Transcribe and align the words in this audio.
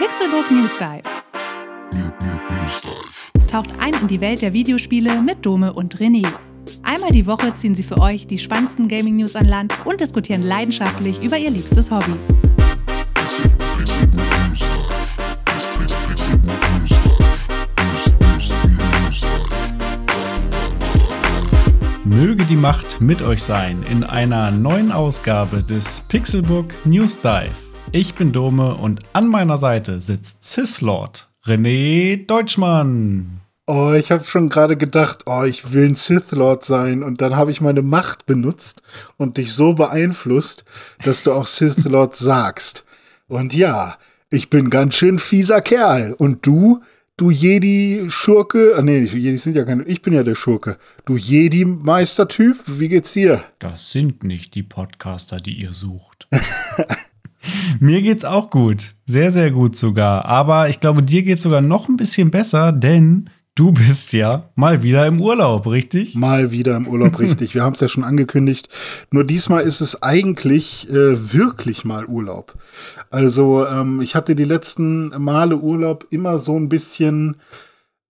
Pixelbook 0.00 0.50
News 0.50 0.70
Dive. 0.78 1.02
Taucht 3.46 3.68
ein 3.78 3.92
in 4.00 4.06
die 4.08 4.22
Welt 4.22 4.40
der 4.40 4.54
Videospiele 4.54 5.20
mit 5.20 5.44
Dome 5.44 5.74
und 5.74 5.98
René. 5.98 6.26
Einmal 6.82 7.10
die 7.10 7.26
Woche 7.26 7.52
ziehen 7.54 7.74
sie 7.74 7.82
für 7.82 7.98
euch 7.98 8.26
die 8.26 8.38
spannendsten 8.38 8.88
Gaming-News 8.88 9.36
an 9.36 9.44
Land 9.44 9.74
und 9.84 10.00
diskutieren 10.00 10.40
leidenschaftlich 10.40 11.22
über 11.22 11.36
ihr 11.36 11.50
liebstes 11.50 11.90
Hobby. 11.90 12.14
Möge 22.06 22.46
die 22.46 22.56
Macht 22.56 23.02
mit 23.02 23.20
euch 23.20 23.42
sein 23.42 23.84
in 23.90 24.02
einer 24.04 24.50
neuen 24.50 24.92
Ausgabe 24.92 25.62
des 25.62 26.00
Pixelbook 26.08 26.72
News 26.86 27.20
Dive. 27.20 27.69
Ich 27.92 28.14
bin 28.14 28.30
Dome 28.30 28.76
und 28.76 29.00
an 29.14 29.26
meiner 29.26 29.58
Seite 29.58 30.00
sitzt 30.00 30.44
Cislord 30.44 31.28
René 31.44 32.24
Deutschmann. 32.24 33.40
Oh, 33.66 33.92
ich 33.94 34.12
habe 34.12 34.22
schon 34.22 34.48
gerade 34.48 34.76
gedacht, 34.76 35.24
oh, 35.26 35.42
ich 35.42 35.72
will 35.72 35.86
ein 35.86 35.96
Sith 35.96 36.30
Lord 36.30 36.64
sein 36.64 37.02
und 37.02 37.20
dann 37.20 37.34
habe 37.34 37.50
ich 37.50 37.60
meine 37.60 37.82
Macht 37.82 38.26
benutzt 38.26 38.82
und 39.16 39.38
dich 39.38 39.52
so 39.54 39.74
beeinflusst, 39.74 40.64
dass 41.04 41.24
du 41.24 41.32
auch 41.32 41.46
Sith 41.46 41.84
Lord 41.84 42.14
sagst. 42.14 42.84
Und 43.26 43.54
ja, 43.54 43.98
ich 44.28 44.50
bin 44.50 44.70
ganz 44.70 44.94
schön 44.94 45.18
fieser 45.18 45.60
Kerl 45.60 46.12
und 46.12 46.46
du, 46.46 46.82
du 47.16 47.32
Jedi-Schurke, 47.32 48.74
ah, 48.78 48.82
nee, 48.82 49.00
Jedi 49.00 49.36
sind 49.36 49.56
ja 49.56 49.64
keine, 49.64 49.82
ich 49.82 50.00
bin 50.00 50.12
ja 50.12 50.22
der 50.22 50.36
Schurke. 50.36 50.78
Du 51.06 51.16
Jedi-Meistertyp, 51.16 52.56
wie 52.66 52.88
geht's 52.88 53.14
dir? 53.14 53.42
Das 53.58 53.90
sind 53.90 54.22
nicht 54.22 54.54
die 54.54 54.62
Podcaster, 54.62 55.38
die 55.38 55.54
ihr 55.54 55.72
sucht. 55.72 56.28
Mir 57.78 58.02
geht's 58.02 58.24
auch 58.24 58.50
gut. 58.50 58.90
Sehr, 59.06 59.32
sehr 59.32 59.50
gut 59.50 59.76
sogar. 59.76 60.24
Aber 60.24 60.68
ich 60.68 60.80
glaube, 60.80 61.02
dir 61.02 61.22
geht's 61.22 61.42
sogar 61.42 61.60
noch 61.60 61.88
ein 61.88 61.96
bisschen 61.96 62.30
besser, 62.30 62.72
denn 62.72 63.30
du 63.54 63.72
bist 63.72 64.12
ja 64.12 64.50
mal 64.54 64.82
wieder 64.82 65.06
im 65.06 65.20
Urlaub, 65.20 65.66
richtig? 65.66 66.14
Mal 66.14 66.50
wieder 66.50 66.76
im 66.76 66.86
Urlaub, 66.86 67.18
richtig. 67.18 67.54
Wir 67.54 67.62
haben 67.62 67.74
es 67.74 67.80
ja 67.80 67.88
schon 67.88 68.04
angekündigt. 68.04 68.68
Nur 69.10 69.24
diesmal 69.24 69.62
ist 69.62 69.80
es 69.80 70.02
eigentlich 70.02 70.88
äh, 70.88 71.32
wirklich 71.34 71.84
mal 71.84 72.06
Urlaub. 72.06 72.54
Also 73.10 73.66
ähm, 73.66 74.00
ich 74.00 74.14
hatte 74.14 74.34
die 74.34 74.44
letzten 74.44 75.08
Male 75.22 75.56
Urlaub 75.56 76.06
immer 76.10 76.38
so 76.38 76.58
ein 76.58 76.68
bisschen, 76.68 77.36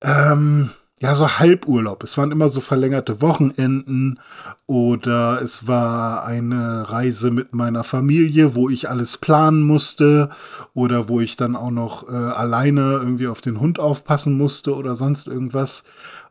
ähm, 0.02 0.70
ja, 1.02 1.14
so 1.14 1.38
Halburlaub. 1.38 2.02
Es 2.02 2.18
waren 2.18 2.30
immer 2.30 2.50
so 2.50 2.60
verlängerte 2.60 3.22
Wochenenden 3.22 4.20
oder 4.66 5.40
es 5.40 5.66
war 5.66 6.26
eine 6.26 6.90
Reise 6.90 7.30
mit 7.30 7.54
meiner 7.54 7.84
Familie, 7.84 8.54
wo 8.54 8.68
ich 8.68 8.90
alles 8.90 9.16
planen 9.16 9.62
musste 9.62 10.28
oder 10.74 11.08
wo 11.08 11.20
ich 11.20 11.36
dann 11.36 11.56
auch 11.56 11.70
noch 11.70 12.06
äh, 12.06 12.12
alleine 12.12 13.00
irgendwie 13.02 13.28
auf 13.28 13.40
den 13.40 13.60
Hund 13.60 13.78
aufpassen 13.78 14.36
musste 14.36 14.76
oder 14.76 14.94
sonst 14.94 15.26
irgendwas. 15.26 15.84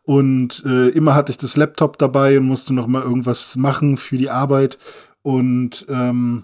Und 0.03 0.63
äh, 0.65 0.89
immer 0.89 1.15
hatte 1.15 1.31
ich 1.31 1.37
das 1.37 1.57
Laptop 1.57 1.97
dabei 1.97 2.37
und 2.37 2.45
musste 2.45 2.75
noch 2.75 2.85
mal 2.85 3.01
irgendwas 3.01 3.55
machen 3.55 3.97
für 3.97 4.17
die 4.17 4.29
Arbeit. 4.29 4.77
Und 5.23 5.87
ähm, 5.89 6.43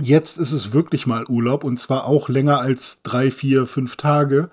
jetzt 0.00 0.38
ist 0.38 0.50
es 0.50 0.72
wirklich 0.72 1.06
mal 1.06 1.24
Urlaub 1.28 1.62
und 1.62 1.78
zwar 1.78 2.06
auch 2.06 2.28
länger 2.28 2.58
als 2.58 3.02
drei, 3.02 3.30
vier, 3.30 3.66
fünf 3.66 3.94
Tage. 3.94 4.50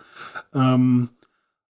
Ähm, 0.54 1.10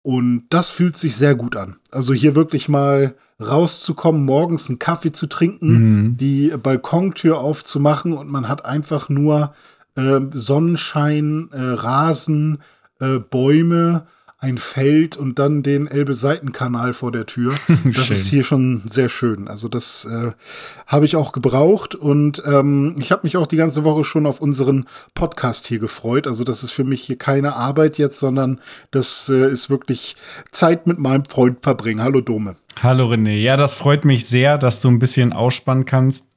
und 0.09 0.45
das 0.49 0.71
fühlt 0.71 0.97
sich 0.97 1.17
sehr 1.17 1.35
gut 1.35 1.55
an. 1.55 1.77
Also 1.91 2.15
hier 2.15 2.35
wirklich 2.35 2.71
mal 2.71 3.15
rauszukommen, 3.39 4.25
morgens 4.25 4.71
einen 4.71 4.79
Kaffee 4.79 5.13
zu 5.13 5.27
trinken, 5.27 5.73
mhm. 5.73 6.17
die 6.17 6.51
Balkontür 6.63 7.39
aufzumachen 7.41 8.15
und 8.15 8.31
man 8.31 8.49
hat 8.49 8.65
einfach 8.65 9.11
nur 9.11 9.53
äh, 9.97 10.21
Sonnenschein, 10.33 11.51
äh, 11.53 11.61
Rasen, 11.61 12.57
äh, 13.01 13.19
Bäume 13.19 14.07
ein 14.41 14.57
Feld 14.57 15.17
und 15.17 15.41
dann 15.41 15.65
den 15.65 15.89
Elbe-Seitenkanal 15.89 16.93
vor 16.95 17.11
der 17.11 17.27
Tür. 17.27 17.55
Das 17.85 18.11
ist 18.11 18.29
hier 18.29 18.45
schon 18.45 18.83
sehr 18.87 19.09
schön. 19.09 19.49
Also 19.49 19.69
das 19.69 20.05
äh, 20.05 20.33
habe 20.87 21.05
ich 21.05 21.17
auch 21.17 21.33
gebraucht 21.33 21.95
und 21.95 22.43
ähm, 22.47 22.95
ich 22.99 23.11
habe 23.11 23.23
mich 23.25 23.37
auch 23.37 23.47
die 23.47 23.57
ganze 23.57 23.83
Woche 23.85 24.05
schon 24.05 24.27
auf 24.27 24.41
unseren 24.41 24.87
Podcast 25.15 25.67
hier 25.67 25.79
gefreut. 25.79 26.27
Also 26.27 26.45
das 26.45 26.63
ist 26.63 26.73
für 26.73 26.85
mich 26.85 27.03
hier 27.03 27.17
keine 27.17 27.57
Arbeit 27.57 27.99
jetzt, 27.99 28.19
sondern 28.19 28.61
das 28.91 29.29
äh, 29.29 29.51
ist 29.51 29.71
wirklich 29.71 30.17
Zeit 30.53 30.87
mit 30.87 30.99
meinem 30.99 31.25
Freund 31.25 31.61
verbringen. 31.63 32.03
Hallo 32.03 32.21
Dome. 32.21 32.57
Hallo 32.83 33.09
René. 33.09 33.41
Ja, 33.41 33.57
das 33.57 33.75
freut 33.75 34.05
mich 34.05 34.27
sehr, 34.27 34.59
dass 34.59 34.81
du 34.81 34.89
ein 34.89 35.01
bisschen 35.01 35.33
ausspannen 35.33 35.85
kannst. 35.85 36.28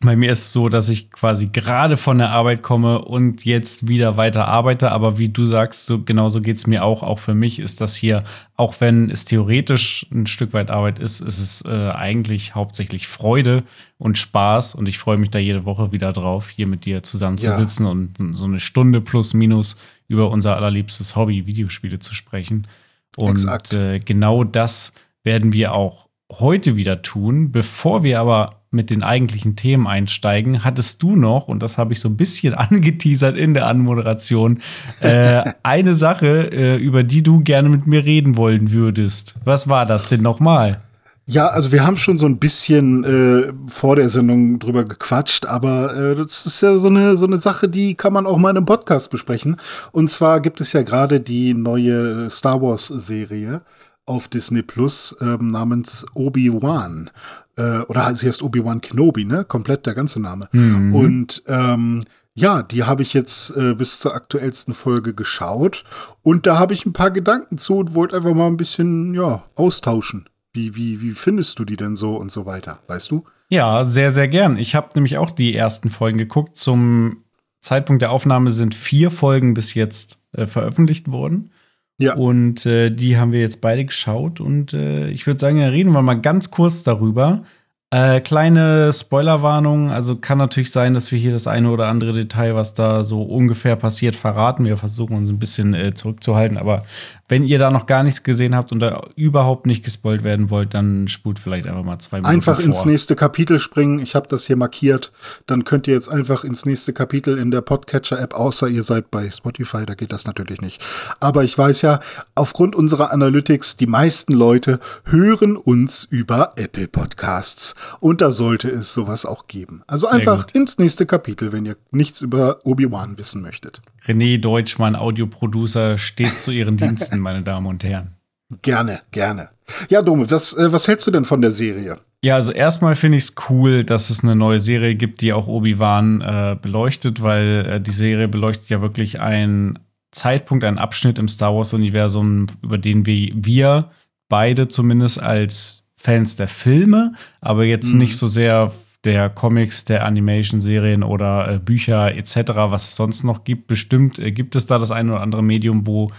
Bei 0.00 0.14
mir 0.14 0.30
ist 0.30 0.38
es 0.38 0.52
so, 0.52 0.68
dass 0.68 0.88
ich 0.88 1.10
quasi 1.10 1.48
gerade 1.48 1.96
von 1.96 2.18
der 2.18 2.30
Arbeit 2.30 2.62
komme 2.62 3.00
und 3.00 3.44
jetzt 3.44 3.88
wieder 3.88 4.16
weiter 4.16 4.46
arbeite. 4.46 4.92
Aber 4.92 5.18
wie 5.18 5.28
du 5.28 5.44
sagst, 5.44 5.86
so 5.86 6.00
genauso 6.00 6.40
geht 6.40 6.56
es 6.56 6.68
mir 6.68 6.84
auch. 6.84 7.02
Auch 7.02 7.18
für 7.18 7.34
mich 7.34 7.58
ist 7.58 7.80
das 7.80 7.96
hier, 7.96 8.22
auch 8.56 8.80
wenn 8.80 9.10
es 9.10 9.24
theoretisch 9.24 10.06
ein 10.12 10.28
Stück 10.28 10.52
weit 10.52 10.70
Arbeit 10.70 11.00
ist, 11.00 11.20
ist 11.20 11.40
es 11.40 11.64
äh, 11.64 11.90
eigentlich 11.90 12.54
hauptsächlich 12.54 13.08
Freude 13.08 13.64
und 13.98 14.16
Spaß. 14.16 14.76
Und 14.76 14.88
ich 14.88 14.98
freue 14.98 15.16
mich 15.16 15.30
da 15.30 15.40
jede 15.40 15.64
Woche 15.64 15.90
wieder 15.90 16.12
drauf, 16.12 16.48
hier 16.48 16.68
mit 16.68 16.84
dir 16.84 17.02
zusammenzusitzen 17.02 17.84
ja. 17.84 17.90
und 17.90 18.36
so 18.36 18.44
eine 18.44 18.60
Stunde 18.60 19.00
plus 19.00 19.34
minus 19.34 19.76
über 20.06 20.30
unser 20.30 20.54
allerliebstes 20.54 21.16
Hobby, 21.16 21.46
Videospiele 21.46 21.98
zu 21.98 22.14
sprechen. 22.14 22.68
Und 23.16 23.72
äh, 23.72 23.98
genau 23.98 24.44
das 24.44 24.92
werden 25.24 25.52
wir 25.52 25.74
auch 25.74 26.08
heute 26.30 26.76
wieder 26.76 27.02
tun. 27.02 27.50
Bevor 27.50 28.04
wir 28.04 28.20
aber 28.20 28.57
mit 28.70 28.90
den 28.90 29.02
eigentlichen 29.02 29.56
Themen 29.56 29.86
einsteigen, 29.86 30.64
hattest 30.64 31.02
du 31.02 31.16
noch, 31.16 31.48
und 31.48 31.62
das 31.62 31.78
habe 31.78 31.92
ich 31.92 32.00
so 32.00 32.08
ein 32.08 32.16
bisschen 32.16 32.54
angeteasert 32.54 33.36
in 33.36 33.54
der 33.54 33.66
Anmoderation, 33.66 34.60
äh, 35.00 35.42
eine 35.62 35.94
Sache, 35.94 36.52
äh, 36.52 36.76
über 36.76 37.02
die 37.02 37.22
du 37.22 37.40
gerne 37.40 37.68
mit 37.68 37.86
mir 37.86 38.04
reden 38.04 38.36
wollen 38.36 38.72
würdest. 38.72 39.36
Was 39.44 39.68
war 39.68 39.86
das 39.86 40.08
denn 40.08 40.22
nochmal? 40.22 40.82
Ja, 41.30 41.48
also 41.48 41.72
wir 41.72 41.86
haben 41.86 41.98
schon 41.98 42.16
so 42.16 42.24
ein 42.24 42.38
bisschen 42.38 43.04
äh, 43.04 43.52
vor 43.66 43.96
der 43.96 44.08
Sendung 44.08 44.58
drüber 44.58 44.84
gequatscht, 44.84 45.44
aber 45.44 45.94
äh, 45.94 46.14
das 46.14 46.46
ist 46.46 46.62
ja 46.62 46.78
so 46.78 46.86
eine 46.86 47.18
so 47.18 47.26
eine 47.26 47.36
Sache, 47.36 47.68
die 47.68 47.94
kann 47.94 48.14
man 48.14 48.24
auch 48.24 48.38
mal 48.38 48.48
in 48.48 48.56
einem 48.56 48.64
Podcast 48.64 49.10
besprechen. 49.10 49.56
Und 49.92 50.10
zwar 50.10 50.40
gibt 50.40 50.62
es 50.62 50.72
ja 50.72 50.80
gerade 50.80 51.20
die 51.20 51.52
neue 51.52 52.30
Star 52.30 52.62
Wars 52.62 52.86
Serie 52.86 53.60
auf 54.06 54.28
Disney 54.28 54.62
Plus 54.62 55.14
ähm, 55.20 55.48
namens 55.48 56.06
Obi-Wan. 56.14 57.10
Äh, 57.58 57.80
oder 57.88 58.14
sie 58.14 58.28
heißt 58.28 58.42
Obi-Wan 58.42 58.80
Kenobi, 58.80 59.24
ne? 59.24 59.44
Komplett 59.44 59.84
der 59.84 59.94
ganze 59.94 60.20
Name. 60.20 60.48
Mhm. 60.52 60.94
Und 60.94 61.42
ähm, 61.48 62.04
ja, 62.34 62.62
die 62.62 62.84
habe 62.84 63.02
ich 63.02 63.14
jetzt 63.14 63.50
äh, 63.56 63.74
bis 63.74 63.98
zur 63.98 64.14
aktuellsten 64.14 64.72
Folge 64.72 65.12
geschaut. 65.12 65.82
Und 66.22 66.46
da 66.46 66.58
habe 66.58 66.72
ich 66.72 66.86
ein 66.86 66.92
paar 66.92 67.10
Gedanken 67.10 67.58
zu 67.58 67.78
und 67.78 67.94
wollte 67.94 68.16
einfach 68.16 68.32
mal 68.32 68.46
ein 68.46 68.56
bisschen, 68.56 69.12
ja, 69.12 69.42
austauschen. 69.56 70.28
Wie, 70.52 70.76
wie, 70.76 71.00
wie 71.00 71.10
findest 71.10 71.58
du 71.58 71.64
die 71.64 71.76
denn 71.76 71.96
so 71.96 72.16
und 72.16 72.30
so 72.30 72.46
weiter? 72.46 72.78
Weißt 72.86 73.10
du? 73.10 73.24
Ja, 73.50 73.84
sehr, 73.84 74.12
sehr 74.12 74.28
gern. 74.28 74.56
Ich 74.56 74.74
habe 74.76 74.90
nämlich 74.94 75.18
auch 75.18 75.32
die 75.32 75.54
ersten 75.54 75.90
Folgen 75.90 76.18
geguckt. 76.18 76.56
Zum 76.56 77.24
Zeitpunkt 77.60 78.02
der 78.02 78.12
Aufnahme 78.12 78.50
sind 78.50 78.74
vier 78.74 79.10
Folgen 79.10 79.54
bis 79.54 79.74
jetzt 79.74 80.18
äh, 80.32 80.46
veröffentlicht 80.46 81.10
worden. 81.10 81.50
Ja. 81.98 82.14
Und 82.14 82.64
äh, 82.64 82.90
die 82.90 83.16
haben 83.16 83.32
wir 83.32 83.40
jetzt 83.40 83.60
beide 83.60 83.84
geschaut. 83.84 84.40
Und 84.40 84.72
äh, 84.72 85.08
ich 85.10 85.26
würde 85.26 85.40
sagen, 85.40 85.58
ja, 85.58 85.68
reden 85.68 85.92
wir 85.92 86.02
mal 86.02 86.20
ganz 86.20 86.50
kurz 86.50 86.84
darüber. 86.84 87.44
Äh, 87.90 88.20
kleine 88.20 88.92
Spoilerwarnung, 88.92 89.90
also 89.90 90.16
kann 90.16 90.36
natürlich 90.36 90.70
sein, 90.72 90.92
dass 90.92 91.10
wir 91.10 91.18
hier 91.18 91.32
das 91.32 91.46
eine 91.46 91.70
oder 91.70 91.86
andere 91.86 92.12
Detail, 92.12 92.54
was 92.54 92.74
da 92.74 93.02
so 93.02 93.22
ungefähr 93.22 93.76
passiert, 93.76 94.14
verraten. 94.14 94.66
Wir 94.66 94.76
versuchen 94.76 95.16
uns 95.16 95.30
ein 95.30 95.38
bisschen 95.38 95.72
äh, 95.72 95.94
zurückzuhalten, 95.94 96.58
aber 96.58 96.82
wenn 97.28 97.44
ihr 97.44 97.58
da 97.58 97.70
noch 97.70 97.86
gar 97.86 98.02
nichts 98.02 98.22
gesehen 98.22 98.54
habt 98.54 98.72
und 98.72 98.80
da 98.80 99.06
überhaupt 99.14 99.66
nicht 99.66 99.84
gespoilt 99.84 100.24
werden 100.24 100.48
wollt, 100.48 100.72
dann 100.72 101.08
spult 101.08 101.38
vielleicht 101.38 101.66
einfach 101.66 101.84
mal 101.84 101.98
zwei 101.98 102.18
Minuten 102.18 102.34
Einfach 102.34 102.56
vor. 102.56 102.64
ins 102.64 102.86
nächste 102.86 103.16
Kapitel 103.16 103.58
springen. 103.58 103.98
Ich 103.98 104.14
habe 104.14 104.26
das 104.28 104.46
hier 104.46 104.56
markiert. 104.56 105.12
Dann 105.46 105.64
könnt 105.64 105.86
ihr 105.88 105.94
jetzt 105.94 106.10
einfach 106.10 106.44
ins 106.44 106.64
nächste 106.64 106.94
Kapitel 106.94 107.38
in 107.38 107.50
der 107.50 107.60
Podcatcher-App, 107.60 108.34
außer 108.34 108.68
ihr 108.68 108.82
seid 108.82 109.10
bei 109.10 109.30
Spotify, 109.30 109.84
da 109.84 109.94
geht 109.94 110.12
das 110.12 110.26
natürlich 110.26 110.62
nicht. 110.62 110.82
Aber 111.20 111.44
ich 111.44 111.56
weiß 111.56 111.82
ja, 111.82 112.00
aufgrund 112.34 112.74
unserer 112.74 113.12
Analytics, 113.12 113.76
die 113.76 113.86
meisten 113.86 114.32
Leute 114.32 114.78
hören 115.04 115.56
uns 115.56 116.04
über 116.04 116.52
Apple 116.56 116.88
Podcasts. 116.88 117.74
Und 118.00 118.20
da 118.20 118.30
sollte 118.30 118.68
es 118.68 118.94
sowas 118.94 119.26
auch 119.26 119.46
geben. 119.46 119.82
Also 119.86 120.06
einfach 120.08 120.46
ins 120.52 120.78
nächste 120.78 121.06
Kapitel, 121.06 121.52
wenn 121.52 121.66
ihr 121.66 121.76
nichts 121.90 122.20
über 122.20 122.58
Obi-Wan 122.64 123.18
wissen 123.18 123.42
möchtet. 123.42 123.80
René 124.06 124.38
Deutschmann, 124.38 124.96
Audioproducer, 124.96 125.98
steht 125.98 126.36
zu 126.36 126.50
Ihren 126.50 126.76
Diensten, 126.76 127.18
meine 127.20 127.42
Damen 127.42 127.66
und 127.66 127.84
Herren. 127.84 128.14
Gerne, 128.62 129.00
gerne. 129.10 129.50
Ja, 129.90 130.00
Dome, 130.02 130.30
was, 130.30 130.54
äh, 130.54 130.72
was 130.72 130.88
hältst 130.88 131.06
du 131.06 131.10
denn 131.10 131.24
von 131.24 131.42
der 131.42 131.50
Serie? 131.50 131.98
Ja, 132.24 132.34
also 132.34 132.50
erstmal 132.50 132.96
finde 132.96 133.18
ich 133.18 133.24
es 133.24 133.34
cool, 133.48 133.84
dass 133.84 134.10
es 134.10 134.24
eine 134.24 134.34
neue 134.34 134.58
Serie 134.58 134.94
gibt, 134.96 135.20
die 135.20 135.32
auch 135.32 135.46
Obi-Wan 135.46 136.20
äh, 136.20 136.56
beleuchtet, 136.60 137.22
weil 137.22 137.66
äh, 137.66 137.80
die 137.80 137.92
Serie 137.92 138.26
beleuchtet 138.26 138.70
ja 138.70 138.80
wirklich 138.80 139.20
einen 139.20 139.78
Zeitpunkt, 140.10 140.64
einen 140.64 140.78
Abschnitt 140.78 141.18
im 141.18 141.28
Star 141.28 141.54
Wars-Universum, 141.54 142.46
über 142.62 142.78
den 142.78 143.06
wir, 143.06 143.30
wir 143.34 143.90
beide 144.28 144.68
zumindest 144.68 145.22
als 145.22 145.84
Fans 146.00 146.36
der 146.36 146.48
Filme, 146.48 147.12
aber 147.40 147.64
jetzt 147.64 147.92
mhm. 147.92 147.98
nicht 147.98 148.16
so 148.16 148.28
sehr 148.28 148.72
der 149.04 149.28
Comics, 149.28 149.84
der 149.84 150.04
Animation-Serien 150.06 151.02
oder 151.02 151.54
äh, 151.54 151.58
Bücher 151.58 152.14
etc., 152.14 152.36
was 152.54 152.84
es 152.84 152.96
sonst 152.96 153.24
noch 153.24 153.44
gibt. 153.44 153.66
Bestimmt 153.66 154.18
äh, 154.18 154.30
gibt 154.32 154.56
es 154.56 154.66
da 154.66 154.78
das 154.78 154.90
eine 154.90 155.12
oder 155.12 155.20
andere 155.20 155.42
Medium, 155.42 155.86
wo 155.86 156.10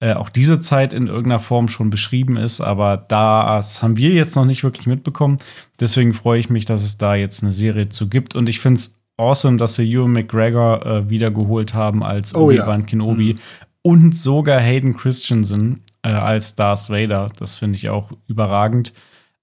äh, 0.00 0.14
auch 0.14 0.28
diese 0.28 0.60
Zeit 0.60 0.92
in 0.92 1.06
irgendeiner 1.06 1.38
Form 1.38 1.68
schon 1.68 1.88
beschrieben 1.90 2.36
ist, 2.36 2.60
aber 2.60 2.96
das 2.96 3.82
haben 3.82 3.96
wir 3.96 4.10
jetzt 4.10 4.36
noch 4.36 4.44
nicht 4.44 4.64
wirklich 4.64 4.86
mitbekommen. 4.86 5.38
Deswegen 5.80 6.12
freue 6.14 6.40
ich 6.40 6.50
mich, 6.50 6.64
dass 6.64 6.82
es 6.82 6.98
da 6.98 7.14
jetzt 7.14 7.42
eine 7.42 7.52
Serie 7.52 7.88
zu 7.88 8.08
gibt 8.08 8.34
und 8.34 8.48
ich 8.48 8.60
finde 8.60 8.78
es 8.78 8.96
awesome, 9.16 9.56
dass 9.56 9.76
sie 9.76 9.90
Ewan 9.90 10.12
McGregor 10.12 10.84
äh, 10.84 11.10
wiedergeholt 11.10 11.74
haben 11.74 12.02
als 12.02 12.34
Oh 12.34 12.50
ja. 12.50 12.62
Obi-Wan 12.62 12.86
Kenobi 12.86 13.34
Mhm. 13.34 13.38
und 13.82 14.16
sogar 14.16 14.60
Hayden 14.60 14.96
Christensen 14.96 15.84
äh, 16.02 16.08
als 16.08 16.54
Darth 16.54 16.90
Vader. 16.90 17.30
Das 17.38 17.56
finde 17.56 17.76
ich 17.76 17.88
auch 17.88 18.10
überragend. 18.26 18.92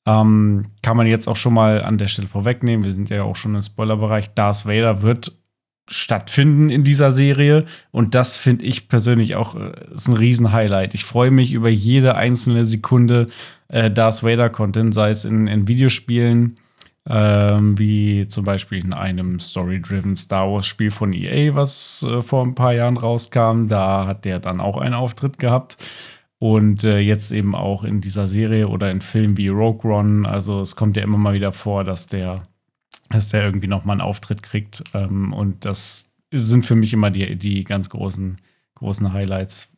Ähm, 0.06 0.68
kann 0.82 0.98
man 0.98 1.08
jetzt 1.08 1.28
auch 1.28 1.36
schon 1.36 1.54
mal 1.54 1.84
an 1.84 1.98
der 1.98 2.08
Stelle 2.08 2.28
vorwegnehmen. 2.28 2.84
Wir 2.84 2.94
sind 2.94 3.10
ja 3.10 3.24
auch 3.24 3.36
schon 3.36 3.56
im 3.56 3.62
Spoilerbereich. 3.62 4.34
Darth 4.34 4.66
Vader 4.66 5.02
wird 5.02 5.40
stattfinden 5.92 6.70
in 6.70 6.84
dieser 6.84 7.12
Serie. 7.12 7.66
Und 7.92 8.16
das 8.16 8.38
finde 8.38 8.66
ich 8.66 8.88
persönlich 8.88 9.36
auch 9.36 9.56
äh, 9.56 9.72
ist 9.94 10.08
ein 10.08 10.16
Riesen-Highlight. 10.16 10.94
Ich 10.94 11.04
freue 11.04 11.32
mich 11.32 11.52
über 11.52 11.70
jede 11.70 12.16
einzelne 12.16 12.66
Sekunde 12.66 13.28
äh, 13.68 13.92
Darth 13.92 14.24
Vader-Content, 14.24 14.94
sei 14.94 15.10
es 15.10 15.26
in, 15.26 15.48
in 15.48 15.68
Videospielen, 15.68 16.56
ähm, 17.08 17.78
wie 17.78 18.28
zum 18.28 18.46
Beispiel 18.46 18.84
in 18.84 18.94
einem 18.94 19.40
Story-Driven 19.40 20.16
Star 20.16 20.52
Wars-Spiel 20.52 20.92
von 20.92 21.14
EA, 21.14 21.56
was 21.56 22.06
äh, 22.08 22.22
vor 22.22 22.46
ein 22.46 22.56
paar 22.56 22.74
Jahren 22.74 22.98
rauskam. 22.98 23.66
Da 23.68 24.06
hat 24.08 24.26
der 24.26 24.40
dann 24.40 24.62
auch 24.62 24.78
einen 24.78 24.94
Auftritt 24.94 25.40
gehabt. 25.40 25.78
Und 26.40 26.86
äh, 26.86 27.00
jetzt 27.00 27.32
eben 27.32 27.54
auch 27.54 27.84
in 27.84 28.00
dieser 28.00 28.28
Serie 28.28 28.70
oder 28.70 28.90
in 28.90 29.02
Filmen 29.02 29.38
wie 29.38 29.50
Rogue 29.50 29.92
One. 29.92 30.28
Also 30.28 30.62
es 30.62 30.76
kommt 30.78 30.96
ja 30.96 31.04
immer 31.04 31.18
mal 31.18 31.34
wieder 31.34 31.52
vor, 31.52 31.84
dass 31.84 32.08
der, 32.08 32.48
dass 33.10 33.30
der 33.30 33.44
irgendwie 33.44 33.68
noch 33.68 33.84
mal 33.84 33.94
einen 33.94 34.02
Auftritt 34.02 34.42
kriegt. 34.42 34.84
Ähm, 34.94 35.34
und 35.34 35.66
das 35.66 36.14
sind 36.32 36.66
für 36.66 36.76
mich 36.76 36.94
immer 36.94 37.12
die, 37.12 37.36
die 37.36 37.66
ganz 37.66 37.90
großen, 37.90 38.38
großen 38.76 39.12
Highlights. 39.12 39.70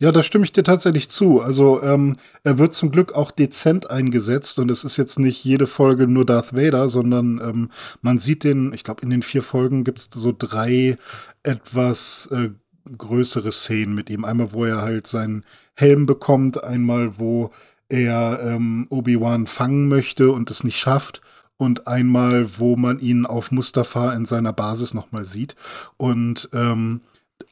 Ja, 0.00 0.10
da 0.10 0.24
stimme 0.24 0.44
ich 0.44 0.52
dir 0.52 0.64
tatsächlich 0.64 1.08
zu. 1.08 1.40
Also 1.40 1.80
ähm, 1.82 2.16
er 2.42 2.58
wird 2.58 2.74
zum 2.74 2.90
Glück 2.90 3.12
auch 3.12 3.30
dezent 3.30 3.90
eingesetzt 3.90 4.58
und 4.58 4.70
es 4.70 4.82
ist 4.82 4.96
jetzt 4.96 5.20
nicht 5.20 5.44
jede 5.44 5.66
Folge 5.68 6.08
nur 6.08 6.26
Darth 6.26 6.54
Vader, 6.54 6.88
sondern 6.88 7.40
ähm, 7.40 7.70
man 8.02 8.18
sieht 8.18 8.42
den, 8.42 8.72
ich 8.72 8.82
glaube 8.82 9.02
in 9.02 9.10
den 9.10 9.22
vier 9.22 9.40
Folgen 9.40 9.84
gibt 9.84 10.00
es 10.00 10.10
so 10.12 10.34
drei 10.36 10.98
etwas 11.44 12.28
äh, 12.32 12.50
größere 12.96 13.52
Szenen 13.52 13.94
mit 13.94 14.10
ihm. 14.10 14.24
Einmal, 14.24 14.52
wo 14.52 14.64
er 14.64 14.82
halt 14.82 15.06
seinen 15.06 15.44
Helm 15.74 16.06
bekommt, 16.06 16.62
einmal, 16.62 17.18
wo 17.18 17.50
er 17.88 18.40
ähm, 18.42 18.86
Obi-Wan 18.90 19.46
fangen 19.46 19.88
möchte 19.88 20.30
und 20.30 20.50
es 20.50 20.64
nicht 20.64 20.78
schafft. 20.78 21.20
Und 21.56 21.86
einmal, 21.86 22.58
wo 22.58 22.76
man 22.76 22.98
ihn 22.98 23.26
auf 23.26 23.52
Mustafa 23.52 24.12
in 24.14 24.24
seiner 24.24 24.52
Basis 24.52 24.92
nochmal 24.92 25.24
sieht. 25.24 25.54
Und 25.96 26.48
ähm, 26.52 27.02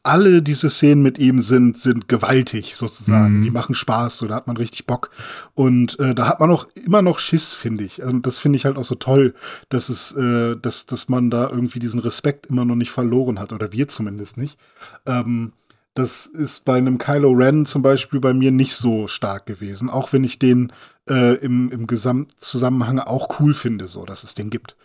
alle 0.02 0.42
diese 0.42 0.68
Szenen 0.68 1.02
mit 1.02 1.18
ihm 1.18 1.40
sind, 1.40 1.78
sind 1.78 2.08
gewaltig 2.08 2.74
sozusagen. 2.74 3.38
Mhm. 3.38 3.42
Die 3.42 3.50
machen 3.50 3.74
Spaß, 3.74 4.18
so 4.18 4.26
da 4.26 4.34
hat 4.34 4.46
man 4.48 4.56
richtig 4.56 4.86
Bock. 4.86 5.10
Und 5.54 5.98
äh, 6.00 6.14
da 6.14 6.28
hat 6.28 6.40
man 6.40 6.50
auch 6.50 6.66
immer 6.74 7.02
noch 7.02 7.20
Schiss, 7.20 7.54
finde 7.54 7.84
ich. 7.84 8.02
Und 8.02 8.26
das 8.26 8.38
finde 8.38 8.56
ich 8.56 8.64
halt 8.64 8.76
auch 8.76 8.84
so 8.84 8.96
toll, 8.96 9.34
dass 9.68 9.88
es, 9.88 10.12
äh, 10.12 10.56
dass, 10.56 10.86
dass 10.86 11.08
man 11.08 11.30
da 11.30 11.48
irgendwie 11.48 11.78
diesen 11.78 12.00
Respekt 12.00 12.46
immer 12.46 12.64
noch 12.64 12.74
nicht 12.74 12.90
verloren 12.90 13.38
hat, 13.38 13.52
oder 13.52 13.72
wir 13.72 13.86
zumindest 13.86 14.38
nicht. 14.38 14.58
Ähm, 15.06 15.52
das 15.94 16.26
ist 16.26 16.64
bei 16.64 16.78
einem 16.78 16.98
Kylo 16.98 17.32
Ren 17.32 17.66
zum 17.66 17.82
Beispiel 17.82 18.18
bei 18.18 18.32
mir 18.32 18.50
nicht 18.50 18.74
so 18.74 19.06
stark 19.08 19.46
gewesen, 19.46 19.90
auch 19.90 20.12
wenn 20.12 20.24
ich 20.24 20.38
den 20.38 20.72
äh, 21.08 21.34
im, 21.36 21.70
im 21.70 21.86
Gesamtzusammenhang 21.86 22.98
auch 22.98 23.40
cool 23.40 23.54
finde, 23.54 23.86
so 23.88 24.04
dass 24.04 24.24
es 24.24 24.34
den 24.34 24.50
gibt. 24.50 24.76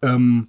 Ähm, 0.00 0.48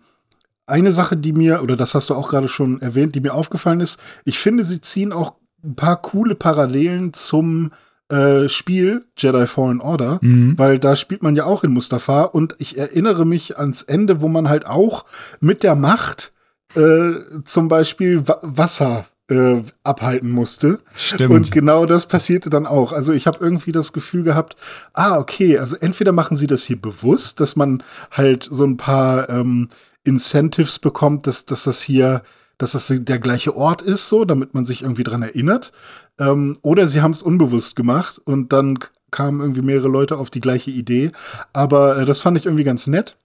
eine 0.68 0.92
Sache, 0.92 1.16
die 1.18 1.34
mir, 1.34 1.62
oder 1.62 1.76
das 1.76 1.94
hast 1.96 2.10
du 2.10 2.16
auch 2.16 2.30
gerade 2.30 2.48
schon 2.48 2.82
erwähnt, 2.82 3.16
die 3.16 3.22
mir 3.22 3.34
aufgefallen 3.34 3.80
ist, 3.82 4.00
ich 4.24 4.40
finde, 4.40 4.64
sie 4.66 4.82
ziehen 4.82 5.12
auch 5.14 5.36
ein 5.64 5.76
paar 5.76 6.02
coole 6.02 6.36
Parallelen 6.36 7.14
zum 7.14 7.72
äh, 8.10 8.48
Spiel 8.50 9.06
Jedi 9.18 9.48
Fallen 9.48 9.82
Order, 9.82 10.20
Mhm. 10.22 10.58
weil 10.58 10.78
da 10.78 10.96
spielt 10.96 11.24
man 11.24 11.36
ja 11.36 11.46
auch 11.46 11.64
in 11.64 11.74
Mustafa 11.74 12.22
und 12.24 12.56
ich 12.60 12.78
erinnere 12.78 13.26
mich 13.26 13.58
ans 13.58 13.82
Ende, 13.82 14.22
wo 14.22 14.28
man 14.28 14.48
halt 14.48 14.68
auch 14.68 15.06
mit 15.40 15.64
der 15.64 15.76
Macht 15.76 16.32
äh, 16.76 17.14
zum 17.46 17.68
Beispiel 17.68 18.28
Wa 18.28 18.38
Wasser 18.44 19.06
äh, 19.28 19.56
abhalten 19.84 20.30
musste. 20.30 20.80
Stimmt. 20.94 21.32
Und 21.34 21.52
genau 21.52 21.88
das 21.88 22.06
passierte 22.06 22.52
dann 22.52 22.68
auch. 22.68 22.92
Also 22.92 23.12
ich 23.12 23.26
habe 23.26 23.40
irgendwie 23.42 23.72
das 23.72 23.92
Gefühl 23.92 24.22
gehabt, 24.22 24.56
ah, 24.94 25.18
okay, 25.18 25.58
also 25.58 25.76
entweder 25.76 26.12
machen 26.12 26.38
sie 26.38 26.46
das 26.46 26.64
hier 26.64 26.80
bewusst, 26.80 27.40
dass 27.40 27.56
man 27.56 27.82
halt 28.12 28.48
so 28.52 28.66
ein 28.66 28.78
paar 28.78 29.30
ähm, 29.30 29.70
Incentives 30.06 30.80
bekommt, 30.80 31.28
dass, 31.28 31.46
dass 31.46 31.64
das 31.64 31.82
hier, 31.82 32.22
dass 32.58 32.72
das 32.72 32.88
der 32.88 33.20
gleiche 33.20 33.56
Ort 33.56 33.82
ist, 33.82 34.08
so, 34.08 34.24
damit 34.26 34.54
man 34.54 34.66
sich 34.66 34.82
irgendwie 34.82 35.04
dran 35.04 35.22
erinnert. 35.22 35.72
Ähm, 36.20 36.58
oder 36.62 36.88
sie 36.88 37.02
haben 37.02 37.12
es 37.12 37.22
unbewusst 37.22 37.76
gemacht 37.76 38.22
und 38.24 38.54
dann 38.54 38.80
kamen 39.12 39.42
irgendwie 39.42 39.62
mehrere 39.62 39.88
Leute 39.88 40.18
auf 40.18 40.30
die 40.30 40.42
gleiche 40.42 40.72
Idee. 40.72 41.12
Aber 41.54 41.98
äh, 41.98 42.06
das 42.06 42.22
fand 42.22 42.38
ich 42.38 42.46
irgendwie 42.46 42.64
ganz 42.64 42.88
nett. 42.88 43.18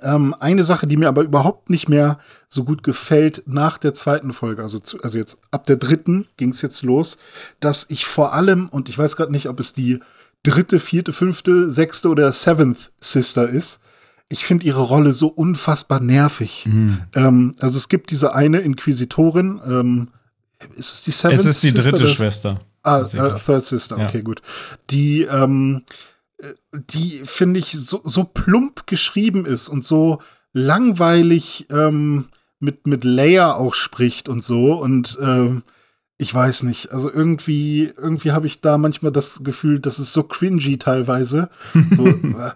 Ähm, 0.00 0.34
eine 0.40 0.64
Sache, 0.64 0.86
die 0.86 0.96
mir 0.96 1.08
aber 1.08 1.22
überhaupt 1.22 1.68
nicht 1.68 1.88
mehr 1.88 2.18
so 2.48 2.64
gut 2.64 2.82
gefällt 2.82 3.42
nach 3.46 3.78
der 3.78 3.94
zweiten 3.94 4.32
Folge, 4.32 4.62
also, 4.62 4.78
zu, 4.78 5.00
also 5.02 5.18
jetzt 5.18 5.38
ab 5.50 5.66
der 5.66 5.76
dritten 5.76 6.26
ging 6.38 6.50
es 6.50 6.62
jetzt 6.62 6.82
los, 6.82 7.18
dass 7.60 7.86
ich 7.90 8.06
vor 8.06 8.32
allem, 8.32 8.68
und 8.70 8.88
ich 8.88 8.96
weiß 8.96 9.16
gerade 9.16 9.32
nicht, 9.32 9.48
ob 9.48 9.60
es 9.60 9.74
die 9.74 10.00
dritte, 10.44 10.80
vierte, 10.80 11.12
fünfte, 11.12 11.70
sechste 11.70 12.08
oder 12.08 12.32
seventh 12.32 12.92
Sister 13.00 13.48
ist, 13.48 13.80
ich 14.32 14.44
finde 14.44 14.66
ihre 14.66 14.80
Rolle 14.80 15.12
so 15.12 15.28
unfassbar 15.28 16.00
nervig. 16.00 16.66
Mhm. 16.66 17.02
Ähm, 17.14 17.54
also 17.60 17.76
es 17.76 17.88
gibt 17.88 18.10
diese 18.10 18.34
eine 18.34 18.58
Inquisitorin, 18.60 19.60
ähm, 19.64 20.08
ist 20.76 20.94
es 20.94 21.00
die 21.02 21.10
seventh 21.10 21.40
Es 21.40 21.46
ist 21.46 21.62
die 21.62 21.68
Sister 21.68 21.90
dritte 21.90 22.08
Schwester. 22.08 22.60
Ah, 22.82 23.00
äh, 23.00 23.38
Third 23.38 23.64
Sister, 23.64 23.98
Ja. 23.98 24.08
okay, 24.08 24.22
gut. 24.22 24.42
Die, 24.90 25.22
ähm, 25.22 25.82
äh, 26.38 26.48
die 26.72 27.22
finde 27.24 27.60
ich 27.60 27.72
so, 27.72 28.00
so 28.04 28.24
plump 28.24 28.86
geschrieben 28.86 29.44
ist 29.44 29.68
und 29.68 29.84
so 29.84 30.20
langweilig 30.52 31.66
ähm, 31.70 32.26
mit, 32.58 32.86
mit 32.86 33.04
Leia 33.04 33.54
auch 33.54 33.74
spricht 33.74 34.28
und 34.28 34.42
so. 34.42 34.74
Und 34.80 35.18
ähm, 35.20 35.62
ich 36.22 36.32
weiß 36.32 36.62
nicht, 36.62 36.92
also 36.92 37.10
irgendwie, 37.12 37.90
irgendwie 37.96 38.30
habe 38.30 38.46
ich 38.46 38.60
da 38.60 38.78
manchmal 38.78 39.10
das 39.10 39.40
Gefühl, 39.42 39.80
das 39.80 39.98
ist 39.98 40.12
so 40.12 40.22
cringy 40.22 40.78
teilweise. 40.78 41.50
So, 41.96 42.06
äh, 42.06 42.52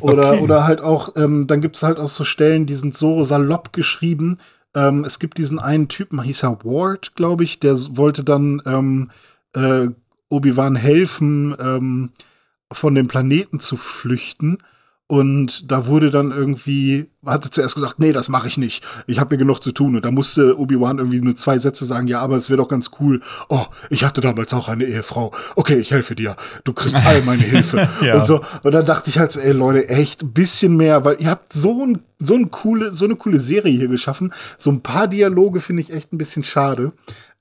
oder, 0.00 0.32
Okay. 0.32 0.40
oder 0.42 0.64
halt 0.64 0.80
auch, 0.80 1.14
ähm, 1.16 1.46
dann 1.46 1.60
gibt 1.60 1.76
es 1.76 1.82
halt 1.84 1.98
auch 1.98 2.08
so 2.08 2.24
Stellen, 2.24 2.66
die 2.66 2.74
sind 2.74 2.94
so 2.94 3.24
salopp 3.24 3.72
geschrieben. 3.72 4.38
Ähm, 4.74 5.04
es 5.04 5.18
gibt 5.20 5.38
diesen 5.38 5.58
einen 5.60 5.88
Typen, 5.88 6.20
hieß 6.20 6.42
er 6.42 6.64
Ward, 6.64 7.14
glaube 7.14 7.44
ich, 7.44 7.60
der 7.60 7.76
wollte 7.96 8.24
dann 8.24 8.60
ähm, 8.66 9.10
äh, 9.54 9.88
Obi-Wan 10.28 10.74
helfen, 10.74 11.54
ähm, 11.60 12.10
von 12.72 12.94
dem 12.96 13.06
Planeten 13.06 13.60
zu 13.60 13.76
flüchten. 13.76 14.58
Und 15.06 15.70
da 15.70 15.86
wurde 15.86 16.10
dann 16.10 16.30
irgendwie, 16.30 17.10
hatte 17.26 17.50
zuerst 17.50 17.74
gesagt, 17.74 17.98
nee, 17.98 18.12
das 18.12 18.30
mache 18.30 18.48
ich 18.48 18.56
nicht. 18.56 18.82
Ich 19.06 19.20
habe 19.20 19.34
mir 19.34 19.38
genug 19.38 19.62
zu 19.62 19.70
tun. 19.72 19.96
Und 19.96 20.04
da 20.04 20.10
musste 20.10 20.58
Obi-Wan 20.58 20.96
irgendwie 20.96 21.20
nur 21.20 21.36
zwei 21.36 21.58
Sätze 21.58 21.84
sagen, 21.84 22.06
ja, 22.06 22.20
aber 22.20 22.36
es 22.36 22.48
wäre 22.48 22.56
doch 22.56 22.68
ganz 22.68 22.90
cool. 23.00 23.20
Oh, 23.50 23.66
ich 23.90 24.04
hatte 24.04 24.22
damals 24.22 24.54
auch 24.54 24.70
eine 24.70 24.84
Ehefrau. 24.84 25.32
Okay, 25.56 25.76
ich 25.76 25.90
helfe 25.90 26.14
dir. 26.14 26.36
Du 26.64 26.72
kriegst 26.72 26.96
all 26.96 27.20
meine 27.22 27.42
Hilfe. 27.42 27.88
Ja. 28.00 28.16
Und 28.16 28.26
so. 28.26 28.40
Und 28.62 28.74
dann 28.74 28.84
dachte 28.84 29.08
ich 29.08 29.18
halt, 29.18 29.32
so, 29.32 29.40
ey 29.40 29.52
Leute, 29.52 29.88
echt 29.88 30.22
ein 30.22 30.32
bisschen 30.32 30.76
mehr, 30.76 31.04
weil 31.04 31.20
ihr 31.20 31.30
habt 31.30 31.52
so, 31.52 31.84
ein, 31.84 32.00
so, 32.18 32.34
ein 32.34 32.50
coole, 32.50 32.92
so 32.92 33.04
eine 33.04 33.16
coole 33.16 33.38
Serie 33.38 33.72
hier 33.78 33.88
geschaffen. 33.88 34.32
So 34.58 34.70
ein 34.70 34.82
paar 34.82 35.06
Dialoge 35.06 35.60
finde 35.60 35.82
ich 35.82 35.92
echt 35.92 36.12
ein 36.12 36.18
bisschen 36.18 36.44
schade. 36.44 36.92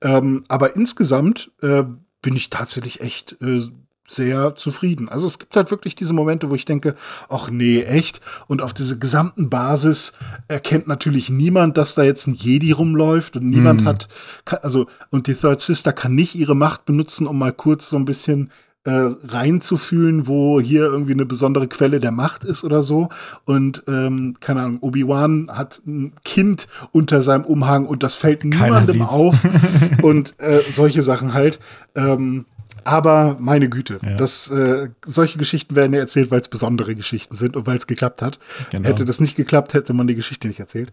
Ähm, 0.02 0.44
aber 0.48 0.76
insgesamt 0.76 1.52
äh, 1.62 1.84
bin 2.22 2.36
ich 2.36 2.50
tatsächlich 2.50 3.02
echt 3.02 3.38
äh, 3.42 3.62
sehr 4.06 4.56
zufrieden. 4.56 5.10
Also 5.10 5.28
es 5.28 5.40
gibt 5.40 5.56
halt 5.56 5.72
wirklich 5.72 5.96
diese 5.96 6.14
Momente, 6.14 6.50
wo 6.50 6.56
ich 6.56 6.66
denke, 6.66 6.96
ach 7.30 7.50
nee, 7.50 7.82
echt. 7.82 8.22
Und 8.48 8.62
auf 8.62 8.74
diese 8.74 8.98
gesamten 9.00 9.50
Basis 9.50 10.14
erkennt 10.48 10.88
natürlich 10.88 11.30
niemand, 11.30 11.78
dass 11.78 11.96
da 11.96 12.04
jetzt 12.04 12.28
ein 12.28 12.34
Jedi 12.34 12.72
rumläuft 12.72 13.38
und 13.38 13.50
niemand 13.50 13.86
hat, 13.86 14.08
kann, 14.46 14.60
also 14.62 14.88
und 15.10 15.28
die 15.28 15.34
Third 15.34 15.62
Sister 15.62 15.94
kann 15.94 16.16
nicht 16.16 16.36
ihre 16.36 16.56
Macht 16.56 16.86
benutzen, 16.86 17.28
um 17.28 17.40
mal 17.40 17.54
kurz 17.54 17.90
so 17.90 17.98
ein 17.98 18.06
bisschen 18.06 18.52
äh, 18.86 19.12
reinzufühlen, 19.28 20.28
wo 20.28 20.60
hier 20.60 20.84
irgendwie 20.84 21.14
eine 21.14 21.26
besondere 21.26 21.68
Quelle 21.68 22.00
der 22.00 22.12
Macht 22.12 22.44
ist 22.44 22.64
oder 22.64 22.84
so. 22.84 23.10
Und 23.46 23.84
ähm, 23.88 24.36
keine 24.40 24.62
Ahnung, 24.62 24.80
Obi-Wan 24.82 25.50
hat 25.52 25.82
ein 25.88 26.14
Kind 26.26 26.68
unter 26.92 27.22
seinem 27.22 27.46
Umhang 27.46 27.86
und 27.86 28.04
das 28.04 28.16
fällt 28.16 28.44
niemandem 28.44 29.02
auf. 29.02 29.42
und 30.02 30.36
äh, 30.40 30.60
solche 30.74 31.02
Sachen 31.02 31.34
halt. 31.34 31.60
Ähm, 31.96 32.46
aber 32.86 33.38
meine 33.40 33.70
Güte, 33.70 34.00
Ja. 34.04 34.16
das, 34.16 34.50
äh, 34.50 34.90
solche 35.06 35.38
Geschichten 35.38 35.76
werden 35.76 35.94
ja 35.94 36.00
erzählt, 36.00 36.32
weil 36.32 36.40
es 36.40 36.48
besondere 36.48 36.96
Geschichten 36.96 37.36
sind 37.36 37.56
und 37.56 37.68
weil 37.68 37.78
es 37.78 37.88
geklappt 37.88 38.22
hat. 38.22 38.40
Genau. 38.72 38.88
Hätte 38.88 39.06
das 39.06 39.20
nicht 39.20 39.36
geklappt, 39.36 39.74
hätte 39.74 39.94
man 39.94 40.08
die 40.08 40.16
Geschichte 40.16 40.48
nicht 40.48 40.60
erzählt. 40.60 40.92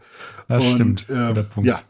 Das 0.48 0.64
und, 0.66 1.00
stimmt. 1.00 1.10
Äh, 1.10 1.42
Punkt. 1.44 1.66
ja, 1.68 1.80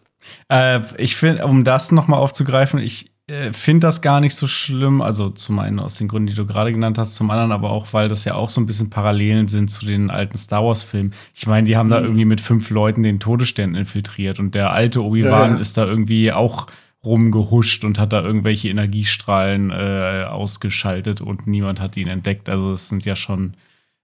Äh, 0.49 0.81
ich 0.99 1.17
finde, 1.17 1.47
um 1.47 1.65
das 1.65 1.93
nochmal 1.93 2.21
aufzugreifen, 2.21 2.79
ich 2.79 3.11
äh, 3.27 3.53
finde 3.53 3.87
das 3.87 4.03
gar 4.03 4.21
nicht 4.21 4.35
so 4.35 4.47
schlimm. 4.47 5.01
Also 5.01 5.31
zum 5.31 5.59
einen 5.61 5.79
aus 5.79 5.95
den 5.95 6.09
Gründen, 6.09 6.27
die 6.27 6.35
du 6.35 6.47
gerade 6.47 6.73
genannt 6.73 6.99
hast, 6.99 7.15
zum 7.15 7.31
anderen 7.31 7.53
aber 7.53 7.71
auch, 7.71 7.93
weil 7.93 8.09
das 8.09 8.25
ja 8.25 8.35
auch 8.35 8.51
so 8.51 8.61
ein 8.61 8.67
bisschen 8.67 8.91
Parallelen 8.91 9.49
sind 9.49 9.71
zu 9.71 9.87
den 9.87 10.11
alten 10.11 10.37
Star 10.37 10.65
Wars-Filmen. 10.65 11.15
Ich 11.35 11.47
meine, 11.47 11.67
die 11.67 11.77
haben 11.77 11.87
mhm. 11.87 11.91
da 11.91 12.01
irgendwie 12.01 12.25
mit 12.25 12.41
fünf 12.41 12.71
Leuten 12.71 13.03
den 13.03 13.21
Todesstern 13.21 13.75
infiltriert 13.75 14.41
und 14.41 14.55
der 14.55 14.73
alte 14.73 15.03
Obi-Wan 15.03 15.61
ist 15.61 15.79
da 15.79 15.85
irgendwie 15.87 16.33
auch 16.33 16.67
rumgehuscht 17.05 17.85
und 17.85 17.99
hat 17.99 18.13
da 18.13 18.23
irgendwelche 18.23 18.69
Energiestrahlen 18.69 19.71
äh, 19.71 20.25
ausgeschaltet 20.29 21.21
und 21.21 21.47
niemand 21.47 21.81
hat 21.81 21.97
ihn 21.97 22.09
entdeckt. 22.09 22.49
Also 22.49 22.73
es 22.73 22.89
sind 22.89 23.05
ja 23.05 23.17
schon 23.17 23.55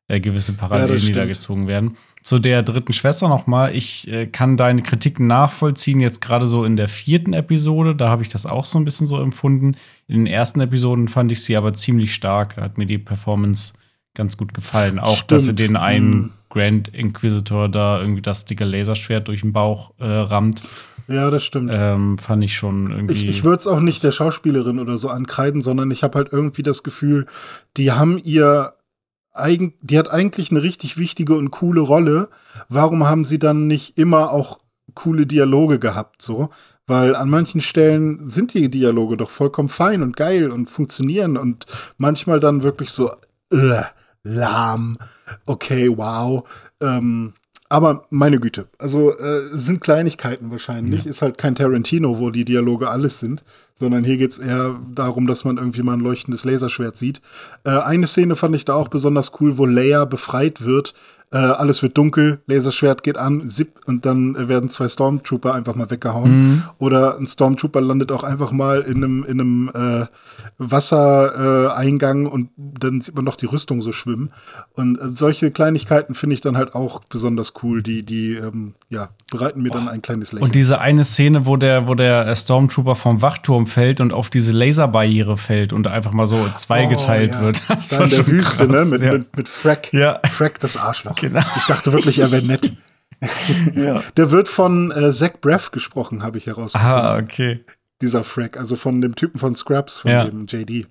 äh, 0.09 0.21
gewisse 0.21 0.55
Parallelen, 0.55 0.99
ja, 0.99 1.07
die 1.07 1.13
da 1.13 1.27
gezogen 1.27 1.67
werden. 1.67 1.97
Zu 2.23 2.39
der 2.39 2.63
dritten 2.63 2.93
Schwester 2.93 3.29
nochmal. 3.29 3.75
Ich 3.75 4.09
äh, 4.09 4.27
kann 4.27 4.57
deine 4.57 4.83
Kritiken 4.83 5.27
nachvollziehen, 5.27 6.01
jetzt 6.01 6.21
gerade 6.21 6.47
so 6.47 6.65
in 6.65 6.77
der 6.77 6.89
vierten 6.89 7.33
Episode. 7.35 7.95
Da 7.95 8.09
habe 8.09 8.23
ich 8.23 8.29
das 8.29 8.47
auch 8.47 8.65
so 8.65 8.79
ein 8.79 8.85
bisschen 8.85 9.07
so 9.07 9.21
empfunden. 9.21 9.77
In 10.07 10.25
den 10.25 10.27
ersten 10.27 10.61
Episoden 10.61 11.09
fand 11.09 11.33
ich 11.33 11.43
sie 11.43 11.57
aber 11.57 11.75
ziemlich 11.75 12.15
stark. 12.15 12.57
Da 12.57 12.63
hat 12.63 12.79
mir 12.79 12.87
die 12.87 12.99
Performance 12.99 13.75
ganz 14.15 14.37
gut 14.37 14.55
gefallen. 14.55 14.99
Auch, 14.99 15.17
Stimmt. 15.17 15.31
dass 15.33 15.45
sie 15.45 15.55
den 15.55 15.77
einen 15.77 16.13
hm. 16.13 16.31
Grand 16.49 16.89
Inquisitor 16.89 17.69
da 17.69 18.01
irgendwie 18.01 18.23
das 18.23 18.45
dicke 18.45 18.65
Laserschwert 18.65 19.29
durch 19.29 19.43
den 19.43 19.53
Bauch 19.53 19.93
äh, 19.99 20.05
rammt. 20.07 20.63
Ja, 21.09 21.31
das 21.31 21.45
stimmt. 21.45 21.71
Ähm, 21.75 22.19
fand 22.19 22.43
ich 22.43 22.57
schon 22.57 22.91
irgendwie. 22.91 23.15
Ich, 23.15 23.29
ich 23.29 23.45
würde 23.45 23.59
es 23.59 23.67
auch 23.67 23.81
nicht 23.81 24.03
der 24.03 24.13
Schauspielerin 24.13 24.79
oder 24.79 24.99
so 24.99 25.09
ankreiden, 25.09 25.63
sondern 25.63 25.91
ich 25.91 26.03
habe 26.03 26.19
halt 26.19 26.33
irgendwie 26.33 26.63
das 26.63 26.83
Gefühl, 26.83 27.27
die 27.77 27.93
haben 27.93 28.19
ihr 28.19 28.73
die 29.83 29.99
hat 29.99 30.11
eigentlich 30.11 30.51
eine 30.51 30.63
richtig 30.63 30.97
wichtige 30.97 31.35
und 31.35 31.51
coole 31.51 31.83
Rolle. 31.83 32.29
Warum 32.71 33.07
haben 33.07 33.25
sie 33.25 33.39
dann 33.39 33.67
nicht 33.67 33.99
immer 33.99 34.31
auch 34.31 34.61
coole 34.95 35.27
Dialoge 35.27 35.79
gehabt, 35.79 36.23
so? 36.23 36.49
Weil 36.87 37.17
an 37.17 37.29
manchen 37.29 37.61
Stellen 37.61 38.27
sind 38.27 38.55
die 38.55 38.71
Dialoge 38.71 39.17
doch 39.17 39.31
vollkommen 39.31 39.69
fein 39.69 40.03
und 40.03 40.17
geil 40.17 40.53
und 40.53 40.71
funktionieren 40.71 41.37
und 41.37 41.67
manchmal 41.99 42.39
dann 42.39 42.63
wirklich 42.63 42.91
so, 42.91 43.11
äh, 43.51 43.83
lahm, 44.23 44.97
okay, 45.47 45.91
wow. 45.95 46.49
Ähm, 46.81 47.35
aber 47.69 48.05
meine 48.11 48.39
Güte, 48.39 48.67
also 48.79 49.11
äh, 49.17 49.47
sind 49.51 49.81
Kleinigkeiten 49.81 50.51
wahrscheinlich. 50.51 51.05
Ja. 51.05 51.11
Ist 51.11 51.23
halt 51.23 51.39
kein 51.39 51.55
Tarantino, 51.55 52.19
wo 52.19 52.31
die 52.31 52.45
Dialoge 52.45 52.89
alles 52.89 53.19
sind, 53.21 53.45
sondern 53.75 54.05
hier 54.05 54.17
geht's 54.17 54.39
eher 54.39 54.79
darum, 54.95 55.27
dass 55.27 55.45
man 55.45 55.57
irgendwie 55.57 55.83
mal 55.83 55.95
ein 55.95 56.01
leuchtendes 56.01 56.45
Laserschwert 56.45 56.97
sieht. 56.97 57.21
Äh, 57.65 57.71
eine 57.71 58.07
Szene 58.07 58.37
fand 58.37 58.55
ich 58.57 58.65
da 58.65 58.75
auch 58.75 58.89
besonders 58.89 59.33
cool, 59.41 59.59
wo 59.59 59.67
Leia 59.67 60.05
befreit 60.05 60.65
wird 60.65 60.95
äh, 61.33 61.39
alles 61.39 61.83
wird 61.83 61.99
dunkel, 61.99 62.41
Laserschwert 62.47 63.03
geht 63.03 63.19
an, 63.19 63.49
zip, 63.49 63.81
und 63.87 64.07
dann 64.07 64.49
werden 64.49 64.69
zwei 64.69 64.87
Stormtrooper 64.87 65.55
einfach 65.55 65.75
mal 65.75 65.91
weggehauen. 65.91 66.31
Mhm. 66.31 66.63
Oder 66.79 67.19
ein 67.19 67.27
Stormtrooper 67.27 67.81
landet 67.81 68.13
auch 68.13 68.23
einfach 68.23 68.53
mal 68.53 68.81
in 68.83 69.03
einem, 69.03 69.25
in 69.25 69.41
einem 69.41 69.71
äh, 69.75 70.07
Wassereingang 70.59 72.27
äh, 72.27 72.29
und 72.29 72.51
dann 72.57 73.01
sieht 73.01 73.17
man 73.17 73.25
noch 73.25 73.37
die 73.37 73.47
Rüstung 73.47 73.83
so 73.83 73.91
schwimmen. 73.91 74.31
Und 74.75 74.99
äh, 75.01 75.09
solche 75.09 75.51
Kleinigkeiten 75.51 76.15
finde 76.15 76.35
ich 76.35 76.41
dann 76.41 76.57
halt 76.57 76.77
auch 76.77 77.03
besonders 77.09 77.55
cool, 77.63 77.83
die, 77.83 78.05
die 78.05 78.35
ähm, 78.35 78.75
ja, 78.89 79.09
bereiten 79.31 79.63
mir 79.63 79.73
oh. 79.73 79.75
dann 79.75 79.89
ein 79.89 80.03
kleines 80.03 80.33
Lächeln. 80.33 80.47
Und 80.47 80.55
diese 80.55 80.81
eine 80.81 81.03
Szene, 81.03 81.45
wo 81.45 81.57
der, 81.57 81.89
wo 81.89 81.95
der 81.95 82.37
Stormtrooper 82.37 82.95
vom 82.95 83.21
Wachturm 83.21 83.67
fällt 83.67 84.01
und 84.01 84.13
auf 84.13 84.31
diese 84.31 84.53
Laserbarriere 84.53 85.37
fällt 85.37 85.73
und 85.73 85.89
einfach 85.89 86.13
mal 86.13 86.29
so 86.29 86.39
zweigeteilt 86.57 87.33
oh, 87.33 87.37
ja. 87.37 87.41
wird. 87.41 87.63
Das 87.77 87.89
da 87.89 88.05
in 88.05 88.11
der 88.11 88.27
Wüste, 88.27 88.67
ne, 88.67 88.73
krass, 88.73 88.91
ne? 88.91 88.91
Mit, 88.91 89.01
ja. 89.01 89.13
mit, 89.13 89.37
mit 89.37 89.49
Frack. 89.49 89.93
Ja. 89.93 90.21
Frack 90.31 90.61
das 90.61 90.77
Arschloch. 90.77 91.16
Genau. 91.21 91.43
Ich 91.57 91.65
dachte 91.65 91.93
wirklich, 91.93 92.19
er 92.19 92.31
wäre 92.31 92.45
nett. 92.45 92.73
ja. 93.75 94.03
Der 94.17 94.31
wird 94.31 94.49
von 94.49 94.91
äh, 94.91 95.13
Zach 95.13 95.33
Braff 95.41 95.71
gesprochen, 95.71 96.23
habe 96.23 96.39
ich 96.39 96.47
herausgefunden. 96.47 96.97
Ah, 96.99 97.19
okay. 97.19 97.65
Dieser 98.03 98.25
Frack, 98.25 98.59
also 98.59 98.77
von 98.77 99.01
dem 99.01 99.15
Typen 99.15 99.39
von 99.39 99.55
Scraps, 99.55 99.99
von 99.99 100.11
ja. 100.11 100.25
dem 100.25 100.47
JD. 100.47 100.87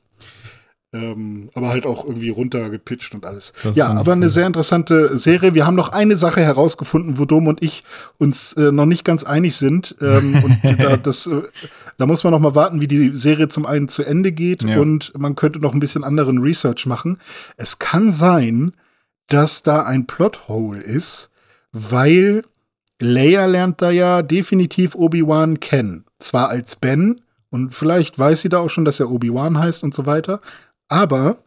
Ähm, 0.96 1.50
aber 1.54 1.70
halt 1.70 1.86
auch 1.86 2.06
irgendwie 2.06 2.30
runtergepitcht 2.30 3.14
und 3.14 3.26
alles. 3.26 3.52
Das 3.64 3.76
ja, 3.76 3.90
aber 3.90 4.14
eine 4.14 4.30
sehr 4.30 4.48
interessante 4.48 5.18
Serie. 5.18 5.54
Wir 5.54 5.68
haben 5.68 5.76
noch 5.76 5.90
eine 5.90 6.16
Sache 6.16 6.42
herausgefunden, 6.42 7.20
wo 7.20 7.26
Dom 7.26 7.48
und 7.48 7.62
ich 7.62 7.84
uns 8.18 8.54
äh, 8.54 8.72
noch 8.72 8.86
nicht 8.86 9.04
ganz 9.04 9.26
einig 9.26 9.58
sind. 9.58 9.96
Ähm, 10.02 10.42
und 10.42 10.58
da, 10.80 10.96
das, 10.96 11.28
äh, 11.28 11.42
da 11.98 12.06
muss 12.08 12.24
man 12.24 12.32
noch 12.32 12.40
mal 12.40 12.56
warten, 12.56 12.80
wie 12.82 12.88
die 12.88 13.10
Serie 13.10 13.50
zum 13.50 13.66
einen 13.66 13.90
zu 13.90 14.04
Ende 14.04 14.32
geht 14.32 14.64
ja. 14.64 14.80
und 14.80 15.12
man 15.18 15.36
könnte 15.36 15.60
noch 15.60 15.74
ein 15.74 15.82
bisschen 15.82 16.06
anderen 16.06 16.38
Research 16.38 16.86
machen. 16.86 17.18
Es 17.58 17.78
kann 17.78 18.10
sein, 18.10 18.72
dass 19.28 19.64
da 19.64 19.84
ein 19.84 20.08
Plothole 20.08 20.82
ist, 20.82 21.30
weil 21.72 22.42
Leia 23.02 23.46
lernt 23.46 23.82
da 23.82 23.92
ja 23.92 24.22
definitiv 24.22 24.96
Obi-Wan 24.96 25.60
kennen. 25.60 26.06
Zwar 26.20 26.50
als 26.50 26.76
Ben, 26.76 27.22
und 27.50 27.74
vielleicht 27.74 28.18
weiß 28.18 28.42
sie 28.42 28.50
da 28.50 28.60
auch 28.60 28.70
schon, 28.70 28.86
dass 28.86 29.00
er 29.00 29.10
Obi-Wan 29.10 29.58
heißt 29.58 29.84
und 29.84 29.94
so 29.94 30.06
weiter, 30.06 30.42
aber 30.88 31.38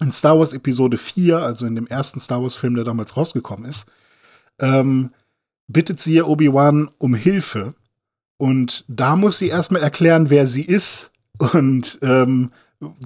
in 0.00 0.12
Star 0.12 0.38
Wars 0.38 0.52
Episode 0.52 0.96
4, 0.96 1.38
also 1.38 1.66
in 1.66 1.76
dem 1.76 1.86
ersten 1.86 2.20
Star 2.20 2.42
Wars-Film, 2.42 2.74
der 2.74 2.84
damals 2.84 3.16
rausgekommen 3.16 3.68
ist, 3.68 3.86
ähm, 4.58 5.10
bittet 5.68 6.00
sie 6.00 6.14
ja 6.14 6.24
Obi-Wan 6.24 6.88
um 6.98 7.14
Hilfe. 7.14 7.74
Und 8.36 8.84
da 8.88 9.16
muss 9.16 9.38
sie 9.38 9.48
erstmal 9.48 9.82
erklären, 9.82 10.30
wer 10.30 10.46
sie 10.46 10.64
ist 10.64 11.12
und 11.38 11.98
ähm, 12.02 12.50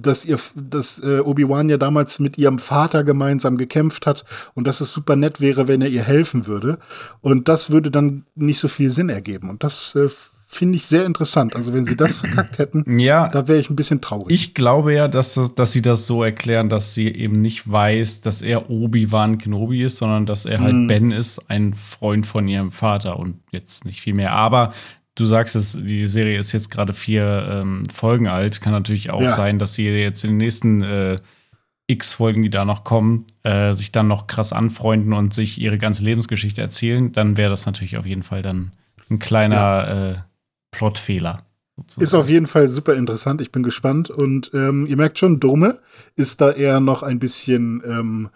dass 0.01 0.25
ihr, 0.25 0.39
dass 0.55 0.99
äh, 0.99 1.19
Obi-Wan 1.19 1.69
ja 1.69 1.77
damals 1.77 2.19
mit 2.19 2.37
ihrem 2.37 2.59
Vater 2.59 3.03
gemeinsam 3.03 3.57
gekämpft 3.57 4.05
hat 4.05 4.25
und 4.53 4.67
dass 4.67 4.81
es 4.81 4.91
super 4.91 5.15
nett 5.15 5.41
wäre, 5.41 5.67
wenn 5.67 5.81
er 5.81 5.89
ihr 5.89 6.03
helfen 6.03 6.47
würde. 6.47 6.79
Und 7.21 7.47
das 7.47 7.71
würde 7.71 7.91
dann 7.91 8.25
nicht 8.35 8.59
so 8.59 8.67
viel 8.67 8.89
Sinn 8.89 9.09
ergeben. 9.09 9.49
Und 9.49 9.63
das 9.63 9.95
äh, 9.95 10.09
finde 10.51 10.77
ich 10.77 10.87
sehr 10.87 11.05
interessant. 11.05 11.55
Also 11.55 11.75
wenn 11.75 11.85
sie 11.85 11.95
das 11.95 12.17
verkackt 12.17 12.57
hätten, 12.57 12.83
ja, 12.99 13.27
da 13.27 13.47
wäre 13.47 13.59
ich 13.59 13.69
ein 13.69 13.75
bisschen 13.75 14.01
traurig. 14.01 14.33
Ich 14.33 14.55
glaube 14.55 14.95
ja, 14.95 15.07
dass, 15.07 15.35
das, 15.35 15.53
dass 15.53 15.71
sie 15.71 15.83
das 15.83 16.07
so 16.07 16.23
erklären, 16.23 16.69
dass 16.69 16.95
sie 16.95 17.07
eben 17.07 17.39
nicht 17.39 17.71
weiß, 17.71 18.21
dass 18.21 18.41
er 18.41 18.71
Obi-Wan 18.71 19.37
Kenobi 19.37 19.83
ist, 19.83 19.97
sondern 19.97 20.25
dass 20.25 20.45
er 20.45 20.59
halt 20.59 20.73
hm. 20.73 20.87
Ben 20.87 21.11
ist, 21.11 21.49
ein 21.49 21.75
Freund 21.75 22.25
von 22.25 22.47
ihrem 22.47 22.71
Vater 22.71 23.19
und 23.19 23.35
jetzt 23.51 23.85
nicht 23.85 24.01
viel 24.01 24.15
mehr. 24.15 24.31
Aber 24.31 24.73
du 25.19 25.25
sagst 25.25 25.55
es, 25.55 25.73
die 25.73 26.07
Serie 26.07 26.39
ist 26.39 26.53
jetzt 26.53 26.71
gerade 26.71 26.93
vier 26.93 27.61
ähm, 27.61 27.83
Folgen 27.93 28.27
alt. 28.27 28.61
Kann 28.61 28.71
natürlich 28.71 29.09
auch 29.09 29.21
ja. 29.21 29.35
sein, 29.35 29.59
dass 29.59 29.73
sie 29.73 29.87
jetzt 29.87 30.23
in 30.23 30.31
den 30.31 30.37
nächsten 30.37 30.81
äh, 30.81 31.17
X 31.87 32.13
Folgen, 32.13 32.41
die 32.41 32.49
da 32.49 32.65
noch 32.65 32.83
kommen, 32.83 33.25
äh, 33.43 33.73
sich 33.73 33.91
dann 33.91 34.07
noch 34.07 34.27
krass 34.27 34.53
anfreunden 34.53 35.13
und 35.13 35.33
sich 35.33 35.59
ihre 35.59 35.77
ganze 35.77 36.03
Lebensgeschichte 36.03 36.61
erzählen. 36.61 37.11
Dann 37.11 37.35
wäre 37.35 37.49
das 37.49 37.65
natürlich 37.65 37.97
auf 37.97 38.05
jeden 38.05 38.23
Fall 38.23 38.41
dann 38.41 38.71
ein 39.09 39.19
kleiner 39.19 39.55
ja. 39.55 40.11
äh, 40.11 40.15
Plotfehler. 40.71 41.43
Sozusagen. 41.75 42.03
Ist 42.03 42.13
auf 42.13 42.29
jeden 42.29 42.47
Fall 42.47 42.67
super 42.67 42.93
interessant. 42.93 43.41
Ich 43.41 43.51
bin 43.51 43.63
gespannt. 43.63 44.09
Und 44.09 44.51
ähm, 44.53 44.85
ihr 44.85 44.97
merkt 44.97 45.19
schon, 45.19 45.39
Dome 45.39 45.79
ist 46.15 46.41
da 46.41 46.51
eher 46.51 46.79
noch 46.79 47.03
ein 47.03 47.19
bisschen 47.19 47.81
ähm, 47.85 48.29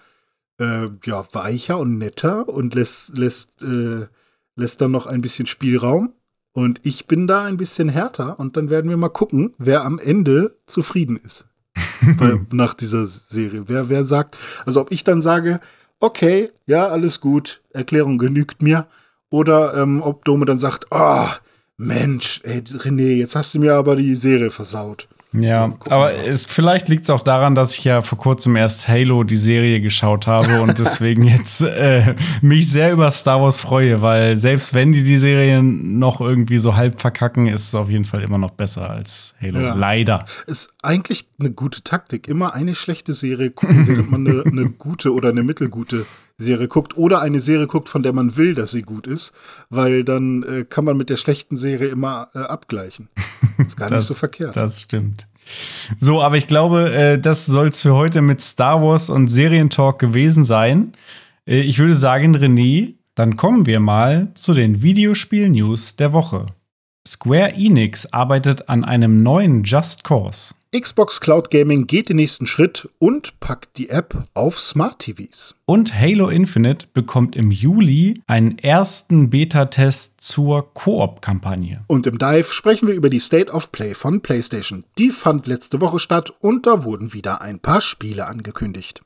äh, 0.59 0.89
ja, 1.05 1.25
weicher 1.33 1.77
und 1.77 1.97
netter 1.97 2.49
und 2.49 2.73
lässt, 2.75 3.17
lässt, 3.17 3.63
äh, 3.63 4.07
lässt 4.55 4.81
dann 4.81 4.91
noch 4.91 5.07
ein 5.07 5.21
bisschen 5.21 5.47
Spielraum. 5.47 6.13
Und 6.53 6.79
ich 6.83 7.07
bin 7.07 7.25
da 7.25 7.43
ein 7.43 7.57
bisschen 7.57 7.89
härter 7.89 8.39
und 8.39 8.55
dann 8.55 8.69
werden 8.69 8.89
wir 8.89 8.97
mal 8.97 9.09
gucken, 9.09 9.53
wer 9.57 9.83
am 9.83 9.99
Ende 9.99 10.55
zufrieden 10.67 11.17
ist. 11.17 11.45
Bei, 12.17 12.39
nach 12.51 12.75
dieser 12.75 13.07
Serie. 13.07 13.63
Wer, 13.67 13.89
wer 13.89 14.05
sagt, 14.05 14.37
also 14.65 14.81
ob 14.81 14.91
ich 14.91 15.03
dann 15.03 15.21
sage, 15.21 15.59
okay, 15.99 16.51
ja, 16.67 16.87
alles 16.87 17.21
gut, 17.21 17.61
Erklärung 17.71 18.19
genügt 18.19 18.61
mir. 18.61 18.87
Oder 19.29 19.73
ähm, 19.75 20.01
ob 20.03 20.25
Dome 20.25 20.45
dann 20.45 20.59
sagt, 20.59 20.85
oh, 20.91 21.27
Mensch, 21.77 22.39
ey, 22.43 22.59
René, 22.59 23.15
jetzt 23.15 23.35
hast 23.35 23.55
du 23.55 23.59
mir 23.59 23.73
aber 23.73 23.95
die 23.95 24.13
Serie 24.13 24.51
versaut. 24.51 25.07
Ja, 25.35 25.73
aber 25.89 26.13
es, 26.13 26.45
vielleicht 26.45 26.89
liegt 26.89 27.03
es 27.03 27.09
auch 27.09 27.23
daran, 27.23 27.55
dass 27.55 27.75
ich 27.75 27.83
ja 27.83 28.03
vor 28.03 28.17
kurzem 28.17 28.55
erst 28.55 28.87
Halo, 28.87 29.23
die 29.23 29.37
Serie, 29.37 29.81
geschaut 29.81 30.27
habe 30.27 30.61
und 30.61 30.77
deswegen 30.77 31.23
jetzt 31.23 31.61
äh, 31.61 32.15
mich 32.41 32.69
sehr 32.69 32.91
über 32.91 33.11
Star 33.11 33.41
Wars 33.41 33.59
freue, 33.59 34.01
weil 34.01 34.37
selbst 34.37 34.73
wenn 34.73 34.91
die 34.91 35.03
die 35.03 35.17
Serie 35.17 35.63
noch 35.63 36.21
irgendwie 36.21 36.59
so 36.59 36.75
halb 36.75 37.01
verkacken, 37.01 37.47
ist 37.47 37.67
es 37.67 37.75
auf 37.75 37.89
jeden 37.89 38.05
Fall 38.05 38.21
immer 38.21 38.37
noch 38.37 38.51
besser 38.51 38.89
als 38.89 39.33
Halo. 39.41 39.59
Ja. 39.59 39.73
Leider. 39.73 40.25
Ist 40.45 40.73
eigentlich 40.83 41.27
eine 41.39 41.51
gute 41.51 41.83
Taktik. 41.83 42.27
Immer 42.27 42.53
eine 42.53 42.75
schlechte 42.75 43.13
Serie 43.13 43.49
gucken, 43.49 43.87
während 43.87 44.11
man 44.11 44.27
eine, 44.27 44.43
eine 44.45 44.69
gute 44.69 45.13
oder 45.13 45.29
eine 45.29 45.43
mittelgute 45.43 46.05
Serie 46.37 46.67
guckt 46.67 46.97
oder 46.97 47.21
eine 47.21 47.39
Serie 47.39 47.67
guckt, 47.67 47.89
von 47.89 48.03
der 48.03 48.13
man 48.13 48.37
will, 48.37 48.55
dass 48.55 48.71
sie 48.71 48.81
gut 48.81 49.07
ist, 49.07 49.33
weil 49.69 50.03
dann 50.03 50.43
äh, 50.43 50.65
kann 50.65 50.85
man 50.85 50.97
mit 50.97 51.09
der 51.09 51.17
schlechten 51.17 51.55
Serie 51.55 51.89
immer 51.89 52.29
äh, 52.33 52.39
abgleichen. 52.39 53.09
Ist 53.57 53.77
gar 53.77 53.89
das, 53.89 53.99
nicht 53.99 54.07
so 54.07 54.13
verkehrt. 54.15 54.55
Das 54.55 54.81
stimmt. 54.81 55.27
So, 55.99 56.21
aber 56.21 56.37
ich 56.37 56.47
glaube, 56.47 56.91
äh, 56.93 57.19
das 57.19 57.45
soll 57.45 57.67
es 57.67 57.81
für 57.81 57.93
heute 57.93 58.21
mit 58.21 58.41
Star 58.41 58.81
Wars 58.81 59.09
und 59.09 59.27
Serientalk 59.27 59.99
gewesen 59.99 60.43
sein. 60.43 60.93
Äh, 61.45 61.61
ich 61.61 61.79
würde 61.79 61.93
sagen, 61.93 62.35
René, 62.35 62.95
dann 63.15 63.37
kommen 63.37 63.65
wir 63.65 63.79
mal 63.79 64.29
zu 64.33 64.53
den 64.53 64.81
Videospiel-News 64.81 65.97
der 65.97 66.13
Woche. 66.13 66.47
Square 67.07 67.53
Enix 67.55 68.07
arbeitet 68.07 68.69
an 68.69 68.83
einem 68.83 69.23
neuen 69.23 69.63
Just 69.63 70.03
Cause. 70.03 70.55
Xbox 70.75 71.21
Cloud 71.21 71.51
Gaming 71.51 71.85
geht 71.85 72.09
den 72.09 72.15
nächsten 72.15 72.47
Schritt 72.47 72.89
und 72.97 73.39
packt 73.39 73.77
die 73.77 73.89
App 73.89 74.23
auf 74.33 74.59
Smart 74.59 74.97
TVs. 74.97 75.53
Und 75.65 75.93
Halo 75.93 76.29
Infinite 76.29 76.87
bekommt 76.95 77.35
im 77.35 77.51
Juli 77.51 78.23
einen 78.25 78.57
ersten 78.57 79.29
Beta-Test 79.29 80.19
zur 80.19 80.73
Koop-Kampagne. 80.73 81.85
Und 81.85 82.07
im 82.07 82.17
Dive 82.17 82.51
sprechen 82.51 82.87
wir 82.87 82.95
über 82.95 83.09
die 83.09 83.19
State 83.19 83.51
of 83.51 83.71
Play 83.71 83.93
von 83.93 84.21
PlayStation. 84.21 84.83
Die 84.97 85.11
fand 85.11 85.45
letzte 85.45 85.79
Woche 85.79 85.99
statt 85.99 86.33
und 86.39 86.65
da 86.65 86.83
wurden 86.83 87.13
wieder 87.13 87.43
ein 87.43 87.59
paar 87.59 87.79
Spiele 87.79 88.25
angekündigt. 88.25 89.02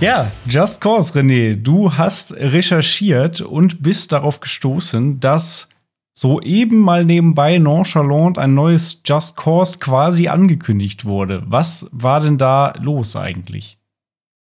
Ja, 0.00 0.30
Just 0.48 0.80
Cause, 0.80 1.18
René, 1.18 1.56
du 1.56 1.92
hast 1.92 2.32
recherchiert 2.32 3.40
und 3.40 3.82
bist 3.82 4.12
darauf 4.12 4.38
gestoßen, 4.38 5.18
dass 5.18 5.70
soeben 6.14 6.78
mal 6.78 7.04
nebenbei 7.04 7.58
nonchalant 7.58 8.38
ein 8.38 8.54
neues 8.54 9.02
Just 9.04 9.36
Cause 9.36 9.80
quasi 9.80 10.28
angekündigt 10.28 11.04
wurde. 11.04 11.42
Was 11.48 11.88
war 11.90 12.20
denn 12.20 12.38
da 12.38 12.74
los 12.80 13.16
eigentlich? 13.16 13.80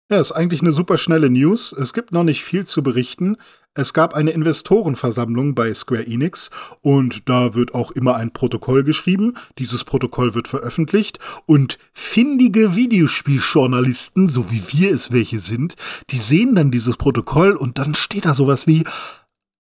Ja, 0.08 0.20
ist 0.20 0.30
eigentlich 0.30 0.60
eine 0.60 0.70
super 0.70 0.98
schnelle 0.98 1.30
News. 1.30 1.72
Es 1.72 1.94
gibt 1.94 2.12
noch 2.12 2.24
nicht 2.24 2.44
viel 2.44 2.64
zu 2.64 2.84
berichten. 2.84 3.36
Es 3.74 3.94
gab 3.94 4.14
eine 4.14 4.32
Investorenversammlung 4.32 5.54
bei 5.54 5.72
Square 5.72 6.04
Enix 6.04 6.50
und 6.80 7.28
da 7.28 7.54
wird 7.54 7.72
auch 7.72 7.92
immer 7.92 8.16
ein 8.16 8.32
Protokoll 8.32 8.82
geschrieben. 8.82 9.34
Dieses 9.58 9.84
Protokoll 9.84 10.34
wird 10.34 10.48
veröffentlicht 10.48 11.20
und 11.46 11.78
findige 11.92 12.74
Videospieljournalisten, 12.74 14.26
so 14.26 14.50
wie 14.50 14.62
wir 14.72 14.90
es 14.92 15.12
welche 15.12 15.38
sind, 15.38 15.76
die 16.10 16.18
sehen 16.18 16.56
dann 16.56 16.72
dieses 16.72 16.96
Protokoll 16.96 17.52
und 17.52 17.78
dann 17.78 17.94
steht 17.94 18.24
da 18.24 18.34
sowas 18.34 18.66
wie 18.66 18.80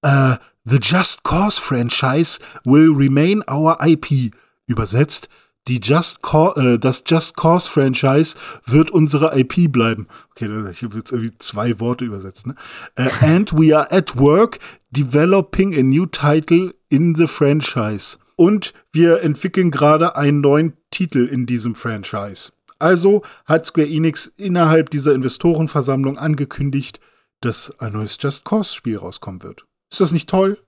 uh, 0.04 0.34
The 0.64 0.78
Just 0.82 1.22
Cause 1.22 1.60
Franchise 1.60 2.40
will 2.64 2.90
remain 2.90 3.44
our 3.48 3.78
IP. 3.80 4.34
Übersetzt, 4.66 5.28
die 5.68 5.80
Just 5.80 6.22
Cause, 6.22 6.74
äh, 6.74 6.78
das 6.78 7.04
Just 7.06 7.36
Cause 7.36 7.68
Franchise 7.68 8.36
wird 8.64 8.90
unsere 8.90 9.38
IP 9.38 9.70
bleiben. 9.70 10.06
Okay, 10.30 10.48
ich 10.70 10.82
habe 10.82 10.96
jetzt 10.96 11.12
irgendwie 11.12 11.36
zwei 11.38 11.78
Worte 11.80 12.04
übersetzt. 12.04 12.46
Ne? 12.46 12.54
Uh, 12.98 13.08
and 13.24 13.52
we 13.52 13.76
are 13.76 13.90
at 13.92 14.18
work 14.18 14.58
developing 14.90 15.74
a 15.78 15.82
new 15.82 16.06
title 16.06 16.74
in 16.88 17.14
the 17.14 17.26
franchise. 17.26 18.18
Und 18.36 18.72
wir 18.92 19.22
entwickeln 19.22 19.70
gerade 19.70 20.16
einen 20.16 20.40
neuen 20.40 20.72
Titel 20.90 21.26
in 21.26 21.46
diesem 21.46 21.74
Franchise. 21.74 22.52
Also 22.78 23.22
hat 23.44 23.66
Square 23.66 23.88
Enix 23.88 24.26
innerhalb 24.26 24.90
dieser 24.90 25.14
Investorenversammlung 25.14 26.16
angekündigt, 26.16 27.00
dass 27.42 27.78
ein 27.80 27.92
neues 27.92 28.16
Just 28.18 28.44
Cause 28.44 28.74
Spiel 28.74 28.96
rauskommen 28.96 29.42
wird. 29.42 29.66
Ist 29.90 30.00
das 30.00 30.12
nicht 30.12 30.28
toll? 30.28 30.58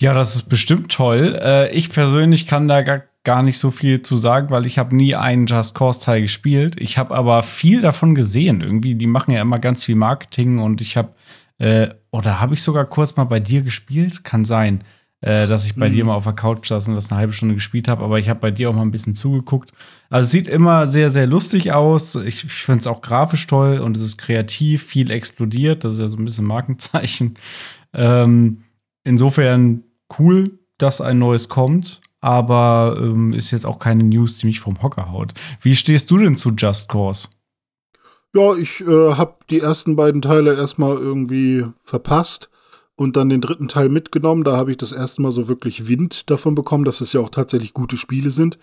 Ja, 0.00 0.12
das 0.12 0.34
ist 0.34 0.48
bestimmt 0.48 0.90
toll. 0.90 1.38
Äh, 1.40 1.72
ich 1.72 1.90
persönlich 1.90 2.48
kann 2.48 2.66
da 2.66 2.82
gar 2.82 3.04
gar 3.24 3.42
nicht 3.42 3.58
so 3.58 3.70
viel 3.70 4.02
zu 4.02 4.16
sagen, 4.16 4.50
weil 4.50 4.66
ich 4.66 4.78
habe 4.78 4.94
nie 4.94 5.14
einen 5.14 5.46
Just 5.46 5.74
Cause 5.74 6.00
Teil 6.00 6.22
gespielt. 6.22 6.76
Ich 6.78 6.98
habe 6.98 7.14
aber 7.14 7.42
viel 7.42 7.80
davon 7.80 8.14
gesehen. 8.14 8.60
Irgendwie, 8.60 8.94
die 8.94 9.06
machen 9.06 9.32
ja 9.32 9.40
immer 9.40 9.58
ganz 9.58 9.82
viel 9.82 9.96
Marketing 9.96 10.58
und 10.58 10.80
ich 10.80 10.96
habe 10.96 11.14
äh, 11.58 11.88
oder 12.10 12.40
habe 12.40 12.54
ich 12.54 12.62
sogar 12.62 12.84
kurz 12.84 13.16
mal 13.16 13.24
bei 13.24 13.40
dir 13.40 13.62
gespielt? 13.62 14.24
Kann 14.24 14.44
sein, 14.44 14.84
äh, 15.20 15.46
dass 15.46 15.64
ich 15.64 15.74
bei 15.74 15.88
mhm. 15.88 15.94
dir 15.94 16.04
mal 16.04 16.14
auf 16.14 16.24
der 16.24 16.34
Couch 16.34 16.68
saß 16.68 16.88
und 16.88 16.96
das 16.96 17.10
eine 17.10 17.18
halbe 17.18 17.32
Stunde 17.32 17.54
gespielt 17.54 17.88
habe. 17.88 18.04
Aber 18.04 18.18
ich 18.18 18.28
habe 18.28 18.40
bei 18.40 18.50
dir 18.50 18.68
auch 18.68 18.74
mal 18.74 18.82
ein 18.82 18.90
bisschen 18.90 19.14
zugeguckt. 19.14 19.72
Also 20.10 20.26
es 20.26 20.30
sieht 20.30 20.48
immer 20.48 20.86
sehr, 20.86 21.10
sehr 21.10 21.26
lustig 21.26 21.72
aus. 21.72 22.16
Ich, 22.16 22.44
ich 22.44 22.52
finde 22.52 22.80
es 22.80 22.86
auch 22.86 23.00
grafisch 23.00 23.46
toll 23.46 23.78
und 23.78 23.96
es 23.96 24.02
ist 24.02 24.18
kreativ, 24.18 24.82
viel 24.82 25.10
explodiert. 25.10 25.84
Das 25.84 25.94
ist 25.94 26.00
ja 26.00 26.08
so 26.08 26.18
ein 26.18 26.24
bisschen 26.24 26.44
Markenzeichen. 26.44 27.38
Ähm, 27.94 28.64
insofern 29.04 29.84
cool, 30.18 30.58
dass 30.78 31.00
ein 31.00 31.18
neues 31.18 31.48
kommt 31.48 32.00
aber 32.24 32.96
ähm, 32.98 33.34
ist 33.34 33.50
jetzt 33.50 33.66
auch 33.66 33.78
keine 33.78 34.02
News, 34.02 34.38
die 34.38 34.46
mich 34.46 34.58
vom 34.58 34.82
Hocker 34.82 35.12
haut. 35.12 35.34
Wie 35.60 35.76
stehst 35.76 36.10
du 36.10 36.16
denn 36.16 36.36
zu 36.36 36.52
Just 36.56 36.88
Cause? 36.88 37.28
Ja, 38.34 38.56
ich 38.56 38.80
äh, 38.80 39.12
habe 39.12 39.34
die 39.50 39.60
ersten 39.60 39.94
beiden 39.94 40.22
Teile 40.22 40.54
erstmal 40.54 40.96
irgendwie 40.96 41.66
verpasst 41.78 42.48
und 42.96 43.16
dann 43.16 43.28
den 43.28 43.42
dritten 43.42 43.68
Teil 43.68 43.90
mitgenommen. 43.90 44.42
Da 44.42 44.56
habe 44.56 44.70
ich 44.70 44.78
das 44.78 44.92
erste 44.92 45.20
Mal 45.20 45.32
so 45.32 45.48
wirklich 45.48 45.86
Wind 45.86 46.30
davon 46.30 46.54
bekommen, 46.54 46.84
dass 46.84 47.02
es 47.02 47.12
ja 47.12 47.20
auch 47.20 47.28
tatsächlich 47.28 47.74
gute 47.74 47.98
Spiele 47.98 48.30
sind. 48.30 48.58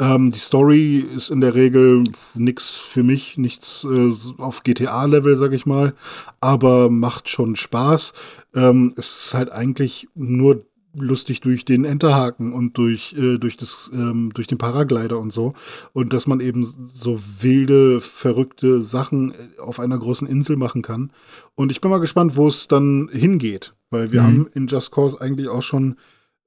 Ähm, 0.00 0.32
die 0.32 0.40
Story 0.40 0.98
ist 0.98 1.30
in 1.30 1.40
der 1.40 1.54
Regel 1.54 2.02
nichts 2.34 2.78
für 2.80 3.04
mich, 3.04 3.38
nichts 3.38 3.86
äh, 3.88 4.12
auf 4.38 4.64
GTA-Level, 4.64 5.36
sag 5.36 5.52
ich 5.52 5.66
mal, 5.66 5.94
aber 6.40 6.90
macht 6.90 7.28
schon 7.28 7.54
Spaß. 7.54 8.12
Ähm, 8.56 8.92
es 8.96 9.26
ist 9.26 9.34
halt 9.34 9.52
eigentlich 9.52 10.08
nur 10.16 10.64
lustig 10.96 11.40
durch 11.40 11.64
den 11.64 11.84
Enterhaken 11.84 12.52
und 12.52 12.78
durch, 12.78 13.14
äh, 13.14 13.38
durch, 13.38 13.56
das, 13.56 13.90
ähm, 13.92 14.30
durch 14.34 14.46
den 14.46 14.58
Paraglider 14.58 15.18
und 15.18 15.32
so. 15.32 15.54
Und 15.92 16.12
dass 16.12 16.26
man 16.26 16.40
eben 16.40 16.64
so 16.64 17.20
wilde, 17.40 18.00
verrückte 18.00 18.80
Sachen 18.80 19.32
äh, 19.32 19.60
auf 19.60 19.80
einer 19.80 19.98
großen 19.98 20.28
Insel 20.28 20.56
machen 20.56 20.82
kann. 20.82 21.12
Und 21.54 21.72
ich 21.72 21.80
bin 21.80 21.90
mal 21.90 21.98
gespannt, 21.98 22.36
wo 22.36 22.48
es 22.48 22.68
dann 22.68 23.08
hingeht. 23.12 23.74
Weil 23.90 24.12
wir 24.12 24.22
mhm. 24.22 24.26
haben 24.26 24.46
in 24.54 24.66
Just 24.66 24.92
Cause 24.92 25.20
eigentlich 25.20 25.48
auch 25.48 25.62
schon 25.62 25.96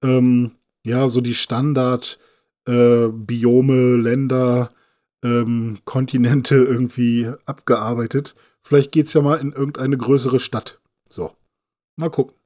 ähm, 0.04 0.52
ja 0.84 1.08
so 1.10 1.22
die 1.22 1.36
Standard 1.36 2.20
äh, 2.68 3.08
Biome, 3.08 3.96
Länder, 3.96 4.70
ähm, 5.24 5.80
Kontinente 5.86 6.56
irgendwie 6.56 7.30
abgearbeitet. 7.46 8.36
Vielleicht 8.62 8.92
geht's 8.92 9.14
ja 9.14 9.22
mal 9.22 9.36
in 9.36 9.52
irgendeine 9.52 9.98
größere 9.98 10.40
Stadt. 10.40 10.80
So. 11.10 11.32
Mal 11.96 12.12
gucken. 12.12 12.37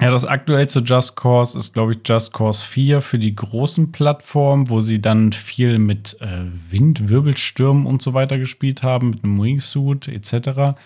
Ja, 0.00 0.10
das 0.10 0.26
aktuellste 0.26 0.80
Just 0.80 1.16
Cause 1.16 1.58
ist, 1.58 1.72
glaube 1.72 1.92
ich, 1.92 1.98
Just 2.04 2.34
Cause 2.34 2.62
4 2.64 3.00
für 3.00 3.18
die 3.18 3.34
großen 3.34 3.92
Plattformen, 3.92 4.68
wo 4.68 4.80
sie 4.80 5.00
dann 5.00 5.32
viel 5.32 5.78
mit 5.78 6.20
äh, 6.20 6.44
Wind, 6.70 7.08
Wirbelstürmen 7.08 7.86
und 7.86 8.02
so 8.02 8.12
weiter 8.12 8.38
gespielt 8.38 8.82
haben, 8.82 9.10
mit 9.10 9.24
einem 9.24 9.40
Wingsuit 9.40 10.08
etc. 10.08 10.78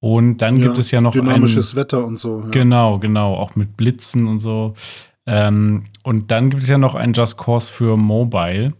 Und 0.00 0.38
dann 0.38 0.58
ja, 0.58 0.64
gibt 0.64 0.78
es 0.78 0.90
ja 0.90 1.00
noch 1.00 1.12
dynamisches 1.12 1.72
ein, 1.72 1.76
Wetter 1.76 2.04
und 2.04 2.16
so. 2.16 2.40
Ja. 2.40 2.48
Genau, 2.50 2.98
genau, 2.98 3.34
auch 3.34 3.56
mit 3.56 3.78
Blitzen 3.78 4.26
und 4.26 4.38
so. 4.38 4.74
Ähm, 5.24 5.86
und 6.02 6.30
dann 6.30 6.50
gibt 6.50 6.62
es 6.62 6.68
ja 6.68 6.76
noch 6.76 6.94
ein 6.94 7.14
Just 7.14 7.38
Cause 7.38 7.72
für 7.72 7.96
Mobile. 7.96 8.74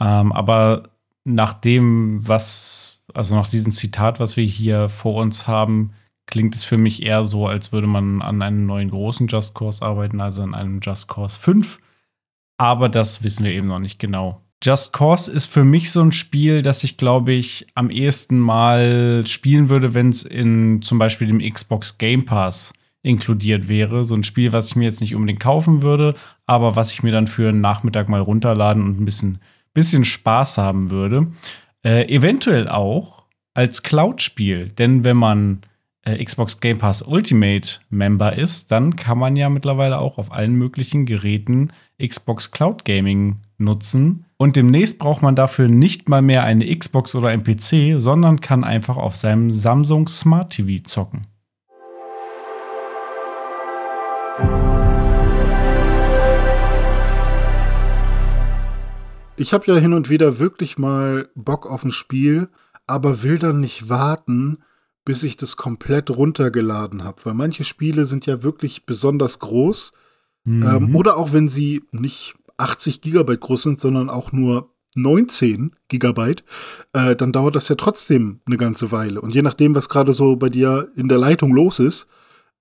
Ähm, 0.00 0.32
aber 0.32 0.88
nach 1.24 1.52
dem, 1.52 2.26
was, 2.26 3.02
also 3.12 3.36
nach 3.36 3.48
diesem 3.48 3.72
Zitat, 3.72 4.18
was 4.18 4.36
wir 4.36 4.44
hier 4.44 4.88
vor 4.88 5.22
uns 5.22 5.46
haben, 5.46 5.92
klingt 6.26 6.54
es 6.54 6.64
für 6.64 6.78
mich 6.78 7.02
eher 7.02 7.24
so, 7.24 7.46
als 7.46 7.72
würde 7.72 7.86
man 7.86 8.22
an 8.22 8.42
einem 8.42 8.66
neuen 8.66 8.90
großen 8.90 9.26
Just 9.26 9.54
Cause 9.54 9.84
arbeiten, 9.84 10.20
also 10.20 10.42
an 10.42 10.54
einem 10.54 10.80
Just 10.82 11.08
Cause 11.08 11.38
5. 11.38 11.78
Aber 12.56 12.88
das 12.88 13.22
wissen 13.22 13.44
wir 13.44 13.52
eben 13.52 13.68
noch 13.68 13.80
nicht 13.80 13.98
genau. 13.98 14.40
Just 14.62 14.92
Cause 14.92 15.30
ist 15.30 15.46
für 15.46 15.64
mich 15.64 15.90
so 15.90 16.00
ein 16.00 16.12
Spiel, 16.12 16.62
das 16.62 16.84
ich, 16.84 16.96
glaube 16.96 17.32
ich, 17.32 17.66
am 17.74 17.90
ehesten 17.90 18.38
mal 18.38 19.26
spielen 19.26 19.68
würde, 19.68 19.92
wenn 19.92 20.08
es 20.08 20.22
in 20.22 20.80
zum 20.80 20.98
Beispiel 20.98 21.26
dem 21.26 21.40
Xbox 21.40 21.98
Game 21.98 22.24
Pass 22.24 22.72
inkludiert 23.02 23.68
wäre. 23.68 24.04
So 24.04 24.14
ein 24.14 24.24
Spiel, 24.24 24.52
was 24.52 24.68
ich 24.68 24.76
mir 24.76 24.84
jetzt 24.84 25.02
nicht 25.02 25.14
unbedingt 25.14 25.40
kaufen 25.40 25.82
würde, 25.82 26.14
aber 26.46 26.76
was 26.76 26.92
ich 26.92 27.02
mir 27.02 27.12
dann 27.12 27.26
für 27.26 27.50
einen 27.50 27.60
Nachmittag 27.60 28.08
mal 28.08 28.22
runterladen 28.22 28.82
und 28.82 29.00
ein 29.00 29.04
bisschen, 29.04 29.38
bisschen 29.74 30.04
Spaß 30.04 30.56
haben 30.56 30.90
würde. 30.90 31.26
Äh, 31.84 32.08
eventuell 32.08 32.66
auch 32.66 33.24
als 33.52 33.82
Cloud-Spiel, 33.82 34.70
denn 34.70 35.04
wenn 35.04 35.18
man 35.18 35.60
Xbox 36.04 36.60
Game 36.60 36.76
Pass 36.76 37.00
Ultimate 37.00 37.80
Member 37.88 38.36
ist, 38.36 38.70
dann 38.70 38.94
kann 38.94 39.16
man 39.16 39.36
ja 39.36 39.48
mittlerweile 39.48 39.98
auch 39.98 40.18
auf 40.18 40.32
allen 40.32 40.54
möglichen 40.54 41.06
Geräten 41.06 41.72
Xbox 41.98 42.50
Cloud 42.50 42.84
Gaming 42.84 43.36
nutzen. 43.56 44.26
Und 44.36 44.56
demnächst 44.56 44.98
braucht 44.98 45.22
man 45.22 45.34
dafür 45.34 45.68
nicht 45.68 46.10
mal 46.10 46.20
mehr 46.20 46.44
eine 46.44 46.76
Xbox 46.76 47.14
oder 47.14 47.28
ein 47.28 47.42
PC, 47.42 47.98
sondern 47.98 48.40
kann 48.40 48.64
einfach 48.64 48.98
auf 48.98 49.16
seinem 49.16 49.50
Samsung 49.50 50.06
Smart 50.06 50.52
TV 50.52 50.82
zocken. 50.82 51.26
Ich 59.36 59.54
habe 59.54 59.66
ja 59.66 59.76
hin 59.76 59.94
und 59.94 60.10
wieder 60.10 60.38
wirklich 60.38 60.76
mal 60.76 61.28
Bock 61.34 61.66
auf 61.66 61.82
ein 61.84 61.90
Spiel, 61.90 62.48
aber 62.86 63.22
will 63.22 63.38
dann 63.38 63.60
nicht 63.60 63.88
warten, 63.88 64.58
bis 65.04 65.22
ich 65.22 65.36
das 65.36 65.56
komplett 65.56 66.10
runtergeladen 66.10 67.04
habe. 67.04 67.24
Weil 67.24 67.34
manche 67.34 67.64
Spiele 67.64 68.04
sind 68.04 68.26
ja 68.26 68.42
wirklich 68.42 68.86
besonders 68.86 69.38
groß. 69.38 69.92
Mhm. 70.44 70.62
Ähm, 70.62 70.96
oder 70.96 71.16
auch 71.16 71.32
wenn 71.32 71.48
sie 71.48 71.84
nicht 71.92 72.34
80 72.56 73.00
Gigabyte 73.00 73.40
groß 73.40 73.62
sind, 73.64 73.80
sondern 73.80 74.08
auch 74.08 74.32
nur 74.32 74.70
19 74.94 75.74
Gigabyte, 75.88 76.44
äh, 76.92 77.16
dann 77.16 77.32
dauert 77.32 77.56
das 77.56 77.68
ja 77.68 77.74
trotzdem 77.74 78.40
eine 78.46 78.56
ganze 78.56 78.92
Weile. 78.92 79.20
Und 79.20 79.34
je 79.34 79.42
nachdem, 79.42 79.74
was 79.74 79.88
gerade 79.88 80.12
so 80.12 80.36
bei 80.36 80.48
dir 80.48 80.90
in 80.96 81.08
der 81.08 81.18
Leitung 81.18 81.52
los 81.52 81.80
ist, 81.80 82.06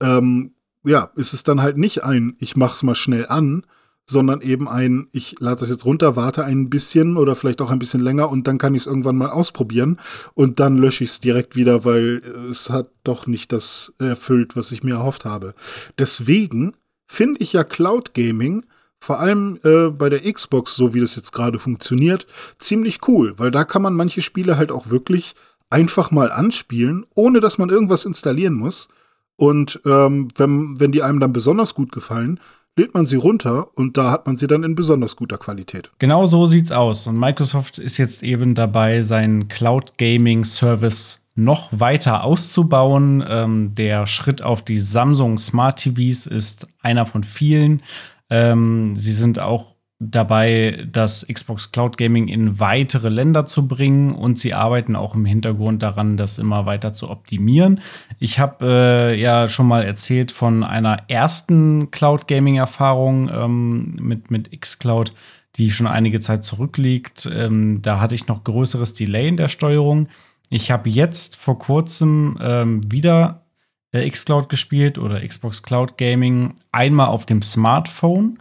ähm, 0.01 0.53
ja, 0.83 1.11
ist 1.15 1.33
es 1.33 1.43
dann 1.43 1.61
halt 1.61 1.77
nicht 1.77 2.03
ein, 2.03 2.35
ich 2.39 2.55
mach's 2.55 2.83
mal 2.83 2.95
schnell 2.95 3.27
an, 3.27 3.65
sondern 4.05 4.41
eben 4.41 4.67
ein, 4.67 5.07
ich 5.11 5.39
lade 5.39 5.61
das 5.61 5.69
jetzt 5.69 5.85
runter, 5.85 6.15
warte 6.15 6.43
ein 6.43 6.69
bisschen 6.69 7.17
oder 7.17 7.35
vielleicht 7.35 7.61
auch 7.61 7.71
ein 7.71 7.79
bisschen 7.79 8.01
länger 8.01 8.29
und 8.29 8.47
dann 8.47 8.57
kann 8.57 8.75
ich 8.75 8.83
es 8.83 8.87
irgendwann 8.87 9.17
mal 9.17 9.29
ausprobieren 9.29 9.99
und 10.33 10.59
dann 10.59 10.77
lösche 10.77 11.03
ich 11.03 11.11
es 11.11 11.19
direkt 11.19 11.55
wieder, 11.55 11.85
weil 11.85 12.21
es 12.49 12.69
hat 12.69 12.89
doch 13.03 13.27
nicht 13.27 13.51
das 13.53 13.93
erfüllt, 13.99 14.55
was 14.55 14.71
ich 14.71 14.83
mir 14.83 14.95
erhofft 14.95 15.25
habe. 15.25 15.53
Deswegen 15.97 16.73
finde 17.07 17.41
ich 17.41 17.53
ja 17.53 17.63
Cloud 17.63 18.13
Gaming 18.13 18.65
vor 18.99 19.19
allem 19.19 19.59
äh, 19.63 19.89
bei 19.89 20.09
der 20.09 20.31
Xbox, 20.31 20.75
so 20.75 20.93
wie 20.93 21.01
das 21.01 21.17
jetzt 21.17 21.33
gerade 21.33 21.59
funktioniert, 21.59 22.25
ziemlich 22.57 22.99
cool, 23.07 23.33
weil 23.37 23.51
da 23.51 23.65
kann 23.65 23.81
man 23.81 23.95
manche 23.95 24.21
Spiele 24.21 24.55
halt 24.55 24.71
auch 24.71 24.89
wirklich 24.89 25.33
einfach 25.69 26.11
mal 26.11 26.31
anspielen, 26.31 27.05
ohne 27.13 27.41
dass 27.41 27.57
man 27.57 27.69
irgendwas 27.69 28.05
installieren 28.05 28.53
muss. 28.53 28.87
Und 29.35 29.81
ähm, 29.85 30.29
wenn, 30.37 30.79
wenn 30.79 30.93
die 30.93 31.03
einem 31.03 31.19
dann 31.19 31.33
besonders 31.33 31.73
gut 31.73 31.91
gefallen, 31.91 32.39
lädt 32.75 32.93
man 32.93 33.05
sie 33.05 33.15
runter 33.15 33.67
und 33.75 33.97
da 33.97 34.11
hat 34.11 34.25
man 34.25 34.35
sie 34.35 34.47
dann 34.47 34.63
in 34.63 34.75
besonders 34.75 35.15
guter 35.15 35.37
Qualität. 35.37 35.91
Genau 35.99 36.25
so 36.25 36.45
sieht's 36.45 36.71
aus. 36.71 37.07
Und 37.07 37.19
Microsoft 37.19 37.77
ist 37.77 37.97
jetzt 37.97 38.23
eben 38.23 38.55
dabei, 38.55 39.01
seinen 39.01 39.47
Cloud 39.47 39.97
Gaming 39.97 40.43
Service 40.43 41.19
noch 41.35 41.69
weiter 41.71 42.23
auszubauen. 42.23 43.23
Ähm, 43.27 43.75
der 43.75 44.05
Schritt 44.07 44.41
auf 44.41 44.61
die 44.63 44.79
Samsung 44.79 45.37
Smart 45.37 45.79
TVs 45.79 46.25
ist 46.25 46.67
einer 46.81 47.05
von 47.05 47.23
vielen. 47.23 47.81
Ähm, 48.29 48.95
sie 48.95 49.13
sind 49.13 49.39
auch 49.39 49.72
dabei, 49.99 50.85
das 50.91 51.25
Xbox 51.31 51.71
Cloud 51.71 51.97
Gaming 51.97 52.27
in 52.27 52.59
weitere 52.59 53.09
Länder 53.09 53.45
zu 53.45 53.67
bringen 53.67 54.13
und 54.13 54.37
sie 54.37 54.53
arbeiten 54.53 54.95
auch 54.95 55.15
im 55.15 55.25
Hintergrund 55.25 55.81
daran, 55.81 56.17
das 56.17 56.39
immer 56.39 56.65
weiter 56.65 56.93
zu 56.93 57.09
optimieren. 57.09 57.79
Ich 58.19 58.39
habe 58.39 58.65
äh, 58.65 59.19
ja 59.19 59.47
schon 59.47 59.67
mal 59.67 59.83
erzählt 59.83 60.31
von 60.31 60.63
einer 60.63 61.09
ersten 61.09 61.91
Cloud 61.91 62.27
Gaming 62.27 62.57
Erfahrung 62.57 63.29
ähm, 63.29 63.95
mit, 63.99 64.31
mit 64.31 64.59
Xcloud, 64.59 65.13
die 65.55 65.71
schon 65.71 65.87
einige 65.87 66.19
Zeit 66.19 66.43
zurückliegt. 66.43 67.29
Ähm, 67.31 67.81
da 67.81 67.99
hatte 67.99 68.15
ich 68.15 68.27
noch 68.27 68.43
größeres 68.43 68.93
Delay 68.95 69.27
in 69.27 69.37
der 69.37 69.47
Steuerung. 69.47 70.07
Ich 70.49 70.71
habe 70.71 70.89
jetzt 70.89 71.35
vor 71.35 71.59
kurzem 71.59 72.37
ähm, 72.41 72.81
wieder 72.91 73.43
äh, 73.91 74.09
Xcloud 74.09 74.49
gespielt 74.49 74.97
oder 74.97 75.25
Xbox 75.25 75.63
Cloud 75.63 75.97
Gaming. 75.97 76.53
Einmal 76.71 77.07
auf 77.07 77.25
dem 77.25 77.41
Smartphone, 77.41 78.39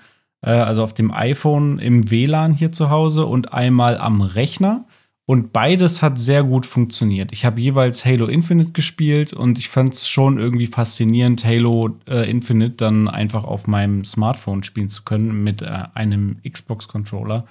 also 0.50 0.82
auf 0.82 0.94
dem 0.94 1.12
iPhone 1.12 1.78
im 1.78 2.10
WLAN 2.10 2.52
hier 2.52 2.72
zu 2.72 2.90
Hause 2.90 3.26
und 3.26 3.52
einmal 3.52 3.98
am 3.98 4.20
Rechner. 4.20 4.84
Und 5.24 5.52
beides 5.52 6.02
hat 6.02 6.18
sehr 6.18 6.42
gut 6.42 6.66
funktioniert. 6.66 7.30
Ich 7.32 7.44
habe 7.44 7.60
jeweils 7.60 8.04
Halo 8.04 8.26
Infinite 8.26 8.72
gespielt 8.72 9.32
und 9.32 9.56
ich 9.56 9.68
fand 9.68 9.94
es 9.94 10.08
schon 10.08 10.36
irgendwie 10.36 10.66
faszinierend, 10.66 11.44
Halo 11.44 11.96
äh, 12.08 12.28
Infinite 12.28 12.74
dann 12.74 13.08
einfach 13.08 13.44
auf 13.44 13.68
meinem 13.68 14.04
Smartphone 14.04 14.64
spielen 14.64 14.88
zu 14.88 15.04
können 15.04 15.44
mit 15.44 15.62
äh, 15.62 15.84
einem 15.94 16.38
Xbox-Controller. 16.46 17.46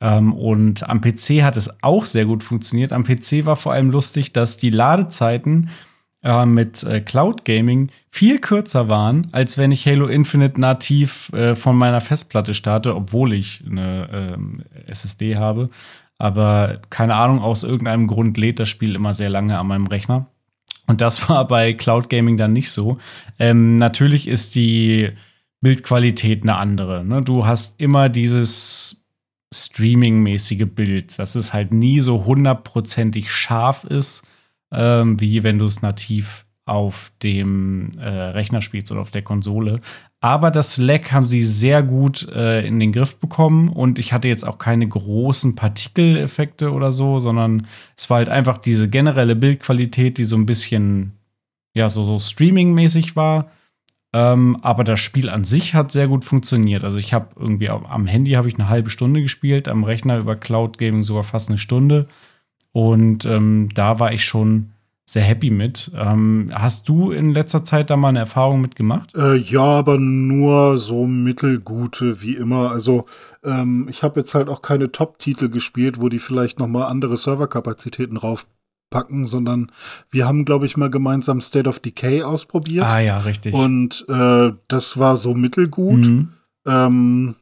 Ähm, 0.00 0.32
und 0.32 0.88
am 0.88 1.00
PC 1.00 1.42
hat 1.42 1.56
es 1.56 1.82
auch 1.82 2.04
sehr 2.04 2.26
gut 2.26 2.42
funktioniert. 2.42 2.92
Am 2.92 3.04
PC 3.04 3.46
war 3.46 3.54
vor 3.54 3.72
allem 3.72 3.90
lustig, 3.90 4.32
dass 4.32 4.56
die 4.56 4.70
Ladezeiten 4.70 5.70
äh, 6.24 6.46
mit 6.46 6.82
äh, 6.82 7.00
Cloud 7.00 7.44
Gaming 7.44 7.90
viel 8.08 8.38
kürzer 8.38 8.88
waren, 8.88 9.28
als 9.32 9.58
wenn 9.58 9.70
ich 9.70 9.86
Halo 9.86 10.06
Infinite 10.06 10.60
nativ 10.60 11.30
äh, 11.34 11.54
von 11.54 11.76
meiner 11.76 12.00
Festplatte 12.00 12.54
starte, 12.54 12.96
obwohl 12.96 13.34
ich 13.34 13.62
eine 13.68 14.08
ähm, 14.10 14.62
SSD 14.86 15.36
habe. 15.36 15.68
Aber 16.16 16.80
keine 16.90 17.14
Ahnung, 17.14 17.40
aus 17.40 17.62
irgendeinem 17.62 18.06
Grund 18.06 18.38
lädt 18.38 18.58
das 18.58 18.68
Spiel 18.68 18.94
immer 18.94 19.12
sehr 19.12 19.28
lange 19.28 19.58
an 19.58 19.66
meinem 19.66 19.86
Rechner. 19.86 20.26
Und 20.86 21.00
das 21.00 21.28
war 21.28 21.46
bei 21.46 21.74
Cloud 21.74 22.08
Gaming 22.08 22.36
dann 22.36 22.52
nicht 22.52 22.70
so. 22.70 22.98
Ähm, 23.38 23.76
natürlich 23.76 24.26
ist 24.26 24.54
die 24.54 25.10
Bildqualität 25.60 26.42
eine 26.42 26.56
andere. 26.56 27.04
Ne? 27.04 27.20
Du 27.20 27.46
hast 27.46 27.80
immer 27.80 28.08
dieses 28.08 29.04
Streaming-mäßige 29.52 30.66
Bild, 30.66 31.18
dass 31.18 31.34
es 31.34 31.52
halt 31.52 31.72
nie 31.72 32.00
so 32.00 32.24
hundertprozentig 32.24 33.30
scharf 33.30 33.84
ist, 33.84 34.24
ähm, 34.76 35.20
wie 35.20 35.42
wenn 35.42 35.58
du 35.58 35.66
es 35.66 35.82
nativ 35.82 36.44
auf 36.66 37.12
dem 37.22 37.90
äh, 37.98 38.08
Rechner 38.08 38.62
spielst 38.62 38.90
oder 38.90 39.00
auf 39.00 39.10
der 39.10 39.22
Konsole. 39.22 39.80
Aber 40.20 40.50
das 40.50 40.78
Lag 40.78 41.12
haben 41.12 41.26
sie 41.26 41.42
sehr 41.42 41.82
gut 41.82 42.26
äh, 42.30 42.66
in 42.66 42.80
den 42.80 42.92
Griff 42.92 43.18
bekommen 43.18 43.68
und 43.68 43.98
ich 43.98 44.14
hatte 44.14 44.28
jetzt 44.28 44.46
auch 44.46 44.56
keine 44.56 44.88
großen 44.88 45.54
Partikeleffekte 45.54 46.72
oder 46.72 46.92
so, 46.92 47.18
sondern 47.18 47.66
es 47.96 48.08
war 48.08 48.18
halt 48.18 48.30
einfach 48.30 48.56
diese 48.56 48.88
generelle 48.88 49.36
Bildqualität, 49.36 50.16
die 50.16 50.24
so 50.24 50.36
ein 50.36 50.46
bisschen, 50.46 51.12
ja, 51.74 51.90
so, 51.90 52.04
so 52.04 52.18
Streaming-mäßig 52.18 53.16
war. 53.16 53.50
Ähm, 54.14 54.56
aber 54.62 54.84
das 54.84 55.00
Spiel 55.00 55.28
an 55.28 55.44
sich 55.44 55.74
hat 55.74 55.92
sehr 55.92 56.08
gut 56.08 56.24
funktioniert. 56.24 56.84
Also 56.84 56.98
ich 56.98 57.12
habe 57.12 57.34
irgendwie 57.36 57.68
am 57.68 58.06
Handy 58.06 58.30
habe 58.32 58.48
ich 58.48 58.54
eine 58.54 58.68
halbe 58.68 58.88
Stunde 58.88 59.20
gespielt, 59.20 59.68
am 59.68 59.84
Rechner 59.84 60.18
über 60.18 60.36
Cloud 60.36 60.78
Gaming 60.78 61.02
sogar 61.02 61.24
fast 61.24 61.50
eine 61.50 61.58
Stunde. 61.58 62.06
Und 62.74 63.24
ähm, 63.24 63.68
da 63.72 64.00
war 64.00 64.12
ich 64.12 64.24
schon 64.24 64.72
sehr 65.06 65.22
happy 65.22 65.50
mit. 65.50 65.92
Ähm, 65.94 66.50
hast 66.52 66.88
du 66.88 67.12
in 67.12 67.32
letzter 67.32 67.64
Zeit 67.64 67.88
da 67.88 67.96
mal 67.96 68.08
eine 68.08 68.18
Erfahrung 68.18 68.60
mitgemacht? 68.60 69.14
Äh, 69.14 69.36
ja, 69.36 69.62
aber 69.62 69.96
nur 69.96 70.76
so 70.78 71.06
mittelgute 71.06 72.20
wie 72.20 72.34
immer. 72.34 72.72
Also 72.72 73.06
ähm, 73.44 73.86
ich 73.88 74.02
habe 74.02 74.18
jetzt 74.18 74.34
halt 74.34 74.48
auch 74.48 74.60
keine 74.60 74.90
Top-Titel 74.90 75.50
gespielt, 75.50 76.00
wo 76.00 76.08
die 76.08 76.18
vielleicht 76.18 76.58
noch 76.58 76.66
mal 76.66 76.86
andere 76.86 77.16
Serverkapazitäten 77.16 78.16
rauf 78.16 78.48
packen, 78.90 79.24
sondern 79.24 79.70
wir 80.10 80.26
haben, 80.26 80.44
glaube 80.44 80.66
ich, 80.66 80.76
mal 80.76 80.90
gemeinsam 80.90 81.40
State 81.40 81.68
of 81.68 81.78
Decay 81.78 82.24
ausprobiert. 82.24 82.86
Ah 82.86 82.98
ja, 82.98 83.18
richtig. 83.18 83.54
Und 83.54 84.04
äh, 84.08 84.50
das 84.66 84.98
war 84.98 85.16
so 85.16 85.34
mittelgut. 85.34 86.00
Mhm. 86.00 86.28
Ähm, 86.66 87.34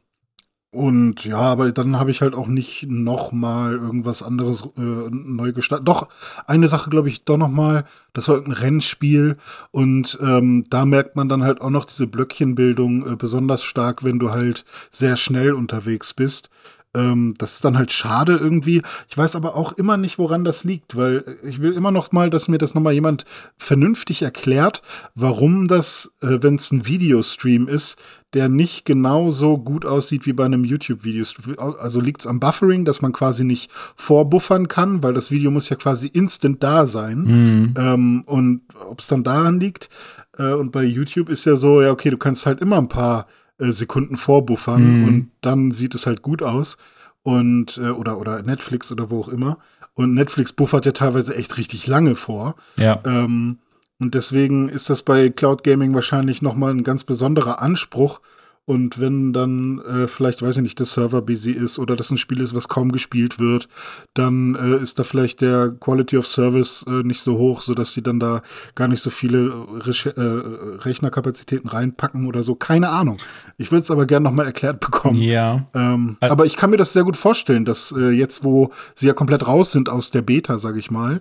und 0.73 1.23
ja, 1.23 1.37
aber 1.37 1.71
dann 1.71 1.99
habe 1.99 2.09
ich 2.09 2.21
halt 2.21 2.33
auch 2.33 2.47
nicht 2.47 2.87
noch 2.89 3.31
mal 3.31 3.73
irgendwas 3.73 4.23
anderes 4.23 4.63
äh, 4.75 4.81
neu 4.81 5.51
gestartet. 5.51 5.87
Doch, 5.87 6.09
eine 6.47 6.67
Sache 6.67 6.89
glaube 6.89 7.09
ich 7.09 7.25
doch 7.25 7.37
noch 7.37 7.51
mal, 7.51 7.85
das 8.13 8.27
war 8.27 8.37
irgendein 8.37 8.63
Rennspiel 8.63 9.37
und 9.69 10.17
ähm, 10.19 10.63
da 10.71 10.85
merkt 10.85 11.15
man 11.15 11.29
dann 11.29 11.43
halt 11.43 11.61
auch 11.61 11.69
noch 11.69 11.85
diese 11.85 12.07
Blöckchenbildung 12.07 13.13
äh, 13.13 13.15
besonders 13.15 13.63
stark, 13.63 14.03
wenn 14.03 14.17
du 14.17 14.31
halt 14.31 14.65
sehr 14.89 15.15
schnell 15.15 15.53
unterwegs 15.53 16.15
bist. 16.15 16.49
Ähm, 16.95 17.33
das 17.37 17.55
ist 17.55 17.65
dann 17.65 17.77
halt 17.77 17.91
schade 17.91 18.37
irgendwie. 18.37 18.81
Ich 19.09 19.17
weiß 19.17 19.35
aber 19.35 19.55
auch 19.55 19.73
immer 19.73 19.97
nicht, 19.97 20.19
woran 20.19 20.43
das 20.43 20.63
liegt, 20.63 20.95
weil 20.95 21.23
ich 21.43 21.61
will 21.61 21.73
immer 21.73 21.91
noch 21.91 22.11
mal, 22.11 22.29
dass 22.29 22.47
mir 22.47 22.59
das 22.59 22.75
noch 22.75 22.81
mal 22.81 22.93
jemand 22.93 23.25
vernünftig 23.57 24.21
erklärt, 24.21 24.81
warum 25.15 25.67
das, 25.67 26.11
äh, 26.21 26.39
wenn 26.41 26.55
es 26.55 26.71
ein 26.71 26.85
Videostream 26.85 27.67
ist, 27.67 27.97
der 28.33 28.49
nicht 28.49 28.85
genauso 28.85 29.57
gut 29.57 29.85
aussieht 29.85 30.25
wie 30.25 30.33
bei 30.33 30.45
einem 30.45 30.63
YouTube-Video. 30.63 31.25
Also 31.57 31.99
liegt 31.99 32.21
es 32.21 32.27
am 32.27 32.39
Buffering, 32.39 32.85
dass 32.85 33.01
man 33.01 33.11
quasi 33.11 33.43
nicht 33.43 33.71
vorbuffern 33.95 34.67
kann, 34.67 35.03
weil 35.03 35.13
das 35.13 35.31
Video 35.31 35.51
muss 35.51 35.69
ja 35.69 35.75
quasi 35.75 36.07
instant 36.07 36.63
da 36.63 36.85
sein. 36.85 37.23
Mhm. 37.23 37.73
Ähm, 37.77 38.23
und 38.25 38.61
ob 38.87 38.99
es 38.99 39.07
dann 39.07 39.23
daran 39.23 39.59
liegt. 39.59 39.89
Äh, 40.37 40.53
und 40.53 40.71
bei 40.71 40.83
YouTube 40.83 41.29
ist 41.29 41.45
ja 41.45 41.55
so, 41.55 41.81
ja, 41.81 41.91
okay, 41.91 42.09
du 42.09 42.17
kannst 42.17 42.45
halt 42.45 42.59
immer 42.59 42.77
ein 42.77 42.89
paar 42.89 43.27
äh, 43.63 43.71
Sekunden 43.71 44.17
vorbuffern 44.17 45.01
mhm. 45.01 45.07
und 45.07 45.31
dann 45.41 45.71
sieht 45.71 45.95
es 45.95 46.05
halt 46.05 46.21
gut 46.21 46.43
aus. 46.43 46.77
Und, 47.23 47.77
äh, 47.77 47.91
oder, 47.91 48.19
oder 48.19 48.43
Netflix 48.43 48.91
oder 48.91 49.09
wo 49.09 49.21
auch 49.21 49.29
immer. 49.29 49.57
Und 49.93 50.13
Netflix 50.13 50.51
buffert 50.51 50.85
ja 50.85 50.91
teilweise 50.91 51.35
echt 51.35 51.57
richtig 51.57 51.87
lange 51.87 52.15
vor. 52.15 52.55
Ja. 52.75 52.99
Ähm, 53.05 53.59
und 53.99 54.15
deswegen 54.15 54.67
ist 54.67 54.89
das 54.89 55.03
bei 55.03 55.29
Cloud 55.29 55.63
Gaming 55.63 55.93
wahrscheinlich 55.93 56.41
nochmal 56.41 56.71
ein 56.71 56.83
ganz 56.83 57.05
besonderer 57.05 57.61
Anspruch, 57.61 58.19
und 58.65 58.97
wenn 58.99 59.33
dann 59.33 59.79
äh, 59.79 60.07
vielleicht, 60.07 60.41
weiß 60.41 60.55
ich 60.57 60.63
nicht, 60.63 60.79
der 60.79 60.85
Server 60.85 61.21
busy 61.21 61.51
ist 61.51 61.79
oder 61.79 61.97
das 61.97 62.11
ein 62.11 62.17
Spiel 62.17 62.39
ist, 62.39 62.55
was 62.55 62.69
kaum 62.69 62.93
gespielt 62.93 63.37
wird, 63.37 63.67
dann 64.13 64.55
äh, 64.55 64.81
ist 64.81 64.99
da 64.99 65.03
vielleicht 65.03 65.41
der 65.41 65.75
Quality 65.79 66.17
of 66.17 66.27
Service 66.27 66.85
äh, 66.87 67.03
nicht 67.03 67.19
so 67.19 67.37
hoch, 67.37 67.59
sodass 67.59 67.91
sie 67.91 68.01
dann 68.01 68.21
da 68.21 68.41
gar 68.75 68.87
nicht 68.87 69.01
so 69.01 69.09
viele 69.09 69.53
Re 69.79 69.93
äh, 70.15 70.77
Rechnerkapazitäten 70.81 71.69
reinpacken 71.69 72.25
oder 72.25 72.41
so. 72.41 72.55
Keine 72.55 72.89
Ahnung. 72.89 73.17
Ich 73.57 73.69
würde 73.71 73.81
es 73.81 73.91
aber 73.91 74.05
gerne 74.05 74.23
nochmal 74.23 74.45
erklärt 74.45 74.79
bekommen. 74.79 75.21
Ja. 75.21 75.67
Ähm, 75.73 76.15
aber 76.21 76.45
ich 76.45 76.55
kann 76.55 76.69
mir 76.69 76.77
das 76.77 76.93
sehr 76.93 77.03
gut 77.03 77.17
vorstellen, 77.17 77.65
dass 77.65 77.91
äh, 77.91 78.11
jetzt, 78.11 78.45
wo 78.45 78.71
sie 78.95 79.07
ja 79.07 79.13
komplett 79.13 79.45
raus 79.45 79.73
sind 79.73 79.89
aus 79.89 80.11
der 80.11 80.21
Beta, 80.21 80.57
sage 80.57 80.79
ich 80.79 80.89
mal, 80.89 81.19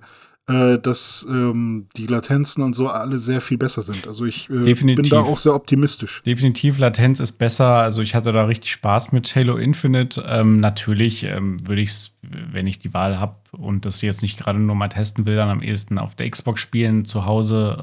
äh, 0.48 0.78
dass 0.78 1.24
ähm, 1.30 1.86
die 1.96 2.06
Latenzen 2.06 2.64
und 2.64 2.74
so 2.74 2.88
alle 2.88 3.18
sehr 3.18 3.40
viel 3.40 3.58
besser 3.58 3.82
sind. 3.82 4.08
Also 4.08 4.24
ich 4.24 4.50
äh, 4.50 4.74
bin 4.74 5.08
da 5.08 5.20
auch 5.20 5.38
sehr 5.38 5.54
optimistisch. 5.54 6.22
Definitiv, 6.24 6.78
Latenz 6.78 7.20
ist 7.20 7.32
besser. 7.32 7.76
Also 7.76 8.02
ich 8.02 8.14
hatte 8.14 8.32
da 8.32 8.44
richtig 8.44 8.72
Spaß 8.72 9.12
mit 9.12 9.34
Halo 9.36 9.56
Infinite. 9.56 10.24
Ähm, 10.26 10.56
natürlich 10.56 11.22
ähm, 11.24 11.56
würde 11.66 11.82
ich 11.82 11.90
es, 11.90 12.18
wenn 12.22 12.66
ich 12.66 12.80
die 12.80 12.92
Wahl 12.92 13.20
habe 13.20 13.36
und 13.52 13.86
das 13.86 14.02
jetzt 14.02 14.22
nicht 14.22 14.38
gerade 14.38 14.58
nur 14.58 14.74
mal 14.74 14.88
testen 14.88 15.26
will, 15.26 15.36
dann 15.36 15.48
am 15.48 15.62
ehesten 15.62 15.98
auf 15.98 16.16
der 16.16 16.28
Xbox 16.28 16.60
spielen 16.60 17.04
zu 17.04 17.24
Hause. 17.24 17.78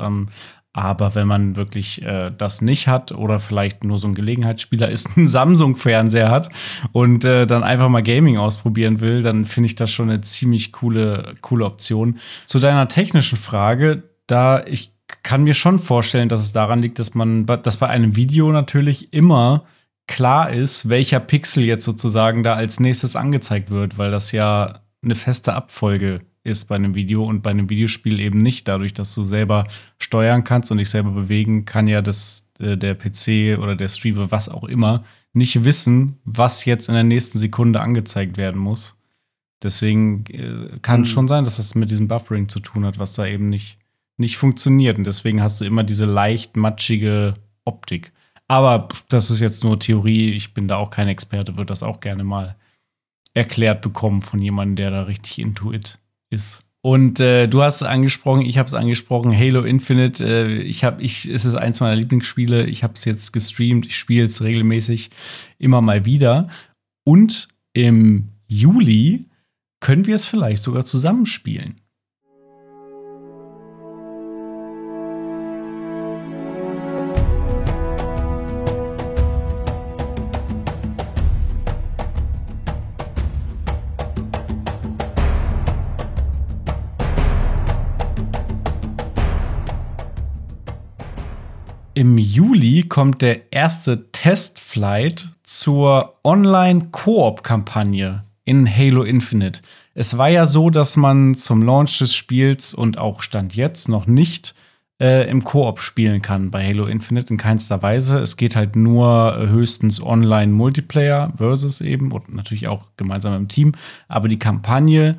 Aber 0.72 1.16
wenn 1.16 1.28
man 1.28 1.56
wirklich 1.56 2.04
äh, 2.04 2.32
das 2.38 2.62
nicht 2.62 2.88
hat 2.88 3.12
oder 3.12 3.40
vielleicht 3.40 3.84
nur 3.84 3.98
so 3.98 4.08
ein 4.08 4.14
Gelegenheitsspieler 4.14 4.90
ist, 4.90 5.10
einen 5.18 5.28
Samsung-Fernseher 5.28 6.30
hat 6.30 6.50
und 6.92 7.26
äh, 7.26 7.48
dann 7.48 7.64
einfach 7.64 7.90
mal 7.90 8.04
Gaming 8.04 8.38
ausprobieren 8.38 9.00
will, 9.00 9.24
dann 9.24 9.46
finde 9.46 9.68
ich 9.68 9.76
das 9.76 9.92
schon 9.92 10.10
eine 10.10 10.22
ziemlich 10.22 10.72
coole, 10.72 11.34
coole 11.42 11.66
Option. 11.66 12.20
Zu 12.46 12.60
deiner 12.60 12.88
technischen 12.88 13.38
Frage, 13.38 14.04
da 14.28 14.64
ich 14.66 14.94
kann 15.24 15.44
mir 15.44 15.56
schon 15.56 15.80
vorstellen, 15.80 16.30
dass 16.30 16.42
es 16.42 16.52
daran 16.52 16.84
liegt, 16.84 17.00
dass 17.00 17.16
man, 17.16 17.48
dass 17.48 17.78
bei 17.78 17.88
einem 17.88 18.16
Video 18.16 18.52
natürlich 18.52 19.12
immer 19.12 19.66
klar 20.08 20.52
ist, 20.52 20.90
welcher 20.90 21.20
Pixel 21.20 21.64
jetzt 21.64 21.86
sozusagen 21.86 22.44
da 22.44 22.54
als 22.54 22.80
nächstes 22.80 23.16
angezeigt 23.16 23.72
wird, 23.72 23.98
weil 23.98 24.12
das 24.12 24.32
ja 24.32 24.82
eine 25.04 25.16
feste 25.16 25.54
Abfolge 25.54 26.20
ist 26.44 26.66
bei 26.66 26.76
einem 26.76 26.96
Video 26.96 27.24
und 27.26 27.42
bei 27.42 27.50
einem 27.50 27.70
Videospiel 27.70 28.20
eben 28.20 28.40
nicht. 28.40 28.68
Dadurch, 28.68 28.94
dass 28.94 29.14
du 29.14 29.24
selber 29.24 29.66
steuern 30.00 30.44
kannst 30.44 30.72
und 30.72 30.78
dich 30.78 30.90
selber 30.90 31.12
bewegen, 31.12 31.66
kann 31.66 31.88
ja 31.88 32.02
das, 32.02 32.50
äh, 32.60 32.78
der 32.78 32.96
PC 32.96 33.60
oder 33.62 33.76
der 33.76 33.90
Streamer, 33.90 34.32
was 34.32 34.50
auch 34.50 34.64
immer, 34.64 35.04
nicht 35.34 35.64
wissen, 35.64 36.18
was 36.24 36.66
jetzt 36.66 36.88
in 36.88 36.96
der 36.96 37.04
nächsten 37.04 37.38
Sekunde 37.38 37.82
angezeigt 37.82 38.38
werden 38.38 38.60
muss. 38.60 38.98
Deswegen 39.62 40.26
äh, 40.28 40.80
kann 40.82 41.02
mhm. 41.02 41.06
schon 41.06 41.28
sein, 41.28 41.44
dass 41.44 41.58
das 41.58 41.76
mit 41.76 41.92
diesem 41.92 42.08
Buffering 42.08 42.48
zu 42.48 42.60
tun 42.60 42.86
hat, 42.86 43.00
was 43.00 43.14
da 43.14 43.26
eben 43.26 43.50
nicht, 43.50 43.78
nicht 44.18 44.38
funktioniert. 44.38 44.98
Und 44.98 45.04
deswegen 45.04 45.42
hast 45.42 45.60
du 45.60 45.66
immer 45.66 45.84
diese 45.84 46.06
leicht 46.06 46.56
matschige 46.56 47.34
Optik. 47.66 48.14
Aber 48.48 48.88
das 49.10 49.30
ist 49.30 49.42
jetzt 49.42 49.64
nur 49.64 49.80
Theorie. 49.80 50.32
Ich 50.32 50.54
bin 50.54 50.68
da 50.68 50.78
auch 50.78 50.90
kein 50.90 51.10
Experte, 51.10 51.58
würde 51.58 51.68
das 51.68 51.84
auch 51.84 52.00
gerne 52.00 52.24
mal 52.24 52.56
erklärt 53.34 53.82
bekommen 53.82 54.22
von 54.22 54.42
jemandem, 54.42 54.78
der 54.78 54.92
da 54.92 55.04
richtig 55.04 55.40
intuit 55.40 56.00
ist. 56.30 56.64
Und 56.82 57.20
äh, 57.20 57.48
du 57.48 57.62
hast 57.62 57.78
es 57.78 57.84
angesprochen, 57.84 58.42
ich 58.42 58.58
habe 58.58 58.68
es 58.68 58.74
angesprochen, 58.74 59.38
Halo 59.38 59.64
Infinite. 59.64 60.24
Äh, 60.24 60.62
ich 60.62 60.84
habe, 60.84 61.02
ich, 61.04 61.26
es 61.26 61.44
ist 61.44 61.56
eins 61.56 61.82
meiner 61.82 61.96
Lieblingsspiele. 61.96 62.66
Ich 62.68 62.84
habe 62.84 62.94
es 62.94 63.04
jetzt 63.04 63.34
gestreamt, 63.34 63.86
ich 63.86 63.98
spiele 63.98 64.28
es 64.28 64.42
regelmäßig 64.42 65.10
immer 65.58 65.82
mal 65.82 66.06
wieder. 66.06 66.48
Und 67.04 67.50
im 67.74 68.30
Juli 68.48 69.26
können 69.82 70.08
wir 70.08 70.16
es 70.16 70.26
vielleicht 70.26 70.64
sogar 70.64 70.86
zusammenspielen. 70.86 71.79
Im 92.00 92.18
Juli 92.18 92.84
kommt 92.84 93.22
der 93.22 93.52
erste 93.52 94.10
Testflight 94.14 95.32
zur 95.44 96.14
Online-Koop-Kampagne 96.24 98.24
in 98.46 98.74
Halo 98.74 99.04
Infinite. 99.04 99.60
Es 99.96 100.18
war 100.18 100.30
ja 100.30 100.48
so, 100.48 100.70
dass 100.70 100.96
man 100.96 101.36
zum 101.36 101.62
Launch 101.62 101.98
des 101.98 102.16
Spiels 102.16 102.74
und 102.74 102.98
auch 102.98 103.22
Stand 103.22 103.54
jetzt 103.54 103.90
noch 103.90 104.08
nicht 104.08 104.56
äh, 105.02 105.30
im 105.30 105.44
Koop 105.44 105.82
spielen 105.82 106.22
kann 106.22 106.52
bei 106.52 106.66
Halo 106.66 106.86
Infinite 106.86 107.34
in 107.34 107.38
keinster 107.38 107.82
Weise. 107.82 108.20
Es 108.20 108.38
geht 108.38 108.56
halt 108.56 108.78
nur 108.78 109.38
äh, 109.38 109.50
höchstens 109.50 110.02
online 110.02 110.54
Multiplayer 110.54 111.34
versus 111.36 111.82
eben 111.82 112.14
und 112.14 112.34
natürlich 112.34 112.70
auch 112.70 112.86
gemeinsam 112.96 113.34
im 113.34 113.50
Team. 113.50 113.74
Aber 114.08 114.30
die 114.30 114.40
Kampagne 114.40 115.18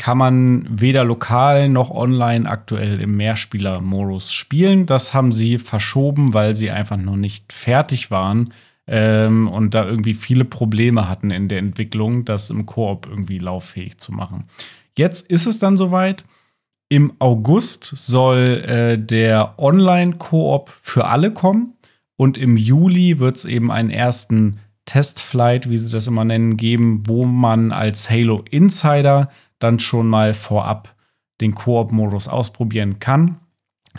kann 0.00 0.16
man 0.16 0.66
weder 0.70 1.04
lokal 1.04 1.68
noch 1.68 1.90
online 1.90 2.48
aktuell 2.48 3.02
im 3.02 3.18
Mehrspieler-Modus 3.18 4.32
spielen. 4.32 4.86
Das 4.86 5.12
haben 5.12 5.30
sie 5.30 5.58
verschoben, 5.58 6.32
weil 6.32 6.54
sie 6.54 6.70
einfach 6.70 6.96
noch 6.96 7.16
nicht 7.16 7.52
fertig 7.52 8.10
waren 8.10 8.54
ähm, 8.86 9.46
und 9.46 9.74
da 9.74 9.84
irgendwie 9.84 10.14
viele 10.14 10.46
Probleme 10.46 11.06
hatten 11.06 11.30
in 11.30 11.48
der 11.48 11.58
Entwicklung, 11.58 12.24
das 12.24 12.48
im 12.48 12.64
Koop 12.64 13.08
irgendwie 13.10 13.38
lauffähig 13.38 13.98
zu 13.98 14.12
machen. 14.12 14.44
Jetzt 14.96 15.30
ist 15.30 15.44
es 15.44 15.58
dann 15.58 15.76
soweit. 15.76 16.24
Im 16.88 17.12
August 17.18 17.84
soll 17.84 18.64
äh, 18.66 18.98
der 18.98 19.58
Online-Koop 19.58 20.70
für 20.80 21.08
alle 21.08 21.30
kommen 21.30 21.74
und 22.16 22.38
im 22.38 22.56
Juli 22.56 23.18
wird 23.18 23.36
es 23.36 23.44
eben 23.44 23.70
einen 23.70 23.90
ersten 23.90 24.60
Testflight, 24.86 25.68
wie 25.68 25.76
sie 25.76 25.90
das 25.90 26.06
immer 26.06 26.24
nennen, 26.24 26.56
geben, 26.56 27.02
wo 27.04 27.26
man 27.26 27.70
als 27.70 28.08
Halo 28.08 28.42
Insider 28.50 29.28
dann 29.60 29.78
schon 29.78 30.08
mal 30.08 30.34
vorab 30.34 30.94
den 31.40 31.54
Koop-Modus 31.54 32.28
ausprobieren 32.28 32.98
kann. 32.98 33.38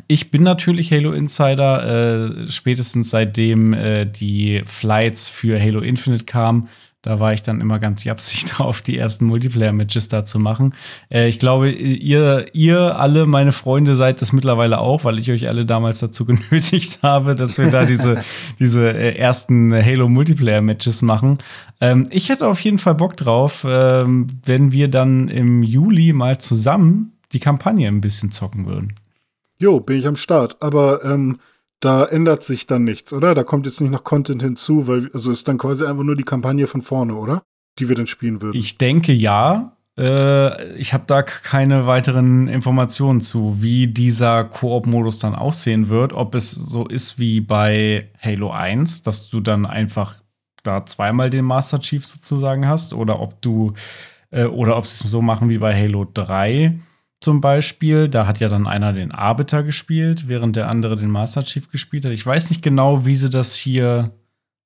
Ich 0.08 0.32
bin 0.32 0.44
natürlich 0.44 0.92
Halo 0.92 1.12
Insider, 1.12 2.46
äh, 2.46 2.52
spätestens 2.52 3.10
seitdem 3.10 3.74
äh, 3.74 4.06
die 4.06 4.62
Flights 4.66 5.30
für 5.30 5.60
Halo 5.60 5.82
Infinite 5.82 6.26
kamen. 6.26 6.70
Da 7.04 7.20
war 7.20 7.34
ich 7.34 7.42
dann 7.42 7.62
immer 7.62 7.80
ganz 7.80 8.04
japsig 8.04 8.46
drauf, 8.52 8.82
die 8.82 8.98
ersten 8.98 9.26
Multiplayer-Matches 9.26 10.08
da 10.08 10.24
zu 10.24 10.40
machen. 10.40 10.76
Äh, 11.10 11.30
ich 11.30 11.40
glaube, 11.40 11.72
ihr, 11.72 12.46
ihr 12.54 13.00
alle, 13.00 13.26
meine 13.26 13.52
Freunde, 13.52 13.96
seid 13.96 14.22
das 14.22 14.34
mittlerweile 14.34 14.80
auch, 14.80 15.04
weil 15.04 15.18
ich 15.18 15.32
euch 15.32 15.48
alle 15.48 15.66
damals 15.66 16.00
dazu 16.00 16.26
genötigt 16.28 17.00
habe, 17.02 17.34
dass 17.34 17.58
wir 17.58 17.72
da 17.72 17.86
diese, 17.86 18.24
diese 18.60 18.88
äh, 18.92 19.16
ersten 19.16 19.74
Halo-Multiplayer-Matches 19.74 21.02
machen. 21.02 21.40
Ähm, 21.80 22.06
ich 22.12 22.30
hätte 22.30 22.48
auf 22.48 22.60
jeden 22.60 22.78
Fall 22.78 22.96
Bock 22.96 23.18
drauf, 23.18 23.66
ähm, 23.68 24.28
wenn 24.46 24.72
wir 24.72 24.88
dann 24.88 25.28
im 25.28 25.64
Juli 25.64 26.14
mal 26.14 26.38
zusammen 26.38 27.14
die 27.34 27.40
Kampagne 27.40 27.88
ein 27.88 28.02
bisschen 28.02 28.32
zocken 28.32 28.68
würden. 28.68 28.96
Jo, 29.58 29.80
bin 29.80 30.00
ich 30.00 30.08
am 30.08 30.16
Start. 30.16 30.62
Aber 30.62 31.04
ähm, 31.04 31.38
da 31.82 32.06
ändert 32.06 32.44
sich 32.44 32.68
dann 32.68 32.84
nichts, 32.84 33.12
oder? 33.12 33.36
Da 33.36 33.44
kommt 33.44 33.66
jetzt 33.66 33.82
nicht 33.82 33.92
noch 33.92 34.04
Content 34.04 34.42
hinzu, 34.42 34.88
weil 34.88 35.10
also 35.14 35.32
ist 35.32 35.48
dann 35.48 35.58
quasi 35.58 35.86
einfach 35.86 36.04
nur 36.04 36.16
die 36.16 36.24
Kampagne 36.24 36.68
von 36.68 36.82
vorne, 36.82 37.16
oder? 37.16 37.44
Die 37.80 37.90
wir 37.90 37.96
dann 37.96 38.08
spielen 38.08 38.42
würden. 38.42 38.58
Ich 38.58 38.78
denke 38.78 39.12
ja. 39.12 39.76
Äh, 39.98 40.76
ich 40.76 40.94
habe 40.94 41.04
da 41.08 41.24
keine 41.24 41.88
weiteren 41.88 42.48
Informationen 42.48 43.20
zu, 43.20 43.62
wie 43.62 43.88
dieser 43.88 44.46
Koop-Modus 44.46 45.20
dann 45.20 45.36
aussehen 45.36 45.90
wird. 45.90 46.14
Ob 46.14 46.36
es 46.36 46.52
so 46.52 46.88
ist 46.88 47.20
wie 47.20 47.42
bei 47.42 48.10
Halo 48.22 48.52
1, 48.52 49.02
dass 49.02 49.30
du 49.30 49.42
dann 49.42 49.66
einfach 49.66 50.16
da 50.64 50.86
zweimal 50.86 51.30
den 51.30 51.46
Master 51.46 51.80
Chief 51.80 52.06
sozusagen 52.06 52.68
hast, 52.68 52.94
oder 52.94 53.20
ob 53.20 53.42
du 53.42 53.74
äh, 54.30 54.46
oder 54.46 54.78
ob 54.78 54.86
sie 54.86 55.04
es 55.06 55.12
so 55.12 55.22
machen 55.22 55.50
wie 55.50 55.58
bei 55.58 55.76
Halo 55.76 56.06
3 56.06 56.80
zum 57.22 57.40
Beispiel. 57.40 58.10
Da 58.10 58.28
hat 58.28 58.40
ja 58.40 58.50
dann 58.50 58.68
einer 58.68 58.94
den 58.94 59.12
Arbiter 59.12 59.64
gespielt, 59.64 60.28
während 60.28 60.56
der 60.56 60.68
andere 60.68 60.98
den 60.98 61.10
Master 61.10 61.44
Chief 61.44 61.72
gespielt 61.72 62.06
hat. 62.06 62.12
Ich 62.12 62.26
weiß 62.26 62.50
nicht 62.50 62.62
genau, 62.62 63.06
wie 63.06 63.16
sie 63.16 63.30
das 63.30 63.56
hier 63.56 64.12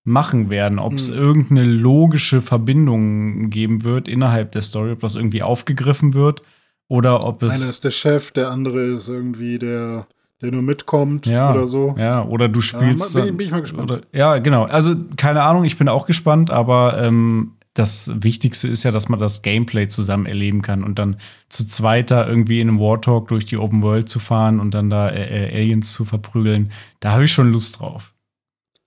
machen 0.05 0.49
werden, 0.49 0.79
ob 0.79 0.93
es 0.93 1.09
hm. 1.09 1.15
irgendeine 1.15 1.63
logische 1.63 2.39
Verbindung 2.39 3.49
geben 3.49 3.83
wird 3.83 4.07
innerhalb 4.07 4.51
der 4.51 4.61
Story, 4.61 4.91
ob 4.91 4.99
das 4.99 5.15
irgendwie 5.15 5.41
aufgegriffen 5.41 6.13
wird 6.13 6.43
oder 6.87 7.23
ob 7.23 7.41
es. 7.43 7.53
Einer 7.53 7.69
ist 7.69 7.83
der 7.83 7.91
Chef, 7.91 8.31
der 8.31 8.51
andere 8.51 8.81
ist 8.81 9.09
irgendwie 9.09 9.57
der, 9.57 10.05
der 10.41 10.51
nur 10.51 10.61
mitkommt 10.61 11.25
ja, 11.25 11.51
oder 11.51 11.65
so. 11.65 11.95
Ja, 11.97 12.23
oder 12.23 12.47
du 12.47 12.61
spielst. 12.61 13.15
Ja, 13.15 13.25
bin, 13.25 13.37
bin 13.37 13.47
ich 13.47 13.51
mal 13.51 13.61
gespannt. 13.61 13.91
Oder, 13.91 14.01
ja, 14.13 14.37
genau. 14.37 14.65
Also 14.65 14.95
keine 15.17 15.41
Ahnung, 15.41 15.63
ich 15.63 15.77
bin 15.77 15.89
auch 15.89 16.05
gespannt, 16.05 16.51
aber 16.51 17.01
ähm, 17.01 17.54
das 17.75 18.09
Wichtigste 18.23 18.69
ist 18.69 18.83
ja, 18.83 18.91
dass 18.91 19.09
man 19.09 19.19
das 19.19 19.41
Gameplay 19.41 19.87
zusammen 19.87 20.25
erleben 20.25 20.61
kann 20.61 20.83
und 20.83 20.97
dann 20.97 21.17
zu 21.49 21.67
zweiter 21.67 22.27
irgendwie 22.27 22.61
in 22.61 22.69
einem 22.69 22.79
Wartalk 22.79 23.27
durch 23.27 23.45
die 23.45 23.57
Open 23.57 23.83
World 23.83 24.07
zu 24.07 24.19
fahren 24.19 24.59
und 24.61 24.73
dann 24.73 24.89
da 24.89 25.09
äh, 25.09 25.49
äh 25.49 25.59
Aliens 25.59 25.91
zu 25.91 26.05
verprügeln. 26.05 26.71
Da 27.01 27.11
habe 27.11 27.25
ich 27.25 27.33
schon 27.33 27.51
Lust 27.51 27.79
drauf. 27.79 28.13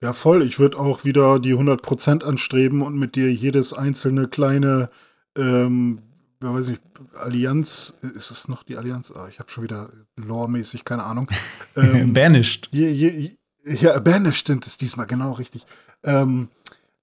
Ja, 0.03 0.15
voll. 0.15 0.43
Ich 0.43 0.59
würde 0.59 0.79
auch 0.79 1.05
wieder 1.05 1.39
die 1.39 1.55
100% 1.55 2.25
anstreben 2.25 2.81
und 2.81 2.97
mit 2.97 3.15
dir 3.15 3.31
jedes 3.31 3.75
einzelne 3.75 4.27
kleine, 4.27 4.89
ähm, 5.37 6.01
ja, 6.43 6.55
weiß 6.55 6.69
nicht, 6.69 6.81
Allianz, 7.15 7.95
ist 8.15 8.31
es 8.31 8.49
noch 8.49 8.63
die 8.63 8.77
Allianz? 8.77 9.13
Ah, 9.15 9.29
ich 9.31 9.39
habe 9.39 9.51
schon 9.51 9.65
wieder 9.65 9.91
lore-mäßig, 10.17 10.85
keine 10.85 11.05
Ahnung. 11.05 11.29
Ähm, 11.77 12.13
Banished. 12.13 12.71
Je, 12.73 12.89
je, 12.89 13.37
ja, 13.65 14.01
Banished 14.01 14.49
sind 14.49 14.67
es 14.67 14.79
diesmal, 14.79 15.07
genau 15.07 15.33
richtig. 15.33 15.65
Ähm, 16.03 16.49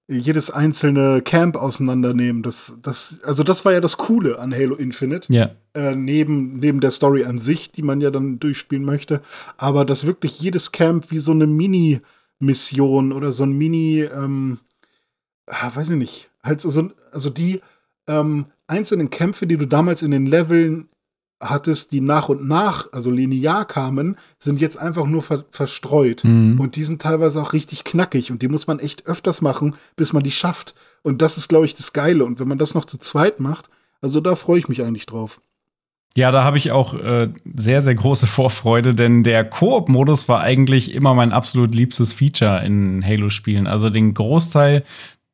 jedes 0.08 0.50
einzelne 0.50 1.20
Camp 1.22 1.56
auseinandernehmen. 1.56 2.42
Das, 2.42 2.78
das, 2.82 3.20
also 3.24 3.42
das 3.42 3.64
war 3.64 3.72
ja 3.72 3.80
das 3.80 3.96
Coole 3.96 4.38
an 4.38 4.54
Halo 4.54 4.76
Infinite. 4.76 5.32
Ja. 5.32 5.50
Äh, 5.74 5.96
neben, 5.96 6.58
neben 6.58 6.80
der 6.80 6.92
Story 6.92 7.24
an 7.24 7.38
sich, 7.38 7.72
die 7.72 7.82
man 7.82 8.00
ja 8.00 8.10
dann 8.10 8.38
durchspielen 8.38 8.84
möchte. 8.84 9.20
Aber 9.56 9.84
dass 9.84 10.06
wirklich 10.06 10.40
jedes 10.40 10.72
Camp 10.72 11.10
wie 11.10 11.18
so 11.18 11.32
eine 11.32 11.46
Mini-Mission 11.46 13.12
oder 13.12 13.32
so 13.32 13.44
ein 13.44 13.52
Mini, 13.52 14.02
ähm, 14.02 14.58
ah, 15.46 15.70
weiß 15.74 15.90
ich 15.90 15.96
nicht, 15.96 16.30
halt 16.42 16.60
so, 16.60 16.90
also 17.10 17.30
die 17.30 17.60
ähm, 18.06 18.46
einzelnen 18.68 19.10
Kämpfe, 19.10 19.46
die 19.46 19.56
du 19.56 19.66
damals 19.66 20.02
in 20.02 20.12
den 20.12 20.26
Leveln 20.26 20.88
hattest, 21.40 21.92
die 21.92 22.00
nach 22.00 22.28
und 22.28 22.46
nach, 22.46 22.92
also 22.92 23.10
linear 23.10 23.66
kamen, 23.66 24.16
sind 24.38 24.60
jetzt 24.60 24.78
einfach 24.78 25.06
nur 25.06 25.22
ver 25.22 25.44
verstreut. 25.50 26.24
Mhm. 26.24 26.58
Und 26.58 26.76
die 26.76 26.84
sind 26.84 27.02
teilweise 27.02 27.40
auch 27.42 27.52
richtig 27.52 27.84
knackig 27.84 28.30
und 28.30 28.42
die 28.42 28.48
muss 28.48 28.66
man 28.66 28.78
echt 28.78 29.06
öfters 29.06 29.42
machen, 29.42 29.74
bis 29.96 30.12
man 30.12 30.22
die 30.22 30.30
schafft. 30.30 30.74
Und 31.02 31.22
das 31.22 31.36
ist, 31.36 31.48
glaube 31.48 31.66
ich, 31.66 31.74
das 31.74 31.92
Geile. 31.92 32.24
Und 32.24 32.40
wenn 32.40 32.48
man 32.48 32.58
das 32.58 32.74
noch 32.74 32.84
zu 32.84 32.98
zweit 32.98 33.40
macht, 33.40 33.68
also 34.00 34.20
da 34.20 34.34
freue 34.34 34.58
ich 34.58 34.68
mich 34.68 34.82
eigentlich 34.82 35.06
drauf. 35.06 35.40
Ja, 36.16 36.30
da 36.30 36.44
habe 36.44 36.56
ich 36.56 36.72
auch 36.72 36.94
äh, 36.94 37.28
sehr, 37.54 37.82
sehr 37.82 37.94
große 37.94 38.26
Vorfreude, 38.26 38.94
denn 38.94 39.22
der 39.22 39.44
Koop-Modus 39.44 40.28
war 40.28 40.40
eigentlich 40.40 40.94
immer 40.94 41.14
mein 41.14 41.32
absolut 41.32 41.74
liebstes 41.74 42.14
Feature 42.14 42.64
in 42.64 43.04
Halo-Spielen. 43.04 43.66
Also 43.66 43.90
den 43.90 44.14
Großteil 44.14 44.82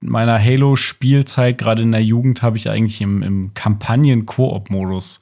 meiner 0.00 0.42
Halo-Spielzeit, 0.42 1.58
gerade 1.58 1.82
in 1.82 1.92
der 1.92 2.02
Jugend, 2.02 2.42
habe 2.42 2.56
ich 2.56 2.68
eigentlich 2.68 3.00
im, 3.00 3.22
im 3.22 3.54
Kampagnen-Koop-Modus 3.54 5.20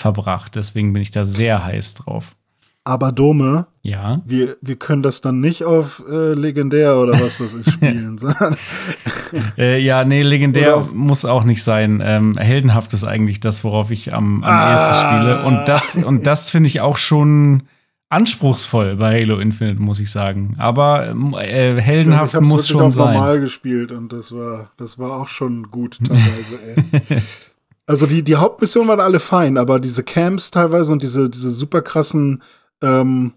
verbracht. 0.00 0.56
Deswegen 0.56 0.92
bin 0.92 1.02
ich 1.02 1.10
da 1.12 1.24
sehr 1.24 1.64
heiß 1.64 1.94
drauf. 1.94 2.32
Aber 2.82 3.12
Dome, 3.12 3.66
Ja. 3.82 4.22
wir, 4.24 4.56
wir 4.62 4.76
können 4.76 5.02
das 5.02 5.20
dann 5.20 5.38
nicht 5.40 5.64
auf 5.64 6.02
äh, 6.10 6.32
legendär 6.32 6.96
oder 6.96 7.12
was 7.12 7.38
das 7.38 7.52
ist 7.52 7.70
spielen, 7.74 8.16
sondern 8.18 8.56
Äh, 9.58 9.78
ja, 9.78 10.02
nee, 10.04 10.22
legendär 10.22 10.84
muss 10.92 11.24
auch 11.24 11.44
nicht 11.44 11.62
sein. 11.62 12.02
Ähm, 12.04 12.36
heldenhaft 12.36 12.92
ist 12.94 13.04
eigentlich 13.04 13.38
das, 13.38 13.62
worauf 13.62 13.90
ich 13.92 14.12
am, 14.12 14.42
am 14.42 14.50
Ah. 14.50 14.72
ehesten 14.72 14.94
spiele. 15.06 15.44
Und 15.44 15.66
das, 15.68 15.94
und 15.96 16.26
das 16.26 16.50
finde 16.50 16.66
ich 16.68 16.80
auch 16.80 16.96
schon 16.96 17.62
anspruchsvoll 18.08 18.96
bei 18.96 19.20
Halo 19.20 19.38
Infinite, 19.38 19.80
muss 19.80 20.00
ich 20.00 20.10
sagen. 20.10 20.56
Aber 20.58 21.06
ähm, 21.08 21.34
äh, 21.38 21.78
ich 21.78 21.84
heldenhaft 21.84 22.34
habe 22.34 22.44
es 22.44 22.50
muss 22.50 22.66
schon 22.68 22.82
auf 22.82 22.94
sein. 22.94 23.12
normal 23.14 23.40
gespielt 23.40 23.92
und 23.92 24.12
das 24.12 24.32
war, 24.32 24.70
das 24.78 24.98
war 24.98 25.12
auch 25.20 25.28
schon 25.28 25.70
gut 25.70 25.98
teilweise. 26.04 26.58
ey. 27.08 27.22
Also 27.90 28.06
die, 28.06 28.22
die 28.22 28.36
Hauptmissionen 28.36 28.88
waren 28.88 29.00
alle 29.00 29.18
fein, 29.18 29.58
aber 29.58 29.80
diese 29.80 30.04
Camps 30.04 30.52
teilweise 30.52 30.92
und 30.92 31.02
diese, 31.02 31.28
diese 31.28 31.50
super 31.50 31.82
krassen, 31.82 32.40
ähm, 32.82 33.32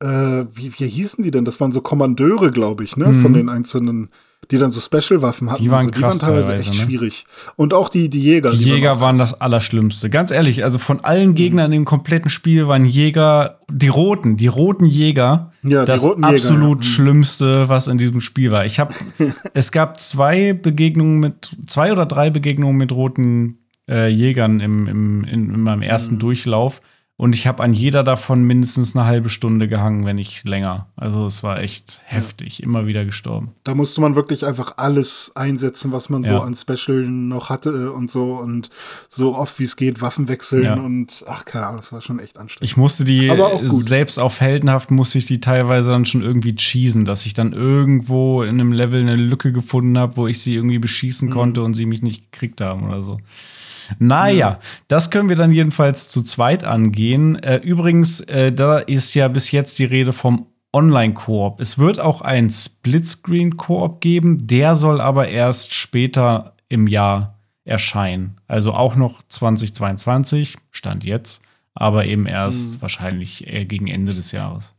äh, 0.00 0.06
wie, 0.54 0.72
wie 0.78 0.88
hießen 0.88 1.22
die 1.22 1.30
denn? 1.30 1.44
Das 1.44 1.60
waren 1.60 1.70
so 1.70 1.82
Kommandeure, 1.82 2.50
glaube 2.50 2.82
ich, 2.82 2.96
ne? 2.96 3.12
Von 3.12 3.34
den 3.34 3.50
einzelnen, 3.50 4.08
die 4.50 4.56
dann 4.56 4.70
so 4.70 4.80
Special-Waffen 4.80 5.50
hatten. 5.50 5.62
Mhm. 5.62 5.64
Die 5.66 5.70
waren 5.70 5.84
so. 5.84 5.90
krass 5.90 5.98
die 5.98 6.02
waren 6.02 6.18
teilweise 6.18 6.48
teilweise, 6.48 6.70
echt 6.70 6.78
ne? 6.78 6.84
schwierig. 6.86 7.26
Und 7.56 7.74
auch 7.74 7.90
die, 7.90 8.08
die 8.08 8.22
Jäger. 8.22 8.52
Die 8.52 8.56
Jäger 8.56 8.94
auch 8.94 9.00
waren 9.02 9.16
krass. 9.16 9.32
das 9.32 9.40
Allerschlimmste. 9.42 10.08
Ganz 10.08 10.30
ehrlich, 10.30 10.64
also 10.64 10.78
von 10.78 11.04
allen 11.04 11.34
Gegnern 11.34 11.70
im 11.72 11.84
kompletten 11.84 12.30
Spiel 12.30 12.66
waren 12.66 12.86
Jäger, 12.86 13.60
die 13.70 13.88
roten, 13.88 14.38
die 14.38 14.46
roten 14.46 14.86
Jäger, 14.86 15.52
Ja, 15.62 15.82
die 15.82 15.86
das 15.86 16.02
roten 16.02 16.22
Jäger, 16.22 16.36
absolut 16.36 16.84
ja. 16.84 16.88
Mhm. 16.88 16.94
Schlimmste, 16.94 17.68
was 17.68 17.86
in 17.86 17.98
diesem 17.98 18.22
Spiel 18.22 18.50
war. 18.50 18.64
Ich 18.64 18.80
habe, 18.80 18.94
es 19.52 19.72
gab 19.72 20.00
zwei 20.00 20.54
Begegnungen 20.54 21.20
mit, 21.20 21.50
zwei 21.66 21.92
oder 21.92 22.06
drei 22.06 22.30
Begegnungen 22.30 22.78
mit 22.78 22.90
roten 22.90 23.58
äh, 23.88 24.08
Jägern 24.08 24.60
im, 24.60 24.86
im, 24.86 25.24
in, 25.24 25.50
in 25.54 25.60
meinem 25.60 25.78
Mhm. 25.80 25.82
ersten 25.84 26.18
Durchlauf. 26.18 26.80
Und 27.16 27.32
ich 27.36 27.46
habe 27.46 27.62
an 27.62 27.72
jeder 27.72 28.02
davon 28.02 28.42
mindestens 28.42 28.96
eine 28.96 29.04
halbe 29.06 29.28
Stunde 29.28 29.68
gehangen, 29.68 30.04
wenn 30.04 30.16
nicht 30.16 30.42
länger. 30.42 30.88
Also 30.96 31.26
es 31.26 31.44
war 31.44 31.60
echt 31.62 32.00
heftig, 32.06 32.60
immer 32.60 32.88
wieder 32.88 33.04
gestorben. 33.04 33.52
Da 33.62 33.76
musste 33.76 34.00
man 34.00 34.16
wirklich 34.16 34.44
einfach 34.44 34.78
alles 34.78 35.30
einsetzen, 35.36 35.92
was 35.92 36.08
man 36.08 36.24
so 36.24 36.34
Ja. 36.34 36.40
an 36.42 36.56
Special 36.56 37.02
noch 37.02 37.50
hatte 37.50 37.92
und 37.92 38.10
so 38.10 38.34
und 38.34 38.68
so 39.08 39.36
oft 39.36 39.60
wie 39.60 39.62
es 39.64 39.76
geht 39.76 40.02
Waffen 40.02 40.26
wechseln 40.26 40.64
Ja. 40.64 40.74
und 40.74 41.24
ach 41.28 41.44
keine 41.44 41.66
Ahnung, 41.66 41.76
das 41.76 41.92
war 41.92 42.00
schon 42.02 42.18
echt 42.18 42.36
anstrengend. 42.36 42.68
Ich 42.68 42.76
musste 42.76 43.04
die, 43.04 43.30
Aber 43.30 43.46
auch 43.46 43.60
gut. 43.64 43.84
selbst 43.84 44.18
auf 44.18 44.40
heldenhaft 44.40 44.90
musste 44.90 45.18
ich 45.18 45.26
die 45.26 45.38
teilweise 45.38 45.90
dann 45.90 46.06
schon 46.06 46.20
irgendwie 46.22 46.56
cheesen, 46.56 47.04
dass 47.04 47.26
ich 47.26 47.34
dann 47.34 47.52
irgendwo 47.52 48.42
in 48.42 48.50
einem 48.60 48.72
Level 48.72 49.00
eine 49.00 49.14
Lücke 49.14 49.52
gefunden 49.52 49.96
habe, 49.98 50.16
wo 50.16 50.26
ich 50.26 50.42
sie 50.42 50.56
irgendwie 50.56 50.80
beschießen 50.80 51.28
Mhm. 51.28 51.32
konnte 51.32 51.62
und 51.62 51.74
sie 51.74 51.86
mich 51.86 52.02
nicht 52.02 52.32
gekriegt 52.32 52.60
haben 52.60 52.82
oder 52.88 53.02
so. 53.02 53.18
Naja, 53.98 54.58
das 54.88 55.10
können 55.10 55.28
wir 55.28 55.36
dann 55.36 55.52
jedenfalls 55.52 56.08
zu 56.08 56.22
zweit 56.22 56.64
angehen. 56.64 57.36
Äh, 57.42 57.56
übrigens, 57.56 58.20
äh, 58.20 58.52
da 58.52 58.78
ist 58.78 59.14
ja 59.14 59.28
bis 59.28 59.50
jetzt 59.50 59.78
die 59.78 59.84
Rede 59.84 60.12
vom 60.12 60.46
Online-Koop. 60.72 61.60
Es 61.60 61.78
wird 61.78 62.00
auch 62.00 62.20
ein 62.20 62.50
Splitscreen-Koop 62.50 64.00
geben, 64.00 64.46
der 64.46 64.76
soll 64.76 65.00
aber 65.00 65.28
erst 65.28 65.72
später 65.72 66.56
im 66.68 66.86
Jahr 66.88 67.38
erscheinen. 67.64 68.36
Also 68.48 68.72
auch 68.72 68.96
noch 68.96 69.22
2022, 69.28 70.56
Stand 70.70 71.04
jetzt, 71.04 71.42
aber 71.74 72.04
eben 72.06 72.26
erst 72.26 72.82
wahrscheinlich 72.82 73.46
eher 73.46 73.64
gegen 73.64 73.86
Ende 73.86 74.14
des 74.14 74.32
Jahres. 74.32 74.74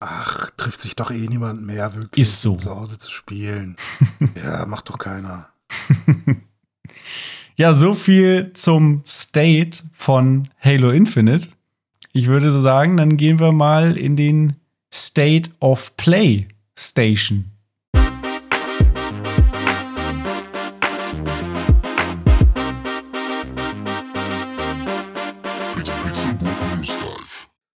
Ach, 0.00 0.50
trifft 0.56 0.80
sich 0.80 0.94
doch 0.94 1.10
eh 1.10 1.26
niemand 1.26 1.62
mehr 1.62 1.94
wirklich 1.94 2.22
Ist 2.22 2.42
so. 2.42 2.56
zu 2.56 2.70
Hause 2.70 2.98
zu 2.98 3.10
spielen. 3.10 3.76
ja, 4.36 4.66
macht 4.66 4.88
doch 4.88 4.98
keiner. 4.98 5.48
Ja, 7.58 7.72
so 7.72 7.94
viel 7.94 8.52
zum 8.52 9.00
State 9.06 9.78
von 9.94 10.50
Halo 10.60 10.90
Infinite. 10.90 11.48
Ich 12.12 12.26
würde 12.26 12.52
so 12.52 12.60
sagen, 12.60 12.98
dann 12.98 13.16
gehen 13.16 13.40
wir 13.40 13.50
mal 13.50 13.96
in 13.96 14.14
den 14.14 14.56
State 14.92 15.48
of 15.58 15.96
Play 15.96 16.48
Station. 16.78 17.46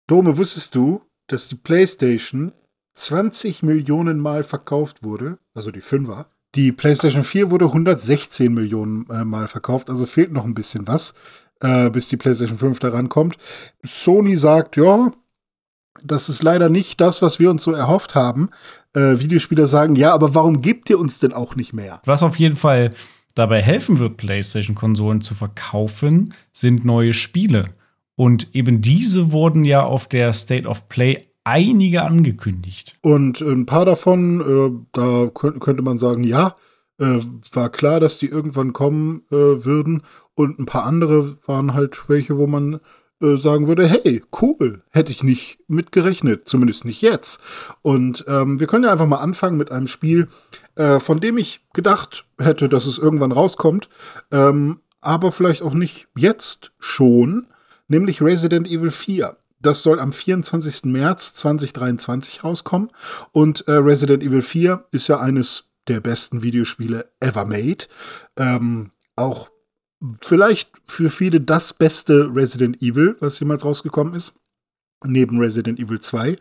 Dome, 0.06 0.38
wusstest 0.38 0.74
du, 0.74 1.02
dass 1.26 1.50
die 1.50 1.56
PlayStation 1.56 2.52
20 2.94 3.62
Millionen 3.62 4.20
Mal 4.20 4.42
verkauft 4.42 5.02
wurde? 5.02 5.36
Also 5.52 5.70
die 5.70 5.82
5er. 5.82 6.28
Die 6.56 6.72
PlayStation 6.72 7.22
4 7.22 7.50
wurde 7.50 7.66
116 7.66 8.52
Millionen 8.52 9.06
äh, 9.10 9.24
Mal 9.24 9.46
verkauft, 9.46 9.90
also 9.90 10.06
fehlt 10.06 10.32
noch 10.32 10.46
ein 10.46 10.54
bisschen 10.54 10.88
was, 10.88 11.12
äh, 11.60 11.90
bis 11.90 12.08
die 12.08 12.16
PlayStation 12.16 12.56
5 12.56 12.78
da 12.78 12.88
rankommt. 12.88 13.36
Sony 13.84 14.36
sagt, 14.36 14.78
ja, 14.78 15.12
das 16.02 16.30
ist 16.30 16.42
leider 16.42 16.70
nicht 16.70 17.00
das, 17.00 17.20
was 17.20 17.38
wir 17.38 17.50
uns 17.50 17.62
so 17.62 17.72
erhofft 17.72 18.14
haben. 18.14 18.48
Äh, 18.94 19.20
Videospieler 19.20 19.66
sagen, 19.66 19.96
ja, 19.96 20.14
aber 20.14 20.34
warum 20.34 20.62
gebt 20.62 20.88
ihr 20.88 20.98
uns 20.98 21.18
denn 21.18 21.34
auch 21.34 21.56
nicht 21.56 21.74
mehr? 21.74 22.00
Was 22.06 22.22
auf 22.22 22.36
jeden 22.36 22.56
Fall 22.56 22.94
dabei 23.34 23.60
helfen 23.60 23.98
wird, 23.98 24.16
PlayStation-Konsolen 24.16 25.20
zu 25.20 25.34
verkaufen, 25.34 26.32
sind 26.52 26.86
neue 26.86 27.12
Spiele. 27.12 27.66
Und 28.14 28.54
eben 28.54 28.80
diese 28.80 29.30
wurden 29.30 29.66
ja 29.66 29.82
auf 29.82 30.08
der 30.08 30.32
State 30.32 30.66
of 30.66 30.88
Play 30.88 31.26
einige 31.46 32.02
angekündigt. 32.02 32.98
Und 33.02 33.40
ein 33.40 33.66
paar 33.66 33.84
davon, 33.84 34.40
äh, 34.40 34.86
da 34.92 35.30
könnt, 35.32 35.60
könnte 35.60 35.82
man 35.82 35.96
sagen, 35.96 36.24
ja, 36.24 36.56
äh, 36.98 37.20
war 37.52 37.70
klar, 37.70 38.00
dass 38.00 38.18
die 38.18 38.26
irgendwann 38.26 38.72
kommen 38.72 39.22
äh, 39.30 39.34
würden. 39.64 40.02
Und 40.34 40.58
ein 40.58 40.66
paar 40.66 40.84
andere 40.84 41.38
waren 41.46 41.72
halt 41.72 42.08
welche, 42.08 42.36
wo 42.36 42.48
man 42.48 42.80
äh, 43.22 43.36
sagen 43.36 43.68
würde, 43.68 43.86
hey, 43.86 44.24
cool, 44.42 44.82
hätte 44.90 45.12
ich 45.12 45.22
nicht 45.22 45.60
mitgerechnet, 45.68 46.48
zumindest 46.48 46.84
nicht 46.84 47.00
jetzt. 47.00 47.40
Und 47.80 48.24
ähm, 48.26 48.58
wir 48.58 48.66
können 48.66 48.84
ja 48.84 48.90
einfach 48.90 49.06
mal 49.06 49.18
anfangen 49.18 49.56
mit 49.56 49.70
einem 49.70 49.86
Spiel, 49.86 50.26
äh, 50.74 50.98
von 50.98 51.20
dem 51.20 51.38
ich 51.38 51.60
gedacht 51.72 52.26
hätte, 52.38 52.68
dass 52.68 52.86
es 52.86 52.98
irgendwann 52.98 53.32
rauskommt, 53.32 53.88
ähm, 54.32 54.80
aber 55.00 55.30
vielleicht 55.30 55.62
auch 55.62 55.74
nicht 55.74 56.08
jetzt 56.16 56.72
schon, 56.80 57.46
nämlich 57.86 58.20
Resident 58.20 58.66
Evil 58.66 58.90
4. 58.90 59.36
Das 59.66 59.82
soll 59.82 59.98
am 59.98 60.12
24. 60.12 60.84
März 60.84 61.34
2023 61.34 62.44
rauskommen. 62.44 62.88
Und 63.32 63.66
äh, 63.66 63.72
Resident 63.72 64.22
Evil 64.22 64.40
4 64.40 64.84
ist 64.92 65.08
ja 65.08 65.18
eines 65.18 65.64
der 65.88 65.98
besten 65.98 66.40
Videospiele 66.44 67.10
ever 67.18 67.44
made. 67.46 67.86
Ähm, 68.36 68.92
auch 69.16 69.50
vielleicht 70.22 70.70
für 70.86 71.10
viele 71.10 71.40
das 71.40 71.74
beste 71.74 72.30
Resident 72.32 72.80
Evil, 72.80 73.16
was 73.18 73.40
jemals 73.40 73.64
rausgekommen 73.64 74.14
ist. 74.14 74.34
Neben 75.04 75.40
Resident 75.40 75.80
Evil 75.80 75.98
2. 75.98 76.38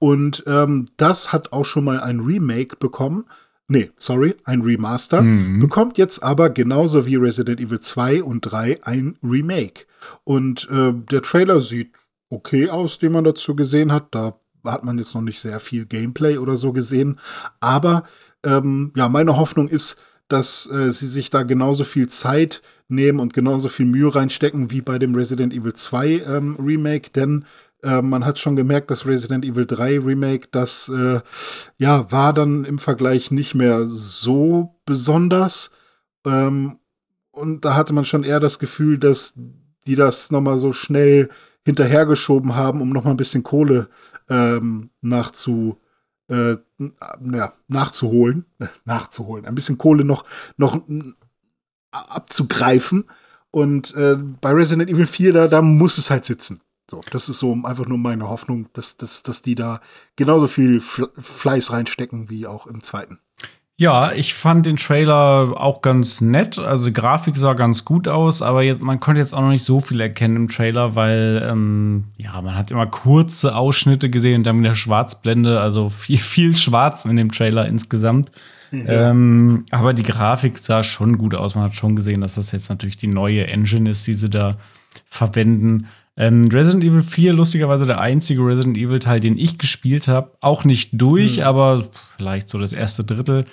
Und 0.00 0.42
ähm, 0.48 0.86
das 0.96 1.32
hat 1.32 1.52
auch 1.52 1.64
schon 1.64 1.84
mal 1.84 2.00
ein 2.00 2.18
Remake 2.18 2.74
bekommen. 2.74 3.26
Nee, 3.68 3.92
sorry, 3.96 4.34
ein 4.44 4.62
Remaster. 4.62 5.22
Bekommt 5.60 5.96
jetzt 5.96 6.24
aber 6.24 6.50
genauso 6.50 7.06
wie 7.06 7.14
Resident 7.14 7.60
Evil 7.60 7.78
2 7.78 8.24
und 8.24 8.40
3 8.40 8.82
ein 8.82 9.16
Remake. 9.22 9.86
Und 10.24 10.68
äh, 10.72 10.92
der 10.92 11.22
Trailer 11.22 11.60
sieht 11.60 11.92
okay 12.34 12.68
aus, 12.68 12.98
den 12.98 13.12
man 13.12 13.24
dazu 13.24 13.54
gesehen 13.56 13.92
hat. 13.92 14.14
Da 14.14 14.38
hat 14.64 14.84
man 14.84 14.98
jetzt 14.98 15.14
noch 15.14 15.22
nicht 15.22 15.40
sehr 15.40 15.60
viel 15.60 15.86
Gameplay 15.86 16.38
oder 16.38 16.56
so 16.56 16.72
gesehen. 16.72 17.18
Aber 17.60 18.04
ähm, 18.44 18.92
ja, 18.96 19.08
meine 19.08 19.36
Hoffnung 19.36 19.68
ist, 19.68 19.98
dass 20.28 20.66
äh, 20.70 20.90
sie 20.90 21.06
sich 21.06 21.30
da 21.30 21.42
genauso 21.42 21.84
viel 21.84 22.08
Zeit 22.08 22.62
nehmen 22.88 23.20
und 23.20 23.34
genauso 23.34 23.68
viel 23.68 23.86
Mühe 23.86 24.14
reinstecken 24.14 24.70
wie 24.70 24.80
bei 24.80 24.98
dem 24.98 25.14
Resident 25.14 25.52
Evil 25.52 25.74
2 25.74 26.08
ähm, 26.26 26.56
Remake, 26.58 27.10
denn 27.10 27.44
äh, 27.82 28.00
man 28.00 28.24
hat 28.24 28.38
schon 28.38 28.56
gemerkt, 28.56 28.90
dass 28.90 29.06
Resident 29.06 29.44
Evil 29.44 29.66
3 29.66 30.00
Remake, 30.00 30.48
das 30.50 30.88
äh, 30.88 31.20
ja 31.78 32.10
war 32.10 32.32
dann 32.32 32.64
im 32.64 32.78
Vergleich 32.78 33.30
nicht 33.30 33.54
mehr 33.54 33.84
so 33.86 34.74
besonders. 34.86 35.70
Ähm, 36.26 36.78
und 37.30 37.64
da 37.64 37.74
hatte 37.74 37.92
man 37.92 38.04
schon 38.04 38.24
eher 38.24 38.40
das 38.40 38.58
Gefühl, 38.58 38.98
dass 38.98 39.34
die 39.86 39.96
das 39.96 40.30
nochmal 40.30 40.58
so 40.58 40.72
schnell 40.72 41.28
hinterhergeschoben 41.64 42.54
haben, 42.54 42.80
um 42.80 42.90
nochmal 42.90 43.14
ein 43.14 43.18
bisschen 43.18 43.42
Kohle 43.42 43.88
ähm, 44.28 44.90
nachzu, 45.00 45.78
äh, 46.28 46.56
ja, 46.78 47.52
nachzuholen. 47.68 48.46
Nachzuholen. 48.84 49.46
Ein 49.46 49.54
bisschen 49.54 49.78
Kohle 49.78 50.04
noch, 50.04 50.24
noch 50.56 50.80
abzugreifen. 51.90 53.04
Und 53.50 53.94
äh, 53.94 54.16
bei 54.16 54.50
Resident 54.50 54.90
Evil 54.90 55.06
4, 55.06 55.32
da, 55.32 55.48
da 55.48 55.62
muss 55.62 55.98
es 55.98 56.10
halt 56.10 56.24
sitzen. 56.24 56.60
So, 56.90 57.00
das 57.10 57.28
ist 57.28 57.38
so 57.38 57.52
einfach 57.64 57.86
nur 57.86 57.98
meine 57.98 58.28
Hoffnung, 58.28 58.68
dass, 58.74 58.96
dass, 58.96 59.22
dass 59.22 59.42
die 59.42 59.54
da 59.54 59.80
genauso 60.16 60.48
viel 60.48 60.80
Fleiß 60.80 61.72
reinstecken 61.72 62.28
wie 62.28 62.46
auch 62.46 62.66
im 62.66 62.82
zweiten. 62.82 63.20
Ja, 63.76 64.12
ich 64.12 64.34
fand 64.34 64.66
den 64.66 64.76
Trailer 64.76 65.54
auch 65.56 65.82
ganz 65.82 66.20
nett. 66.20 66.58
Also 66.58 66.86
die 66.86 66.92
Grafik 66.92 67.36
sah 67.36 67.54
ganz 67.54 67.84
gut 67.84 68.06
aus, 68.06 68.40
aber 68.40 68.62
jetzt, 68.62 68.80
man 68.80 69.00
konnte 69.00 69.20
jetzt 69.20 69.34
auch 69.34 69.40
noch 69.40 69.48
nicht 69.50 69.64
so 69.64 69.80
viel 69.80 70.00
erkennen 70.00 70.36
im 70.36 70.48
Trailer, 70.48 70.94
weil 70.94 71.44
ähm, 71.50 72.04
ja, 72.16 72.40
man 72.40 72.54
hat 72.54 72.70
immer 72.70 72.86
kurze 72.86 73.56
Ausschnitte 73.56 74.10
gesehen 74.10 74.38
und 74.38 74.44
dann 74.44 74.56
mit 74.56 74.66
der 74.66 74.76
Schwarzblende, 74.76 75.60
also 75.60 75.90
viel, 75.90 76.16
viel 76.18 76.56
Schwarz 76.56 77.04
in 77.04 77.16
dem 77.16 77.32
Trailer 77.32 77.66
insgesamt. 77.66 78.30
Ja. 78.70 79.10
Ähm, 79.10 79.64
aber 79.70 79.92
die 79.92 80.04
Grafik 80.04 80.58
sah 80.58 80.84
schon 80.84 81.18
gut 81.18 81.34
aus. 81.34 81.56
Man 81.56 81.64
hat 81.64 81.74
schon 81.74 81.96
gesehen, 81.96 82.20
dass 82.20 82.36
das 82.36 82.52
jetzt 82.52 82.68
natürlich 82.70 82.96
die 82.96 83.08
neue 83.08 83.46
Engine 83.48 83.90
ist, 83.90 84.06
die 84.06 84.14
sie 84.14 84.30
da 84.30 84.56
verwenden. 85.06 85.88
Ähm, 86.16 86.44
Resident 86.44 86.84
Evil 86.84 87.02
4, 87.02 87.32
lustigerweise 87.32 87.86
der 87.86 88.00
einzige 88.00 88.46
Resident 88.46 88.76
Evil 88.76 89.00
Teil, 89.00 89.18
den 89.18 89.36
ich 89.36 89.58
gespielt 89.58 90.06
habe. 90.06 90.30
Auch 90.40 90.64
nicht 90.64 90.90
durch, 90.92 91.38
mhm. 91.38 91.42
aber 91.42 91.88
vielleicht 92.16 92.48
so 92.48 92.58
das 92.58 92.72
erste 92.72 93.02
Drittel. 93.02 93.46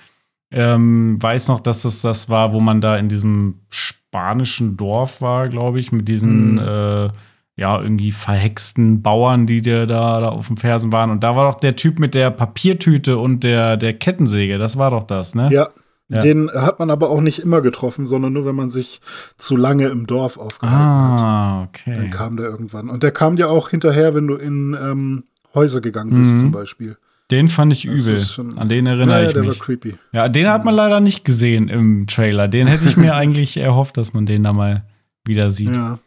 Ähm, 0.51 1.17
weiß 1.21 1.47
noch, 1.47 1.61
dass 1.61 1.83
das 1.83 2.01
das 2.01 2.29
war, 2.29 2.51
wo 2.53 2.59
man 2.59 2.81
da 2.81 2.97
in 2.97 3.07
diesem 3.07 3.61
spanischen 3.69 4.75
Dorf 4.77 5.21
war, 5.21 5.47
glaube 5.47 5.79
ich, 5.79 5.91
mit 5.91 6.07
diesen 6.07 6.53
mhm. 6.53 6.59
äh, 6.59 7.09
ja 7.55 7.81
irgendwie 7.81 8.11
verhexten 8.11 9.01
Bauern, 9.01 9.47
die 9.47 9.61
dir 9.61 9.85
da, 9.85 10.19
da 10.19 10.29
auf 10.29 10.47
den 10.47 10.57
Fersen 10.57 10.91
waren. 10.91 11.11
Und 11.11 11.23
da 11.23 11.35
war 11.35 11.51
doch 11.51 11.59
der 11.59 11.75
Typ 11.75 11.99
mit 11.99 12.13
der 12.13 12.31
Papiertüte 12.31 13.17
und 13.17 13.43
der, 13.43 13.77
der 13.77 13.93
Kettensäge. 13.93 14.57
Das 14.57 14.77
war 14.77 14.91
doch 14.91 15.03
das, 15.03 15.35
ne? 15.35 15.49
Ja, 15.51 15.69
ja. 16.11 16.19
Den 16.19 16.51
hat 16.51 16.77
man 16.77 16.89
aber 16.89 17.09
auch 17.09 17.21
nicht 17.21 17.39
immer 17.39 17.61
getroffen, 17.61 18.05
sondern 18.05 18.33
nur, 18.33 18.45
wenn 18.45 18.55
man 18.55 18.67
sich 18.69 18.99
zu 19.37 19.55
lange 19.55 19.87
im 19.87 20.07
Dorf 20.07 20.37
aufgehalten 20.37 20.83
ah, 20.83 21.63
okay. 21.63 21.95
Dann 21.95 22.09
kam 22.09 22.35
der 22.35 22.47
irgendwann. 22.47 22.89
Und 22.89 23.01
der 23.01 23.11
kam 23.11 23.37
dir 23.37 23.49
auch 23.49 23.69
hinterher, 23.69 24.13
wenn 24.13 24.27
du 24.27 24.35
in 24.35 24.73
ähm, 24.81 25.23
Häuser 25.55 25.79
gegangen 25.79 26.19
bist, 26.19 26.35
mhm. 26.35 26.39
zum 26.39 26.51
Beispiel. 26.51 26.97
Den 27.31 27.47
fand 27.47 27.71
ich 27.71 27.85
übel. 27.85 28.21
An 28.57 28.67
den 28.67 28.85
erinnere 28.85 29.21
ja, 29.21 29.27
ich 29.27 29.33
der 29.33 29.43
mich. 29.43 29.59
War 29.59 29.65
creepy. 29.65 29.95
Ja, 30.11 30.27
den 30.27 30.49
hat 30.49 30.65
man 30.65 30.75
leider 30.75 30.99
nicht 30.99 31.23
gesehen 31.23 31.69
im 31.69 32.05
Trailer. 32.05 32.49
Den 32.49 32.67
hätte 32.67 32.85
ich 32.85 32.97
mir 32.97 33.15
eigentlich 33.15 33.57
erhofft, 33.57 33.95
dass 33.97 34.13
man 34.13 34.25
den 34.25 34.43
da 34.43 34.51
mal 34.51 34.85
wieder 35.25 35.49
sieht. 35.49 35.75
Ja. 35.75 35.99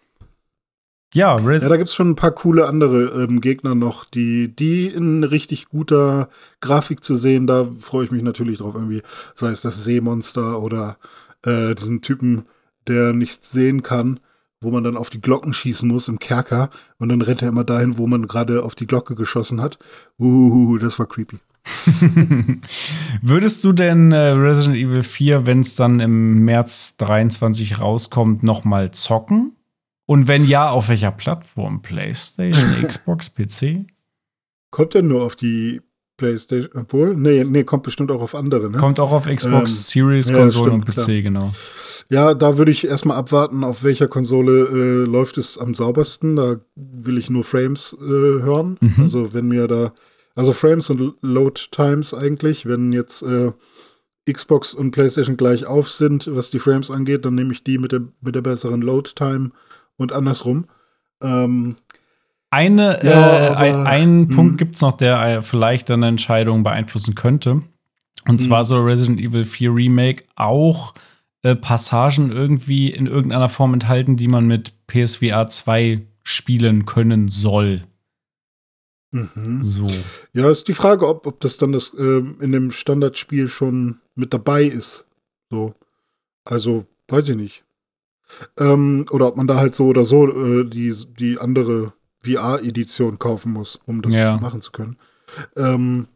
Ja, 1.14 1.36
Res 1.36 1.62
ja 1.62 1.68
da 1.68 1.76
gibt 1.76 1.88
es 1.88 1.94
schon 1.94 2.10
ein 2.10 2.16
paar 2.16 2.32
coole 2.32 2.66
andere 2.66 3.22
ähm, 3.22 3.40
Gegner 3.40 3.76
noch, 3.76 4.04
die, 4.04 4.48
die 4.48 4.88
in 4.88 5.22
richtig 5.22 5.68
guter 5.68 6.28
Grafik 6.60 7.04
zu 7.04 7.14
sehen, 7.14 7.46
da 7.46 7.64
freue 7.78 8.04
ich 8.04 8.10
mich 8.10 8.24
natürlich 8.24 8.58
drauf 8.58 8.74
irgendwie. 8.74 9.00
Sei 9.36 9.50
es 9.50 9.62
das 9.62 9.84
Seemonster 9.84 10.60
oder 10.60 10.98
äh, 11.42 11.76
diesen 11.76 12.02
Typen, 12.02 12.46
der 12.88 13.12
nichts 13.12 13.52
sehen 13.52 13.82
kann, 13.82 14.18
wo 14.64 14.70
man 14.70 14.82
dann 14.82 14.96
auf 14.96 15.10
die 15.10 15.20
Glocken 15.20 15.52
schießen 15.52 15.88
muss 15.88 16.08
im 16.08 16.18
Kerker 16.18 16.70
und 16.98 17.08
dann 17.10 17.22
rennt 17.22 17.42
er 17.42 17.48
immer 17.48 17.64
dahin, 17.64 17.98
wo 17.98 18.06
man 18.06 18.26
gerade 18.26 18.64
auf 18.64 18.74
die 18.74 18.86
Glocke 18.86 19.14
geschossen 19.14 19.60
hat. 19.60 19.78
Uh, 20.18 20.78
das 20.78 20.98
war 20.98 21.06
creepy. 21.06 21.38
Würdest 23.22 23.64
du 23.64 23.72
denn 23.72 24.12
äh, 24.12 24.16
Resident 24.16 24.76
Evil 24.76 25.02
4, 25.02 25.46
wenn 25.46 25.60
es 25.60 25.76
dann 25.76 26.00
im 26.00 26.44
März 26.44 26.96
23 26.98 27.80
rauskommt, 27.80 28.42
noch 28.42 28.64
mal 28.64 28.90
zocken? 28.90 29.56
Und 30.06 30.28
wenn 30.28 30.44
ja, 30.46 30.70
auf 30.70 30.88
welcher 30.88 31.12
Plattform? 31.12 31.80
PlayStation, 31.80 32.82
Xbox, 32.86 33.34
PC? 33.34 33.86
Kommt 34.70 34.94
denn 34.94 35.08
nur 35.08 35.22
auf 35.24 35.36
die 35.36 35.80
PlayStation? 36.16 36.70
Obwohl, 36.74 37.16
nee, 37.16 37.44
nee, 37.44 37.64
kommt 37.64 37.82
bestimmt 37.82 38.10
auch 38.10 38.20
auf 38.20 38.34
andere, 38.34 38.70
ne? 38.70 38.78
Kommt 38.78 39.00
auch 39.00 39.12
auf 39.12 39.26
Xbox 39.26 39.72
ähm, 39.72 39.78
Series, 39.78 40.32
Konsole 40.32 40.70
ja, 40.70 40.74
und 40.74 40.86
PC, 40.86 40.94
klar. 40.94 41.22
genau. 41.22 41.52
Ja, 42.08 42.34
da 42.34 42.58
würde 42.58 42.70
ich 42.70 42.86
erstmal 42.86 43.16
abwarten, 43.16 43.64
auf 43.64 43.82
welcher 43.82 44.08
Konsole 44.08 44.68
äh, 44.68 45.04
läuft 45.08 45.38
es 45.38 45.58
am 45.58 45.74
saubersten. 45.74 46.36
Da 46.36 46.56
will 46.74 47.18
ich 47.18 47.30
nur 47.30 47.44
Frames 47.44 47.96
äh, 48.00 48.04
hören. 48.04 48.76
Mhm. 48.80 48.94
Also 48.98 49.32
wenn 49.32 49.48
mir 49.48 49.66
da, 49.66 49.92
also 50.34 50.52
Frames 50.52 50.90
und 50.90 51.14
Load 51.22 51.62
Times 51.70 52.14
eigentlich, 52.14 52.66
wenn 52.66 52.92
jetzt 52.92 53.22
äh, 53.22 53.52
Xbox 54.30 54.74
und 54.74 54.90
PlayStation 54.90 55.36
gleich 55.36 55.66
auf 55.66 55.90
sind, 55.90 56.34
was 56.34 56.50
die 56.50 56.58
Frames 56.58 56.90
angeht, 56.90 57.24
dann 57.24 57.34
nehme 57.34 57.52
ich 57.52 57.64
die 57.64 57.78
mit 57.78 57.92
der, 57.92 58.02
mit 58.20 58.34
der 58.34 58.42
besseren 58.42 58.82
Load 58.82 59.12
Time 59.14 59.50
und 59.96 60.12
andersrum. 60.12 60.66
Ähm, 61.22 61.76
eine, 62.54 63.00
ja, 63.02 63.52
äh, 63.52 63.54
ein, 63.56 63.86
einen 63.86 64.28
hm. 64.28 64.34
Punkt 64.34 64.58
gibt 64.58 64.76
es 64.76 64.80
noch, 64.80 64.96
der 64.96 65.20
äh, 65.20 65.42
vielleicht 65.42 65.90
eine 65.90 66.06
Entscheidung 66.08 66.62
beeinflussen 66.62 67.14
könnte. 67.14 67.62
Und 68.26 68.40
zwar 68.40 68.60
hm. 68.60 68.64
soll 68.64 68.80
Resident 68.82 69.20
Evil 69.20 69.44
4 69.44 69.74
Remake 69.74 70.24
auch 70.36 70.94
äh, 71.42 71.56
Passagen 71.56 72.30
irgendwie 72.30 72.90
in 72.90 73.06
irgendeiner 73.06 73.48
Form 73.48 73.74
enthalten, 73.74 74.16
die 74.16 74.28
man 74.28 74.46
mit 74.46 74.72
PSVR 74.86 75.48
2 75.48 76.06
spielen 76.22 76.86
können 76.86 77.28
soll. 77.28 77.82
Mhm. 79.10 79.62
So. 79.62 79.90
Ja, 80.32 80.50
ist 80.50 80.66
die 80.68 80.72
Frage, 80.72 81.06
ob, 81.06 81.26
ob 81.26 81.40
das 81.40 81.58
dann 81.58 81.72
das 81.72 81.94
äh, 81.94 82.22
in 82.40 82.52
dem 82.52 82.70
Standardspiel 82.70 83.48
schon 83.48 84.00
mit 84.14 84.32
dabei 84.32 84.64
ist. 84.64 85.06
So. 85.50 85.74
Also, 86.44 86.86
weiß 87.08 87.28
ich 87.28 87.36
nicht. 87.36 87.64
Ähm, 88.58 89.06
oder 89.10 89.28
ob 89.28 89.36
man 89.36 89.46
da 89.46 89.56
halt 89.56 89.74
so 89.74 89.86
oder 89.86 90.04
so 90.04 90.28
äh, 90.28 90.64
die, 90.64 90.94
die 91.18 91.38
andere 91.38 91.92
VR-Edition 92.24 93.18
kaufen 93.18 93.52
muss, 93.52 93.80
um 93.86 94.02
das 94.02 94.14
ja. 94.14 94.36
machen 94.36 94.60
zu 94.60 94.72
können. 94.72 94.96
Ähm, 95.56 96.06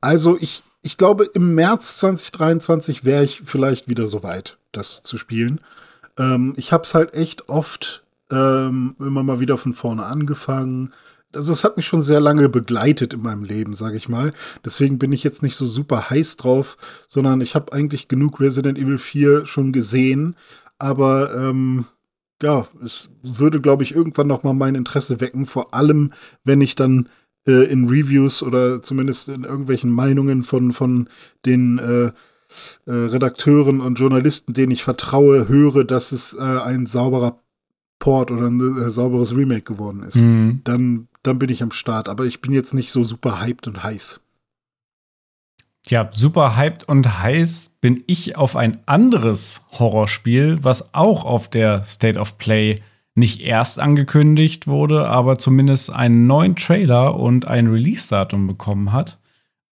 also 0.00 0.36
ich, 0.40 0.62
ich 0.82 0.96
glaube, 0.96 1.24
im 1.34 1.54
März 1.54 1.98
2023 1.98 3.04
wäre 3.04 3.24
ich 3.24 3.42
vielleicht 3.44 3.88
wieder 3.88 4.06
so 4.08 4.22
weit, 4.22 4.58
das 4.72 5.02
zu 5.02 5.18
spielen. 5.18 5.60
Ähm, 6.18 6.54
ich 6.56 6.72
habe 6.72 6.84
es 6.84 6.94
halt 6.94 7.14
echt 7.14 7.48
oft 7.48 8.04
ähm, 8.30 8.96
immer 8.98 9.22
mal 9.22 9.40
wieder 9.40 9.56
von 9.56 9.72
vorne 9.72 10.04
angefangen. 10.04 10.92
Also 11.34 11.52
es 11.52 11.64
hat 11.64 11.76
mich 11.76 11.86
schon 11.86 12.02
sehr 12.02 12.20
lange 12.20 12.48
begleitet 12.48 13.14
in 13.14 13.22
meinem 13.22 13.44
Leben, 13.44 13.74
sage 13.74 13.96
ich 13.96 14.08
mal. 14.08 14.32
Deswegen 14.64 14.98
bin 14.98 15.12
ich 15.12 15.24
jetzt 15.24 15.42
nicht 15.42 15.56
so 15.56 15.66
super 15.66 16.10
heiß 16.10 16.36
drauf, 16.36 16.76
sondern 17.08 17.40
ich 17.40 17.54
habe 17.54 17.72
eigentlich 17.72 18.08
genug 18.08 18.40
Resident 18.40 18.78
Evil 18.78 18.98
4 18.98 19.46
schon 19.46 19.72
gesehen, 19.72 20.36
aber 20.78 21.34
ähm, 21.34 21.86
ja, 22.42 22.66
es 22.84 23.08
würde, 23.22 23.60
glaube 23.60 23.82
ich, 23.82 23.94
irgendwann 23.94 24.26
noch 24.26 24.42
mal 24.42 24.52
mein 24.52 24.74
Interesse 24.74 25.20
wecken, 25.20 25.46
vor 25.46 25.74
allem, 25.74 26.12
wenn 26.44 26.60
ich 26.60 26.74
dann 26.74 27.08
äh, 27.46 27.64
in 27.64 27.88
Reviews 27.88 28.42
oder 28.42 28.82
zumindest 28.82 29.28
in 29.28 29.44
irgendwelchen 29.44 29.90
Meinungen 29.90 30.42
von, 30.42 30.72
von 30.72 31.08
den 31.46 31.78
äh, 31.78 32.12
äh, 32.86 32.92
Redakteuren 32.92 33.80
und 33.80 33.98
Journalisten, 33.98 34.52
denen 34.52 34.72
ich 34.72 34.82
vertraue, 34.82 35.48
höre, 35.48 35.84
dass 35.84 36.12
es 36.12 36.34
äh, 36.34 36.40
ein 36.40 36.86
sauberer 36.86 37.40
Port 37.98 38.30
oder 38.30 38.46
ein 38.46 38.60
äh, 38.60 38.90
sauberes 38.90 39.34
Remake 39.34 39.62
geworden 39.62 40.02
ist. 40.02 40.16
Mhm. 40.16 40.60
Dann, 40.64 41.08
dann 41.22 41.38
bin 41.38 41.50
ich 41.50 41.62
am 41.62 41.70
Start. 41.70 42.08
Aber 42.08 42.24
ich 42.24 42.40
bin 42.40 42.52
jetzt 42.52 42.74
nicht 42.74 42.90
so 42.90 43.04
super 43.04 43.40
hyped 43.40 43.66
und 43.68 43.82
heiß. 43.82 44.20
Tja, 45.84 46.08
super 46.12 46.56
hyped 46.56 46.88
und 46.88 47.22
heiß 47.22 47.78
bin 47.80 48.04
ich 48.06 48.36
auf 48.36 48.54
ein 48.54 48.80
anderes 48.86 49.64
Horrorspiel, 49.72 50.62
was 50.62 50.94
auch 50.94 51.24
auf 51.24 51.48
der 51.48 51.84
State 51.84 52.18
of 52.18 52.38
Play 52.38 52.80
nicht 53.14 53.40
erst 53.40 53.78
angekündigt 53.78 54.66
wurde, 54.66 55.08
aber 55.08 55.38
zumindest 55.38 55.90
einen 55.90 56.26
neuen 56.26 56.56
Trailer 56.56 57.16
und 57.16 57.46
ein 57.46 57.66
Release-Datum 57.66 58.46
bekommen 58.46 58.92
hat. 58.92 59.18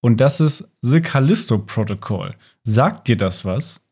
Und 0.01 0.21
das 0.21 0.41
ist 0.41 0.71
The 0.83 1.01
Callisto 1.01 1.59
Protocol. 1.59 2.35
Sagt 2.65 3.09
dir 3.09 3.17
das 3.17 3.45
was? 3.45 3.83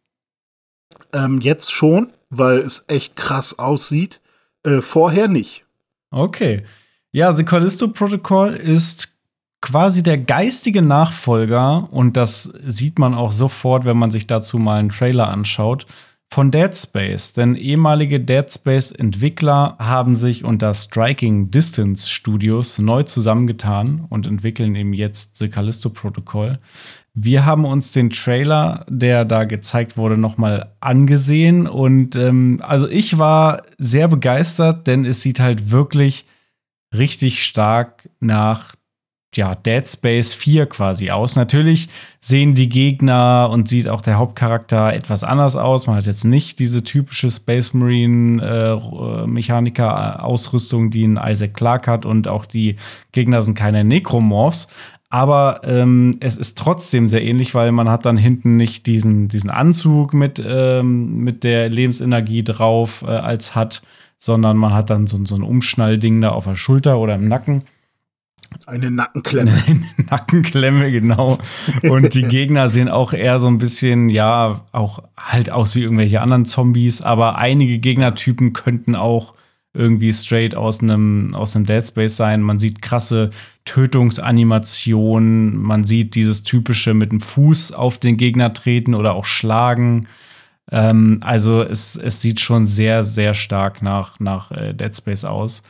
Ähm, 1.13 1.41
jetzt 1.41 1.73
schon, 1.73 2.13
weil 2.31 2.59
es 2.59 2.85
echt 2.89 3.17
krass 3.17 3.59
aussieht. 3.59 4.21
Äh, 4.65 4.83
vorher 4.83 5.29
nicht. 5.29 5.67
Okay. 6.11 6.65
Ja, 7.13 7.33
The 7.33 7.45
Callisto 7.45 7.89
Protocol 7.89 8.55
ist 8.55 9.18
quasi 9.61 10.03
der 10.03 10.19
geistige 10.19 10.83
Nachfolger, 10.83 11.89
und 11.91 12.17
das 12.17 12.45
sieht 12.65 12.99
man 12.99 13.15
auch 13.15 13.33
sofort, 13.33 13.85
wenn 13.85 13.97
man 13.97 14.11
sich 14.11 14.27
dazu 14.27 14.59
mal 14.59 14.79
einen 14.79 14.91
Trailer 14.91 15.29
anschaut, 15.29 15.87
von 16.31 16.51
Dead 16.51 16.77
Space. 16.77 17.33
Denn 17.33 17.55
ehemalige 17.55 18.21
Dead 18.21 18.45
Space-Entwickler 18.53 19.77
haben 19.79 20.15
sich 20.15 20.45
unter 20.45 20.75
Striking 20.75 21.51
Distance 21.51 22.09
Studios 22.09 22.79
neu 22.79 23.03
zusammengetan 23.03 24.05
und 24.09 24.27
entwickeln 24.27 24.75
eben 24.75 24.93
jetzt 24.93 25.39
The 25.39 25.49
Callisto 25.49 25.89
Protocol. 25.91 26.59
Wir 27.15 27.47
haben 27.47 27.65
uns 27.65 27.93
den 27.93 28.11
Trailer, 28.11 28.85
der 28.89 29.25
da 29.25 29.45
gezeigt 29.45 29.97
wurde, 29.97 30.19
nochmal 30.19 30.75
angesehen. 30.81 31.67
Und 31.67 32.15
ähm, 32.15 32.61
also 32.63 32.89
ich 32.89 33.19
war 33.19 33.63
sehr 33.79 34.07
begeistert, 34.07 34.87
denn 34.87 35.05
es 35.05 35.23
sieht 35.23 35.41
halt 35.41 35.71
wirklich 35.71 36.27
richtig 36.95 37.43
stark 37.43 38.09
nach 38.21 38.75
ja, 39.35 39.55
Dead 39.55 39.89
Space 39.89 40.33
4 40.35 40.67
quasi 40.67 41.11
aus. 41.11 41.37
Natürlich 41.37 41.89
sehen 42.19 42.55
die 42.55 42.69
Gegner 42.69 43.51
und 43.53 43.69
sieht 43.69 43.87
auch 43.89 44.01
der 44.01 44.19
Hauptcharakter 44.19 44.93
etwas 44.95 45.23
anders 45.23 45.55
aus. 45.57 45.87
Man 45.87 45.97
hat 45.97 46.07
jetzt 46.07 46.25
nicht 46.25 46.59
diese 46.59 46.83
typische 46.83 47.31
Space 47.31 47.75
Marine 47.75 48.43
äh, 48.43 49.27
Mechaniker 49.27 50.25
Ausrüstung, 50.25 50.91
die 50.91 51.07
ein 51.07 51.21
Isaac 51.23 51.55
Clarke 51.55 51.91
hat 51.91 52.07
und 52.07 52.27
auch 52.27 52.47
die 52.47 52.77
Gegner 53.13 53.43
sind 53.43 53.57
keine 53.57 53.85
Necromorphs. 53.85 54.69
Aber 55.11 55.63
ähm, 55.65 56.19
es 56.21 56.37
ist 56.37 56.59
trotzdem 56.59 57.09
sehr 57.09 57.23
ähnlich, 57.23 57.55
weil 57.55 57.73
man 57.73 57.89
hat 57.89 58.05
dann 58.05 58.19
hinten 58.19 58.57
nicht 58.57 58.87
diesen, 58.87 59.29
diesen 59.29 59.49
Anzug 59.49 60.13
mit, 60.13 60.43
ähm, 60.45 61.19
mit 61.19 61.45
der 61.45 61.71
Lebensenergie 61.71 62.45
drauf 62.45 63.03
äh, 63.07 63.11
als 63.11 63.55
hat, 63.55 63.83
sondern 64.19 64.59
man 64.59 64.75
hat 64.75 64.91
dann 64.91 65.07
so, 65.07 65.19
so 65.25 65.35
ein 65.35 65.43
Umschnallding 65.43 66.21
da 66.21 66.31
auf 66.31 66.45
der 66.45 66.57
Schulter 66.57 66.99
oder 66.99 67.15
im 67.15 67.27
Nacken. 67.27 67.65
Eine 68.67 68.91
Nackenklemme. 68.91 69.53
Eine 69.67 69.81
Nackenklemme, 70.11 70.91
genau. 70.91 71.39
Und 71.83 72.15
die 72.15 72.23
Gegner 72.29 72.69
sehen 72.69 72.89
auch 72.89 73.13
eher 73.13 73.41
so 73.41 73.49
ein 73.49 73.59
bisschen, 73.59 74.09
ja, 74.09 74.65
auch 74.73 75.03
halt 75.17 75.51
aus 75.51 75.75
wie 75.75 75.83
irgendwelche 75.83 76.21
anderen 76.21 76.45
Zombies, 76.45 77.03
aber 77.03 77.39
einige 77.39 77.79
Gegnertypen 77.79 78.53
könnten 78.53 78.95
auch 78.95 79.35
irgendwie 79.75 80.13
straight 80.13 80.55
aus 80.55 80.83
einem, 80.83 81.35
aus 81.35 81.55
einem 81.55 81.67
Dead 81.67 81.87
Space 81.87 82.17
sein. 82.17 82.43
Man 82.43 82.59
sieht 82.59 82.83
krasse 82.83 83.31
Tötungsanimationen, 83.65 85.57
man 85.57 85.85
sieht 85.85 86.15
dieses 86.15 86.43
typische 86.43 86.95
mit 86.95 87.13
dem 87.13 87.21
Fuß 87.21 87.73
auf 87.73 87.99
den 87.99 88.17
Gegner 88.17 88.53
treten 88.53 88.95
oder 88.95 89.15
auch 89.15 89.25
schlagen. 89.25 90.09
Ähm, 90.71 91.19
also 91.23 91.63
es, 91.63 91.97
es 91.97 92.21
sieht 92.21 92.41
schon 92.41 92.67
sehr, 92.67 93.05
sehr 93.05 93.35
stark 93.35 93.83
nach, 93.83 94.21
nach 94.21 94.51
äh, 94.51 94.75
Dead 94.75 94.95
Space 94.97 95.25
aus. 95.25 95.63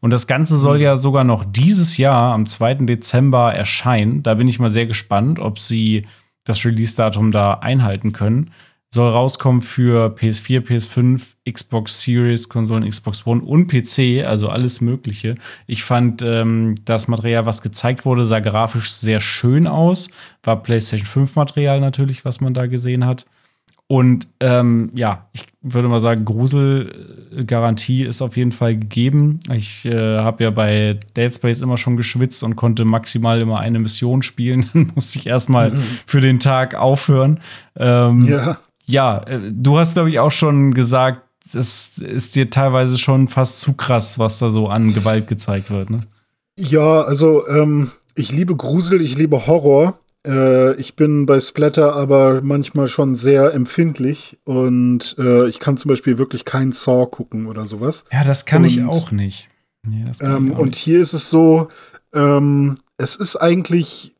Und 0.00 0.10
das 0.10 0.26
Ganze 0.26 0.58
soll 0.58 0.80
ja 0.80 0.98
sogar 0.98 1.24
noch 1.24 1.44
dieses 1.44 1.96
Jahr, 1.96 2.32
am 2.32 2.46
2. 2.46 2.74
Dezember, 2.86 3.54
erscheinen. 3.54 4.22
Da 4.22 4.34
bin 4.34 4.48
ich 4.48 4.58
mal 4.58 4.70
sehr 4.70 4.86
gespannt, 4.86 5.38
ob 5.38 5.58
sie 5.58 6.06
das 6.44 6.64
Release-Datum 6.64 7.32
da 7.32 7.54
einhalten 7.54 8.12
können. 8.12 8.50
Soll 8.88 9.10
rauskommen 9.10 9.60
für 9.60 10.14
PS4, 10.14 10.60
PS5, 10.60 11.20
Xbox 11.50 12.00
Series, 12.02 12.48
Konsolen, 12.48 12.88
Xbox 12.88 13.26
One 13.26 13.42
und 13.42 13.66
PC, 13.66 14.24
also 14.24 14.48
alles 14.48 14.80
Mögliche. 14.80 15.34
Ich 15.66 15.82
fand 15.82 16.22
ähm, 16.22 16.76
das 16.84 17.08
Material, 17.08 17.46
was 17.46 17.62
gezeigt 17.62 18.06
wurde, 18.06 18.24
sah 18.24 18.38
grafisch 18.38 18.92
sehr 18.92 19.20
schön 19.20 19.66
aus. 19.66 20.08
War 20.44 20.62
PlayStation 20.62 21.06
5 21.06 21.34
Material 21.34 21.80
natürlich, 21.80 22.24
was 22.24 22.40
man 22.40 22.54
da 22.54 22.66
gesehen 22.66 23.04
hat. 23.04 23.26
Und 23.88 24.26
ähm, 24.40 24.90
ja, 24.94 25.28
ich 25.32 25.46
würde 25.62 25.86
mal 25.86 26.00
sagen, 26.00 26.24
Gruselgarantie 26.24 28.02
ist 28.02 28.20
auf 28.20 28.36
jeden 28.36 28.50
Fall 28.50 28.76
gegeben. 28.76 29.38
Ich 29.52 29.84
äh, 29.84 30.18
habe 30.18 30.42
ja 30.42 30.50
bei 30.50 30.98
Dead 31.16 31.32
Space 31.32 31.62
immer 31.62 31.76
schon 31.76 31.96
geschwitzt 31.96 32.42
und 32.42 32.56
konnte 32.56 32.84
maximal 32.84 33.40
immer 33.40 33.60
eine 33.60 33.78
Mission 33.78 34.22
spielen. 34.22 34.66
Dann 34.72 34.92
musste 34.94 35.20
ich 35.20 35.26
erstmal 35.26 35.70
mhm. 35.70 35.82
für 36.06 36.20
den 36.20 36.40
Tag 36.40 36.74
aufhören. 36.74 37.40
Ähm, 37.76 38.26
ja. 38.26 38.58
Ja, 38.86 39.18
äh, 39.24 39.40
du 39.52 39.78
hast, 39.78 39.94
glaube 39.94 40.10
ich, 40.10 40.18
auch 40.18 40.30
schon 40.30 40.72
gesagt, 40.72 41.22
es 41.54 41.98
ist 41.98 42.34
dir 42.34 42.50
teilweise 42.50 42.98
schon 42.98 43.28
fast 43.28 43.60
zu 43.60 43.74
krass, 43.74 44.18
was 44.18 44.38
da 44.38 44.50
so 44.50 44.68
an 44.68 44.94
Gewalt 44.94 45.28
gezeigt 45.28 45.70
wird. 45.70 45.90
Ne? 45.90 46.00
Ja, 46.58 47.02
also 47.02 47.46
ähm, 47.48 47.90
ich 48.14 48.32
liebe 48.32 48.56
Grusel, 48.56 49.00
ich 49.00 49.16
liebe 49.16 49.46
Horror. 49.46 49.98
Äh, 50.26 50.74
ich 50.74 50.96
bin 50.96 51.26
bei 51.26 51.40
Splatter 51.40 51.94
aber 51.94 52.42
manchmal 52.42 52.88
schon 52.88 53.14
sehr 53.14 53.54
empfindlich 53.54 54.38
und 54.44 55.14
äh, 55.18 55.48
ich 55.48 55.60
kann 55.60 55.76
zum 55.76 55.90
Beispiel 55.90 56.18
wirklich 56.18 56.44
kein 56.44 56.72
Saw 56.72 57.06
gucken 57.06 57.46
oder 57.46 57.66
sowas. 57.66 58.04
Ja, 58.12 58.24
das 58.24 58.44
kann 58.44 58.62
und, 58.62 58.68
ich 58.68 58.84
auch 58.84 59.10
nicht. 59.12 59.48
Nee, 59.86 60.04
ähm, 60.20 60.48
ich 60.48 60.54
auch 60.54 60.58
und 60.58 60.68
nicht. 60.70 60.78
hier 60.78 61.00
ist 61.00 61.12
es 61.12 61.30
so, 61.30 61.68
ähm, 62.12 62.76
es 62.98 63.16
ist 63.16 63.36
eigentlich 63.36 64.14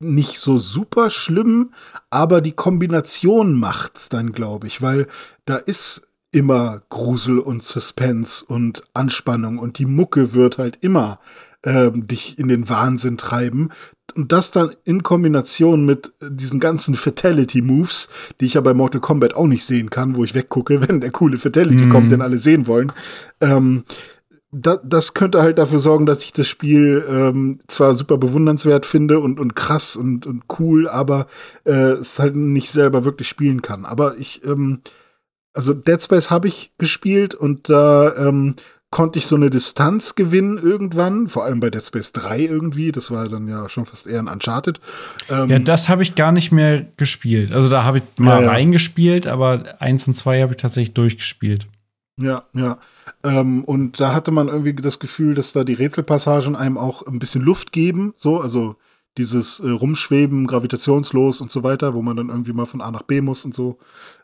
nicht 0.00 0.38
so 0.38 0.58
super 0.58 1.10
schlimm, 1.10 1.72
aber 2.10 2.40
die 2.40 2.52
Kombination 2.52 3.58
macht's 3.58 4.08
dann, 4.08 4.32
glaube 4.32 4.66
ich, 4.66 4.82
weil 4.82 5.06
da 5.44 5.56
ist 5.56 6.08
immer 6.32 6.80
Grusel 6.88 7.38
und 7.38 7.62
Suspense 7.62 8.44
und 8.44 8.82
Anspannung 8.94 9.58
und 9.58 9.78
die 9.78 9.86
Mucke 9.86 10.32
wird 10.32 10.58
halt 10.58 10.78
immer 10.80 11.20
ähm, 11.64 12.06
dich 12.06 12.38
in 12.38 12.48
den 12.48 12.68
Wahnsinn 12.68 13.16
treiben. 13.16 13.70
Und 14.14 14.32
das 14.32 14.50
dann 14.50 14.74
in 14.84 15.02
Kombination 15.02 15.86
mit 15.86 16.12
diesen 16.20 16.60
ganzen 16.60 16.94
Fatality-Moves, 16.94 18.08
die 18.40 18.46
ich 18.46 18.54
ja 18.54 18.60
bei 18.60 18.74
Mortal 18.74 19.00
Kombat 19.00 19.34
auch 19.34 19.46
nicht 19.46 19.64
sehen 19.64 19.90
kann, 19.90 20.16
wo 20.16 20.24
ich 20.24 20.34
weggucke, 20.34 20.80
wenn 20.88 21.00
der 21.00 21.10
coole 21.10 21.38
Fatality 21.38 21.86
mhm. 21.86 21.90
kommt, 21.90 22.12
den 22.12 22.22
alle 22.22 22.38
sehen 22.38 22.66
wollen. 22.66 22.92
Ähm, 23.40 23.84
da, 24.54 24.76
das 24.84 25.14
könnte 25.14 25.40
halt 25.40 25.58
dafür 25.58 25.78
sorgen, 25.78 26.04
dass 26.04 26.22
ich 26.22 26.34
das 26.34 26.46
Spiel 26.46 27.04
ähm, 27.08 27.58
zwar 27.68 27.94
super 27.94 28.18
bewundernswert 28.18 28.84
finde 28.84 29.18
und, 29.18 29.40
und 29.40 29.56
krass 29.56 29.96
und, 29.96 30.26
und 30.26 30.44
cool, 30.58 30.88
aber 30.88 31.26
äh, 31.64 31.92
es 31.92 32.18
halt 32.18 32.36
nicht 32.36 32.70
selber 32.70 33.06
wirklich 33.06 33.28
spielen 33.28 33.62
kann. 33.62 33.86
Aber 33.86 34.18
ich, 34.18 34.44
ähm, 34.44 34.82
also 35.54 35.72
Dead 35.72 36.02
Space 36.02 36.30
habe 36.30 36.48
ich 36.48 36.72
gespielt 36.76 37.34
und 37.34 37.70
da 37.70 38.14
ähm, 38.14 38.54
konnte 38.92 39.18
ich 39.18 39.26
so 39.26 39.34
eine 39.34 39.50
Distanz 39.50 40.14
gewinnen 40.14 40.58
irgendwann, 40.58 41.26
vor 41.26 41.44
allem 41.44 41.60
bei 41.60 41.70
Dead 41.70 41.82
Space 41.82 42.12
3 42.12 42.40
irgendwie, 42.40 42.92
das 42.92 43.10
war 43.10 43.26
dann 43.28 43.48
ja 43.48 43.68
schon 43.68 43.86
fast 43.86 44.06
eher 44.06 44.20
ein 44.20 44.28
Uncharted. 44.28 44.80
Ähm, 45.30 45.48
ja, 45.48 45.58
das 45.58 45.88
habe 45.88 46.02
ich 46.02 46.14
gar 46.14 46.30
nicht 46.30 46.52
mehr 46.52 46.86
gespielt. 46.98 47.52
Also 47.52 47.70
da 47.70 47.84
habe 47.84 47.98
ich 47.98 48.04
mal 48.18 48.42
ja, 48.42 48.50
reingespielt, 48.50 49.26
aber 49.26 49.80
eins 49.80 50.06
und 50.06 50.14
zwei 50.14 50.42
habe 50.42 50.52
ich 50.52 50.60
tatsächlich 50.60 50.94
durchgespielt. 50.94 51.66
Ja, 52.20 52.44
ja. 52.52 52.78
Ähm, 53.24 53.64
und 53.64 53.98
da 53.98 54.12
hatte 54.12 54.30
man 54.30 54.48
irgendwie 54.48 54.74
das 54.74 54.98
Gefühl, 54.98 55.34
dass 55.34 55.54
da 55.54 55.64
die 55.64 55.72
Rätselpassagen 55.72 56.54
einem 56.54 56.76
auch 56.76 57.06
ein 57.06 57.18
bisschen 57.18 57.42
Luft 57.42 57.72
geben, 57.72 58.12
so, 58.14 58.40
also 58.40 58.76
dieses 59.16 59.60
äh, 59.60 59.70
Rumschweben, 59.70 60.46
gravitationslos 60.46 61.40
und 61.40 61.50
so 61.50 61.62
weiter, 61.62 61.94
wo 61.94 62.02
man 62.02 62.16
dann 62.16 62.28
irgendwie 62.28 62.52
mal 62.52 62.66
von 62.66 62.82
A 62.82 62.90
nach 62.90 63.02
B 63.02 63.22
muss 63.22 63.46
und 63.46 63.54
so. 63.54 63.78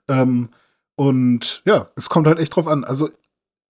Ähm, 0.08 0.50
und 0.94 1.62
ja, 1.64 1.88
es 1.96 2.10
kommt 2.10 2.26
halt 2.26 2.38
echt 2.38 2.54
drauf 2.54 2.66
an. 2.66 2.84
Also 2.84 3.08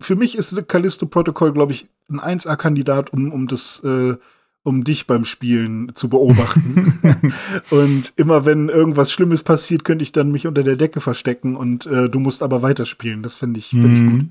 für 0.01 0.17
mich 0.17 0.37
ist 0.37 0.69
Callisto 0.69 1.07
Protocol, 1.07 1.53
glaube 1.53 1.73
ich, 1.73 1.89
ein 2.09 2.21
1A-Kandidat, 2.21 3.13
um, 3.13 3.33
um 3.33 3.49
das, 3.49 3.83
äh, 3.85 4.15
um 4.63 4.85
dich 4.85 5.07
beim 5.07 5.25
Spielen 5.25 5.95
zu 5.95 6.09
beobachten. 6.09 7.33
und 7.71 8.13
immer 8.17 8.45
wenn 8.45 8.69
irgendwas 8.69 9.13
Schlimmes 9.13 9.43
passiert, 9.43 9.85
könnte 9.85 10.03
ich 10.03 10.13
dann 10.13 10.33
mich 10.33 10.47
unter 10.47 10.63
der 10.63 10.77
Decke 10.77 11.01
verstecken 11.01 11.57
und 11.57 11.87
äh, 11.87 12.09
du 12.09 12.21
musst 12.21 12.43
aber 12.43 12.63
weiterspielen. 12.63 13.23
Das 13.23 13.35
finde 13.35 13.59
ich, 13.59 13.69
find 13.69 13.95
ich 13.95 14.01
mhm. 14.01 14.11
gut. 14.11 14.29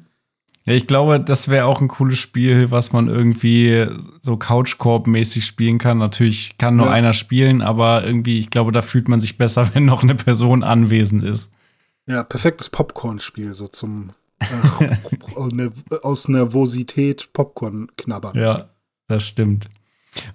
Ja, 0.66 0.74
ich 0.74 0.86
glaube, 0.86 1.22
das 1.22 1.48
wäre 1.48 1.66
auch 1.66 1.80
ein 1.80 1.88
cooles 1.88 2.20
Spiel, 2.20 2.72
was 2.72 2.92
man 2.92 3.08
irgendwie 3.08 3.88
so 4.20 4.36
Couch-Korb-mäßig 4.36 5.46
spielen 5.46 5.78
kann. 5.78 5.98
Natürlich 5.98 6.58
kann 6.58 6.76
nur 6.76 6.88
ja. 6.88 6.92
einer 6.92 7.14
spielen, 7.14 7.62
aber 7.62 8.06
irgendwie, 8.06 8.40
ich 8.40 8.50
glaube, 8.50 8.74
da 8.74 8.82
fühlt 8.82 9.08
man 9.08 9.22
sich 9.22 9.38
besser, 9.38 9.70
wenn 9.74 9.86
noch 9.86 10.04
eine 10.04 10.16
Person 10.16 10.64
anwesend 10.64 11.24
ist. 11.24 11.52
Ja, 12.06 12.24
perfektes 12.24 12.70
Popcorn-Spiel, 12.70 13.54
so 13.54 13.68
zum 13.68 14.12
aus 16.04 16.28
Nervosität 16.28 17.34
Popcorn 17.34 17.88
knabbern. 17.98 18.38
Ja, 18.38 18.70
das 19.08 19.24
stimmt. 19.24 19.70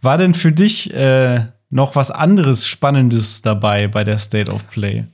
War 0.01 0.19
denn 0.19 0.35
für 0.35 0.53
dich 0.53 0.93
äh, 0.93 1.47
noch 1.71 1.97
was 1.97 2.11
anderes 2.11 2.67
Spannendes 2.67 3.43
dabei 3.43 3.89
bei 3.89 4.05
der 4.05 4.19
State 4.19 4.51
of 4.51 4.69
Play? 4.71 5.07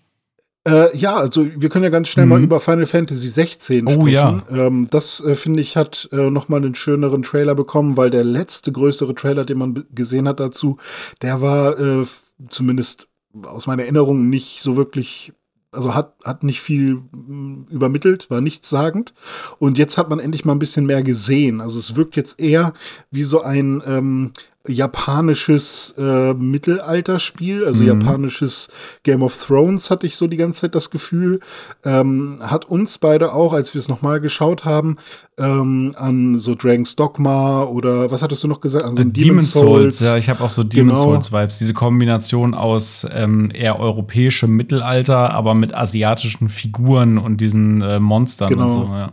Äh, 0.67 0.97
ja, 0.97 1.17
also 1.17 1.47
wir 1.57 1.69
können 1.69 1.85
ja 1.85 1.91
ganz 1.91 2.09
schnell 2.09 2.27
mhm. 2.27 2.31
mal 2.31 2.43
über 2.43 2.61
Final 2.61 2.87
Fantasy 2.87 3.29
16 3.29 3.87
oh, 3.87 3.91
sprechen. 3.93 4.11
Ja. 4.11 4.43
Ähm, 4.51 4.87
das 4.91 5.21
äh, 5.25 5.35
finde 5.35 5.61
ich 5.61 5.77
hat 5.77 6.09
äh, 6.13 6.31
noch 6.31 6.49
mal 6.49 6.59
einen 6.59 6.75
schöneren 6.75 7.23
Trailer 7.23 7.55
bekommen, 7.55 7.97
weil 7.97 8.11
der 8.11 8.25
letzte 8.25 8.73
größere 8.73 9.15
Trailer, 9.15 9.45
den 9.45 9.59
man 9.59 9.85
gesehen 9.95 10.29
hat 10.29 10.41
dazu, 10.41 10.77
der 11.23 11.41
war 11.41 11.79
äh, 11.79 12.05
zumindest 12.51 13.09
aus 13.45 13.67
meiner 13.67 13.83
Erinnerung 13.83 14.29
nicht 14.29 14.61
so 14.61 14.77
wirklich 14.77 15.33
also 15.73 15.95
hat, 15.95 16.15
hat 16.25 16.43
nicht 16.43 16.61
viel 16.61 16.97
mm, 17.13 17.67
übermittelt, 17.71 18.31
war 18.31 18.41
nichtssagend. 18.41 19.15
Und 19.59 19.79
jetzt 19.79 19.99
hat 19.99 20.09
man 20.09 20.19
endlich 20.19 20.45
mal 20.45 20.53
ein 20.53 20.59
bisschen 20.59 20.87
mehr 20.87 21.03
gesehen. 21.03 21.61
Also 21.61 21.79
es 21.79 21.97
wirkt 21.97 22.17
jetzt 22.17 22.41
eher 22.41 22.73
wie 23.11 23.25
so 23.25 23.43
ein 23.43 23.83
ähm, 23.87 24.33
japanisches 24.69 25.95
äh, 25.99 26.35
Mittelalterspiel, 26.35 27.65
also 27.65 27.81
mhm. 27.81 27.89
japanisches 27.89 28.69
Game 29.03 29.23
of 29.23 29.37
Thrones 29.47 29.91
hatte 29.91 30.07
ich 30.07 30.17
so 30.17 30.27
die 30.27 30.37
ganze 30.37 30.63
Zeit 30.63 30.75
das 30.75 30.91
Gefühl. 30.91 31.41
Ähm, 31.85 32.39
hat 32.41 32.67
uns 32.67 32.99
beide 32.99 33.33
auch, 33.33 33.53
als 33.53 33.75
wir 33.75 33.81
es 33.81 33.89
nochmal 33.89 34.21
geschaut 34.21 34.65
haben, 34.65 34.97
ähm, 35.39 35.95
an 35.97 36.39
so 36.39 36.55
Dragon's 36.55 36.97
Dogma 36.97 37.63
oder 37.65 38.11
was 38.11 38.23
hattest 38.23 38.43
du 38.45 38.49
noch 38.49 38.61
gesagt? 38.61 38.85
An 38.85 38.97
so 38.97 39.03
äh, 39.03 39.07
Demon's 39.07 39.53
Souls. 39.53 39.99
Souls. 39.99 40.01
Ja, 40.01 40.17
ich 40.17 40.29
habe 40.29 40.43
auch 40.43 40.51
so 40.51 40.65
Demon's 40.65 41.01
genau. 41.01 41.13
Souls 41.13 41.33
Vibes. 41.33 41.59
Diese 41.59 41.75
Kombination 41.75 42.55
aus 42.55 43.07
ähm, 43.11 43.51
eher 43.53 43.79
europäischem 43.79 44.55
Mittelalter, 44.55 45.31
aber 45.31 45.55
mit 45.55 45.75
asiatischen 45.75 46.49
Figuren 46.49 47.19
und 47.19 47.41
diesen 47.41 47.83
äh, 47.83 48.01
Monstern 48.01 48.49
genau. 48.49 48.65
und 48.65 48.71
so. 48.71 48.85
Ja. 48.85 49.13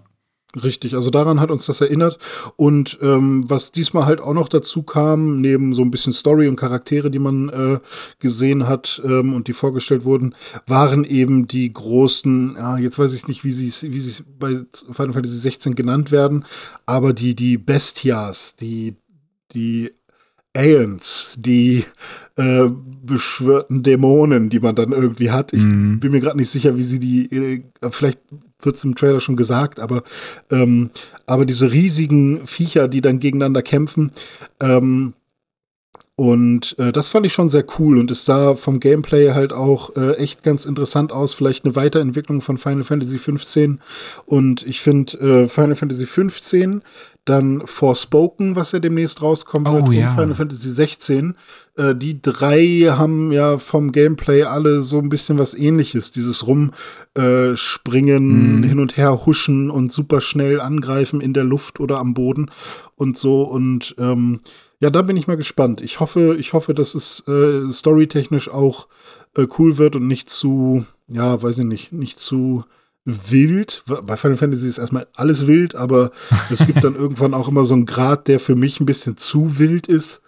Richtig, 0.63 0.95
also 0.95 1.09
daran 1.09 1.39
hat 1.39 1.51
uns 1.51 1.65
das 1.65 1.81
erinnert. 1.81 2.17
Und 2.55 2.97
ähm, 3.01 3.43
was 3.49 3.71
diesmal 3.71 4.05
halt 4.05 4.21
auch 4.21 4.33
noch 4.33 4.47
dazu 4.47 4.83
kam, 4.83 5.41
neben 5.41 5.73
so 5.73 5.81
ein 5.81 5.91
bisschen 5.91 6.13
Story 6.13 6.47
und 6.47 6.55
Charaktere, 6.55 7.11
die 7.11 7.19
man 7.19 7.49
äh, 7.49 7.79
gesehen 8.19 8.67
hat 8.67 9.01
ähm, 9.05 9.33
und 9.33 9.47
die 9.47 9.53
vorgestellt 9.53 10.05
wurden, 10.05 10.35
waren 10.65 11.03
eben 11.03 11.47
die 11.47 11.71
großen, 11.71 12.55
ja, 12.57 12.77
jetzt 12.77 12.97
weiß 12.97 13.13
ich 13.13 13.27
nicht, 13.27 13.43
wie 13.43 13.51
sie 13.51 13.91
wie 13.91 13.99
sie 13.99 14.23
bei 14.39 14.61
Final 14.91 15.13
Fantasy 15.13 15.37
16 15.37 15.75
genannt 15.75 16.11
werden, 16.11 16.45
aber 16.85 17.13
die, 17.13 17.35
die 17.35 17.57
Bestias, 17.57 18.55
die, 18.55 18.95
die 19.51 19.91
Aeons, 20.55 21.35
die 21.37 21.83
äh, 22.37 22.69
beschwörten 23.03 23.83
Dämonen, 23.83 24.49
die 24.49 24.59
man 24.59 24.75
dann 24.75 24.93
irgendwie 24.93 25.31
hat. 25.31 25.53
Ich 25.53 25.63
mm. 25.63 25.99
bin 25.99 26.11
mir 26.11 26.21
gerade 26.21 26.37
nicht 26.37 26.49
sicher, 26.49 26.77
wie 26.77 26.83
sie 26.83 26.99
die, 26.99 27.25
äh, 27.31 27.63
vielleicht 27.89 28.19
wird 28.61 28.75
es 28.75 28.83
im 28.83 28.95
Trailer 28.95 29.19
schon 29.19 29.35
gesagt, 29.35 29.79
aber, 29.79 30.03
ähm, 30.51 30.89
aber 31.25 31.45
diese 31.45 31.71
riesigen 31.71 32.45
Viecher, 32.47 32.87
die 32.87 33.01
dann 33.01 33.19
gegeneinander 33.19 33.61
kämpfen, 33.61 34.11
ähm, 34.59 35.13
und 36.17 36.79
äh, 36.79 36.93
das 36.93 37.09
fand 37.09 37.25
ich 37.25 37.33
schon 37.33 37.49
sehr 37.49 37.65
cool 37.77 37.97
und 37.97 38.09
es 38.09 38.23
sah 38.23 38.55
vom 38.55 38.79
Gameplay 38.79 39.31
halt 39.31 39.51
auch 39.51 39.97
äh, 39.97 40.13
echt 40.13 40.43
ganz 40.43 40.63
interessant 40.63 41.11
aus. 41.11 41.33
Vielleicht 41.33 41.65
eine 41.65 41.75
Weiterentwicklung 41.75 42.39
von 42.39 42.57
Final 42.57 42.83
Fantasy 42.85 43.17
15. 43.17 43.81
Und 44.25 44.65
ich 44.65 44.79
finde 44.79 45.17
äh, 45.17 45.47
Final 45.49 45.75
Fantasy 45.75 46.05
15 46.05 46.83
dann 47.25 47.63
Forspoken, 47.65 48.55
was 48.55 48.71
ja 48.71 48.79
demnächst 48.79 49.21
rauskommen 49.23 49.73
wird, 49.73 49.89
oh, 49.89 49.91
ja. 49.91 50.07
und 50.07 50.13
Final 50.13 50.35
Fantasy 50.35 50.69
16. 50.69 51.35
Äh, 51.75 51.95
die 51.95 52.21
drei 52.21 52.91
haben 52.91 53.31
ja 53.31 53.57
vom 53.57 53.91
Gameplay 53.91 54.43
alle 54.43 54.83
so 54.83 54.99
ein 54.99 55.09
bisschen 55.09 55.39
was 55.39 55.55
ähnliches. 55.55 56.11
Dieses 56.11 56.45
Rumspringen, 56.45 56.83
äh, 57.15 58.59
mm. 58.59 58.63
hin 58.63 58.79
und 58.79 58.95
her 58.95 59.25
huschen 59.25 59.71
und 59.71 59.91
super 59.91 60.21
schnell 60.21 60.61
angreifen 60.61 61.19
in 61.19 61.33
der 61.33 61.43
Luft 61.43 61.79
oder 61.79 61.97
am 61.97 62.13
Boden 62.13 62.51
und 62.95 63.17
so. 63.17 63.41
Und 63.41 63.95
ähm, 63.97 64.41
ja, 64.79 64.91
da 64.91 65.01
bin 65.01 65.17
ich 65.17 65.25
mal 65.27 65.37
gespannt. 65.37 65.81
Ich 65.81 65.99
hoffe, 65.99 66.37
ich 66.39 66.53
hoffe, 66.53 66.75
dass 66.75 66.93
es 66.93 67.27
äh, 67.27 67.71
storytechnisch 67.71 68.49
auch 68.49 68.87
äh, 69.35 69.47
cool 69.57 69.79
wird 69.79 69.95
und 69.95 70.07
nicht 70.07 70.29
zu, 70.29 70.85
ja, 71.07 71.41
weiß 71.41 71.57
ich 71.57 71.65
nicht, 71.65 71.91
nicht 71.91 72.19
zu 72.19 72.65
wild. 73.05 73.83
Bei 74.03 74.17
Final 74.17 74.37
Fantasy 74.37 74.67
ist 74.67 74.79
erstmal 74.79 75.07
alles 75.13 75.47
wild, 75.47 75.75
aber 75.75 76.11
es 76.49 76.65
gibt 76.65 76.83
dann 76.83 76.95
irgendwann 76.95 77.33
auch 77.33 77.47
immer 77.47 77.63
so 77.63 77.75
einen 77.75 77.85
Grad, 77.85 78.27
der 78.27 78.39
für 78.39 78.55
mich 78.55 78.79
ein 78.79 78.85
bisschen 78.85 79.15
zu 79.15 79.59
wild 79.59 79.87
ist. 79.87 80.21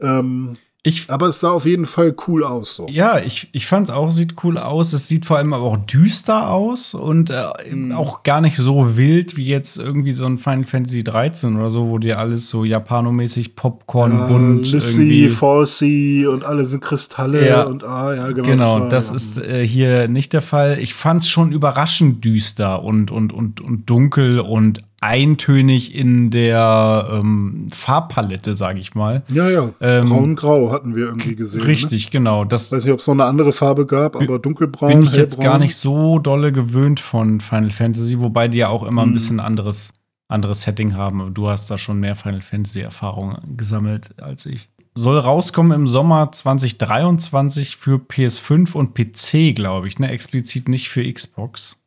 Ähm, 0.00 0.52
ich, 0.84 1.10
aber 1.10 1.26
es 1.26 1.40
sah 1.40 1.50
auf 1.50 1.66
jeden 1.66 1.86
Fall 1.86 2.14
cool 2.28 2.44
aus. 2.44 2.76
So. 2.76 2.86
Ja, 2.88 3.18
ich, 3.18 3.48
ich 3.50 3.66
fand 3.66 3.88
es 3.88 3.94
auch, 3.94 4.12
sieht 4.12 4.36
cool 4.44 4.56
aus. 4.56 4.92
Es 4.92 5.08
sieht 5.08 5.26
vor 5.26 5.36
allem 5.36 5.52
aber 5.52 5.64
auch 5.64 5.76
düster 5.76 6.50
aus 6.50 6.94
und 6.94 7.30
äh, 7.30 7.46
mhm. 7.68 7.90
auch 7.92 8.22
gar 8.22 8.40
nicht 8.40 8.56
so 8.56 8.96
wild 8.96 9.36
wie 9.36 9.46
jetzt 9.46 9.76
irgendwie 9.76 10.12
so 10.12 10.24
ein 10.24 10.38
Final 10.38 10.64
Fantasy 10.64 11.02
13 11.02 11.56
oder 11.56 11.70
so, 11.70 11.88
wo 11.88 11.98
dir 11.98 12.20
alles 12.20 12.48
so 12.48 12.64
japanomäßig 12.64 13.56
Popcorn 13.56 14.12
ja, 14.12 14.26
bunt 14.28 14.70
Lissy, 14.70 15.28
Falsey 15.28 16.28
und 16.28 16.44
alle 16.44 16.64
sind 16.64 16.80
Kristalle 16.80 17.48
ja. 17.48 17.64
und 17.64 17.82
ah, 17.82 18.14
ja, 18.14 18.28
genau. 18.28 18.48
Genau, 18.48 18.78
das, 18.78 18.80
war, 18.80 18.88
das 18.88 19.08
ja. 19.10 19.16
ist 19.16 19.38
äh, 19.38 19.66
hier 19.66 20.06
nicht 20.06 20.32
der 20.32 20.42
Fall. 20.42 20.78
Ich 20.78 20.94
fand 20.94 21.22
es 21.22 21.28
schon 21.28 21.50
überraschend 21.50 22.24
düster 22.24 22.84
und, 22.84 23.10
und, 23.10 23.32
und, 23.32 23.60
und 23.60 23.90
dunkel 23.90 24.38
und 24.38 24.80
eintönig 25.00 25.94
in 25.94 26.30
der 26.30 27.08
ähm, 27.12 27.68
Farbpalette, 27.72 28.54
sage 28.54 28.80
ich 28.80 28.94
mal. 28.94 29.22
Ja, 29.32 29.48
ja. 29.48 29.70
Ähm, 29.80 30.08
Braun-Grau 30.08 30.72
hatten 30.72 30.96
wir 30.96 31.06
irgendwie 31.06 31.36
gesehen. 31.36 31.60
Ne? 31.60 31.68
Richtig, 31.68 32.06
ne? 32.06 32.10
genau. 32.10 32.44
Das 32.44 32.72
weiß 32.72 32.84
nicht, 32.84 32.92
ob 32.92 33.00
es 33.00 33.06
noch 33.06 33.14
eine 33.14 33.24
andere 33.24 33.52
Farbe 33.52 33.86
gab, 33.86 34.16
aber 34.16 34.38
dunkelbraun. 34.38 34.88
Bin 34.88 35.02
ich 35.02 35.10
hellbraun. 35.10 35.24
jetzt 35.24 35.40
gar 35.40 35.58
nicht 35.58 35.76
so 35.76 36.18
dolle 36.18 36.50
gewöhnt 36.50 36.98
von 36.98 37.40
Final 37.40 37.70
Fantasy, 37.70 38.18
wobei 38.18 38.48
die 38.48 38.58
ja 38.58 38.68
auch 38.68 38.82
immer 38.82 39.02
ein 39.02 39.10
mhm. 39.10 39.14
bisschen 39.14 39.40
anderes, 39.40 39.92
anderes 40.26 40.62
Setting 40.62 40.96
haben. 40.96 41.32
Du 41.32 41.48
hast 41.48 41.70
da 41.70 41.78
schon 41.78 42.00
mehr 42.00 42.16
Final 42.16 42.42
Fantasy-Erfahrung 42.42 43.38
gesammelt 43.56 44.20
als 44.20 44.46
ich. 44.46 44.68
Soll 44.96 45.16
rauskommen 45.16 45.70
im 45.72 45.86
Sommer 45.86 46.32
2023 46.32 47.76
für 47.76 47.98
PS5 47.98 48.72
und 48.74 48.94
PC, 48.94 49.54
glaube 49.54 49.86
ich, 49.86 50.00
ne? 50.00 50.10
Explizit 50.10 50.68
nicht 50.68 50.88
für 50.88 51.04
Xbox. 51.12 51.77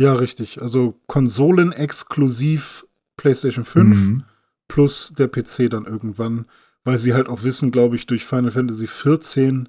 Ja, 0.00 0.14
richtig. 0.14 0.62
Also 0.62 0.98
konsolenexklusiv 1.08 2.86
PlayStation 3.18 3.66
5 3.66 3.96
mhm. 3.98 4.24
plus 4.66 5.12
der 5.12 5.28
PC 5.28 5.68
dann 5.68 5.84
irgendwann, 5.84 6.46
weil 6.84 6.96
sie 6.96 7.12
halt 7.12 7.28
auch 7.28 7.42
wissen, 7.42 7.70
glaube 7.70 7.96
ich, 7.96 8.06
durch 8.06 8.24
Final 8.24 8.50
Fantasy 8.50 8.86
14 8.86 9.68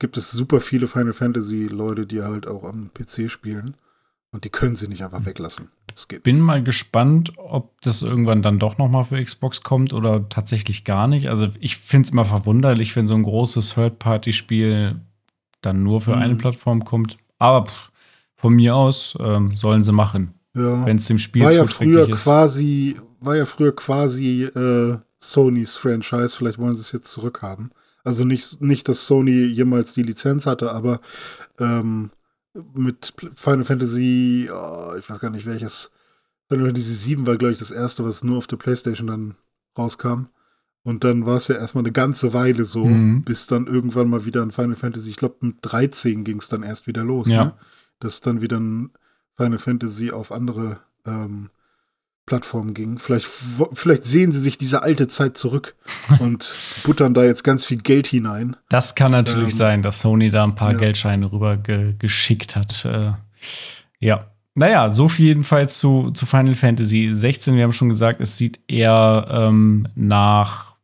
gibt 0.00 0.16
es 0.16 0.32
super 0.32 0.60
viele 0.60 0.88
Final 0.88 1.12
Fantasy 1.12 1.66
Leute, 1.66 2.04
die 2.04 2.20
halt 2.20 2.48
auch 2.48 2.64
am 2.64 2.90
PC 2.92 3.30
spielen 3.30 3.76
und 4.32 4.42
die 4.42 4.50
können 4.50 4.74
sie 4.74 4.88
nicht 4.88 5.04
einfach 5.04 5.24
weglassen. 5.24 5.68
Es 5.94 6.08
geht. 6.08 6.24
Bin 6.24 6.40
mal 6.40 6.64
gespannt, 6.64 7.34
ob 7.36 7.80
das 7.82 8.02
irgendwann 8.02 8.42
dann 8.42 8.58
doch 8.58 8.76
noch 8.76 8.88
mal 8.88 9.04
für 9.04 9.22
Xbox 9.22 9.62
kommt 9.62 9.92
oder 9.92 10.28
tatsächlich 10.28 10.84
gar 10.84 11.06
nicht. 11.06 11.28
Also 11.28 11.46
ich 11.60 11.76
finde 11.76 12.06
es 12.08 12.12
immer 12.12 12.24
verwunderlich, 12.24 12.96
wenn 12.96 13.06
so 13.06 13.14
ein 13.14 13.22
großes 13.22 13.74
Third-Party-Spiel 13.74 15.00
dann 15.60 15.84
nur 15.84 16.00
für 16.00 16.16
mhm. 16.16 16.22
eine 16.22 16.34
Plattform 16.34 16.84
kommt. 16.84 17.18
Aber 17.38 17.66
pff, 17.66 17.89
von 18.40 18.54
mir 18.54 18.74
aus 18.74 19.16
ähm, 19.20 19.56
sollen 19.56 19.84
sie 19.84 19.92
machen. 19.92 20.34
Ja. 20.54 20.84
Wenn 20.84 20.96
es 20.96 21.06
dem 21.06 21.18
Spiel 21.18 21.44
war 21.44 21.52
ja 21.52 21.64
früher 21.64 22.08
ist. 22.08 22.24
quasi 22.24 22.96
war 23.20 23.36
ja 23.36 23.44
früher 23.44 23.74
quasi 23.74 24.44
äh, 24.44 24.98
Sonys 25.18 25.76
Franchise. 25.76 26.36
Vielleicht 26.36 26.58
wollen 26.58 26.74
sie 26.74 26.80
es 26.80 26.92
jetzt 26.92 27.12
zurückhaben. 27.12 27.70
Also 28.02 28.24
nicht, 28.24 28.60
nicht, 28.62 28.88
dass 28.88 29.06
Sony 29.06 29.44
jemals 29.46 29.92
die 29.92 30.02
Lizenz 30.02 30.46
hatte, 30.46 30.72
aber 30.72 31.00
ähm, 31.58 32.10
mit 32.74 33.12
Final 33.34 33.64
Fantasy, 33.64 34.48
oh, 34.52 34.94
ich 34.98 35.08
weiß 35.08 35.20
gar 35.20 35.30
nicht 35.30 35.46
welches, 35.46 35.92
Final 36.48 36.66
Fantasy 36.66 36.92
7 36.92 37.26
war, 37.26 37.36
glaube 37.36 37.52
ich, 37.52 37.58
das 37.58 37.70
erste, 37.70 38.04
was 38.04 38.24
nur 38.24 38.38
auf 38.38 38.46
der 38.46 38.56
Playstation 38.56 39.06
dann 39.06 39.34
rauskam. 39.76 40.26
Und 40.82 41.04
dann 41.04 41.26
war 41.26 41.36
es 41.36 41.48
ja 41.48 41.56
erstmal 41.56 41.84
eine 41.84 41.92
ganze 41.92 42.32
Weile 42.32 42.64
so, 42.64 42.86
mhm. 42.86 43.22
bis 43.22 43.46
dann 43.46 43.66
irgendwann 43.66 44.08
mal 44.08 44.24
wieder 44.24 44.42
ein 44.42 44.50
Final 44.50 44.76
Fantasy, 44.76 45.10
ich 45.10 45.16
glaube 45.16 45.36
mit 45.42 45.56
13 45.60 46.24
ging 46.24 46.38
es 46.38 46.48
dann 46.48 46.62
erst 46.62 46.86
wieder 46.86 47.04
los. 47.04 47.28
Ja. 47.28 47.44
Ne? 47.44 47.54
Dass 48.00 48.20
dann 48.20 48.40
wieder 48.40 48.58
ein 48.58 48.90
Final 49.36 49.58
Fantasy 49.58 50.10
auf 50.10 50.32
andere 50.32 50.80
ähm, 51.06 51.50
Plattformen 52.30 52.74
ging. 52.74 52.98
Vielleicht, 52.98 53.26
vielleicht 53.72 54.04
sehen 54.04 54.30
sie 54.30 54.38
sich 54.38 54.56
diese 54.56 54.82
alte 54.82 55.08
Zeit 55.08 55.36
zurück 55.36 55.74
und 56.20 56.54
buttern 56.84 57.12
da 57.12 57.24
jetzt 57.24 57.42
ganz 57.42 57.66
viel 57.66 57.78
Geld 57.78 58.06
hinein. 58.06 58.56
Das 58.68 58.94
kann 58.94 59.10
natürlich 59.12 59.50
ähm, 59.52 59.56
sein, 59.56 59.82
dass 59.82 60.00
Sony 60.00 60.30
da 60.30 60.44
ein 60.44 60.54
paar 60.54 60.72
ja. 60.72 60.78
Geldscheine 60.78 61.32
rüber 61.32 61.56
ge 61.56 61.94
geschickt 61.98 62.54
hat. 62.54 62.84
Äh, 62.84 63.12
ja. 63.98 64.26
Naja, 64.54 64.90
so 64.90 65.08
viel 65.08 65.26
jedenfalls 65.26 65.78
zu, 65.78 66.10
zu 66.10 66.26
Final 66.26 66.54
Fantasy 66.54 67.10
16. 67.10 67.56
Wir 67.56 67.64
haben 67.64 67.72
schon 67.72 67.88
gesagt, 67.88 68.20
es 68.20 68.36
sieht 68.36 68.60
eher 68.68 69.26
ähm, 69.30 69.88
nach 69.94 70.76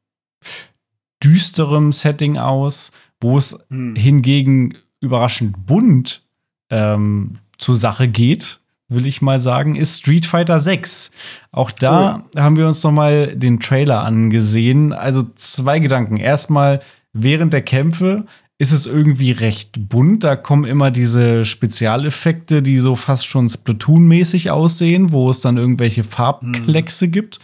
düsterem 1.22 1.92
Setting 1.92 2.38
aus, 2.38 2.90
wo 3.20 3.38
es 3.38 3.64
hm. 3.68 3.94
hingegen 3.94 4.76
überraschend 5.00 5.66
bunt 5.66 6.25
ähm, 6.70 7.38
zur 7.58 7.76
Sache 7.76 8.08
geht, 8.08 8.60
will 8.88 9.06
ich 9.06 9.22
mal 9.22 9.40
sagen, 9.40 9.74
ist 9.74 9.98
Street 9.98 10.26
Fighter 10.26 10.60
6. 10.60 11.10
Auch 11.52 11.70
da 11.70 12.22
oh. 12.34 12.40
haben 12.40 12.56
wir 12.56 12.66
uns 12.66 12.82
noch 12.82 12.92
mal 12.92 13.34
den 13.34 13.60
Trailer 13.60 14.02
angesehen. 14.02 14.92
Also 14.92 15.24
zwei 15.34 15.78
Gedanken. 15.78 16.18
Erstmal 16.18 16.80
während 17.12 17.52
der 17.52 17.62
Kämpfe 17.62 18.26
ist 18.58 18.72
es 18.72 18.86
irgendwie 18.86 19.32
recht 19.32 19.88
bunt. 19.88 20.24
Da 20.24 20.36
kommen 20.36 20.64
immer 20.64 20.90
diese 20.90 21.44
Spezialeffekte, 21.44 22.62
die 22.62 22.78
so 22.78 22.94
fast 22.96 23.26
schon 23.26 23.48
Splatoon-mäßig 23.48 24.50
aussehen, 24.50 25.12
wo 25.12 25.28
es 25.28 25.40
dann 25.40 25.56
irgendwelche 25.56 26.04
Farbkleckse 26.04 27.08
mhm. 27.08 27.12
gibt. 27.12 27.38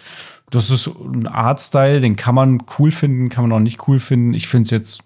Das 0.49 0.71
ist 0.71 0.87
ein 0.87 1.27
Artstyle, 1.27 2.01
den 2.01 2.17
kann 2.17 2.35
man 2.35 2.63
cool 2.79 2.91
finden, 2.91 3.31
kann 3.31 3.49
man 3.49 3.53
auch 3.53 3.63
nicht 3.63 3.89
cool 3.89 3.99
finden. 3.99 4.35
Ich 4.35 4.49
finde 4.49 4.65
es 4.65 4.71
jetzt 4.71 5.05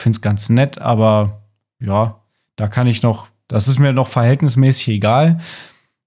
find's 0.00 0.20
ganz 0.20 0.48
nett, 0.48 0.80
aber 0.80 1.42
ja, 1.80 2.20
da 2.56 2.68
kann 2.68 2.86
ich 2.86 3.02
noch 3.02 3.28
das 3.48 3.68
ist 3.68 3.78
mir 3.78 3.92
noch 3.92 4.08
verhältnismäßig 4.08 4.88
egal. 4.88 5.38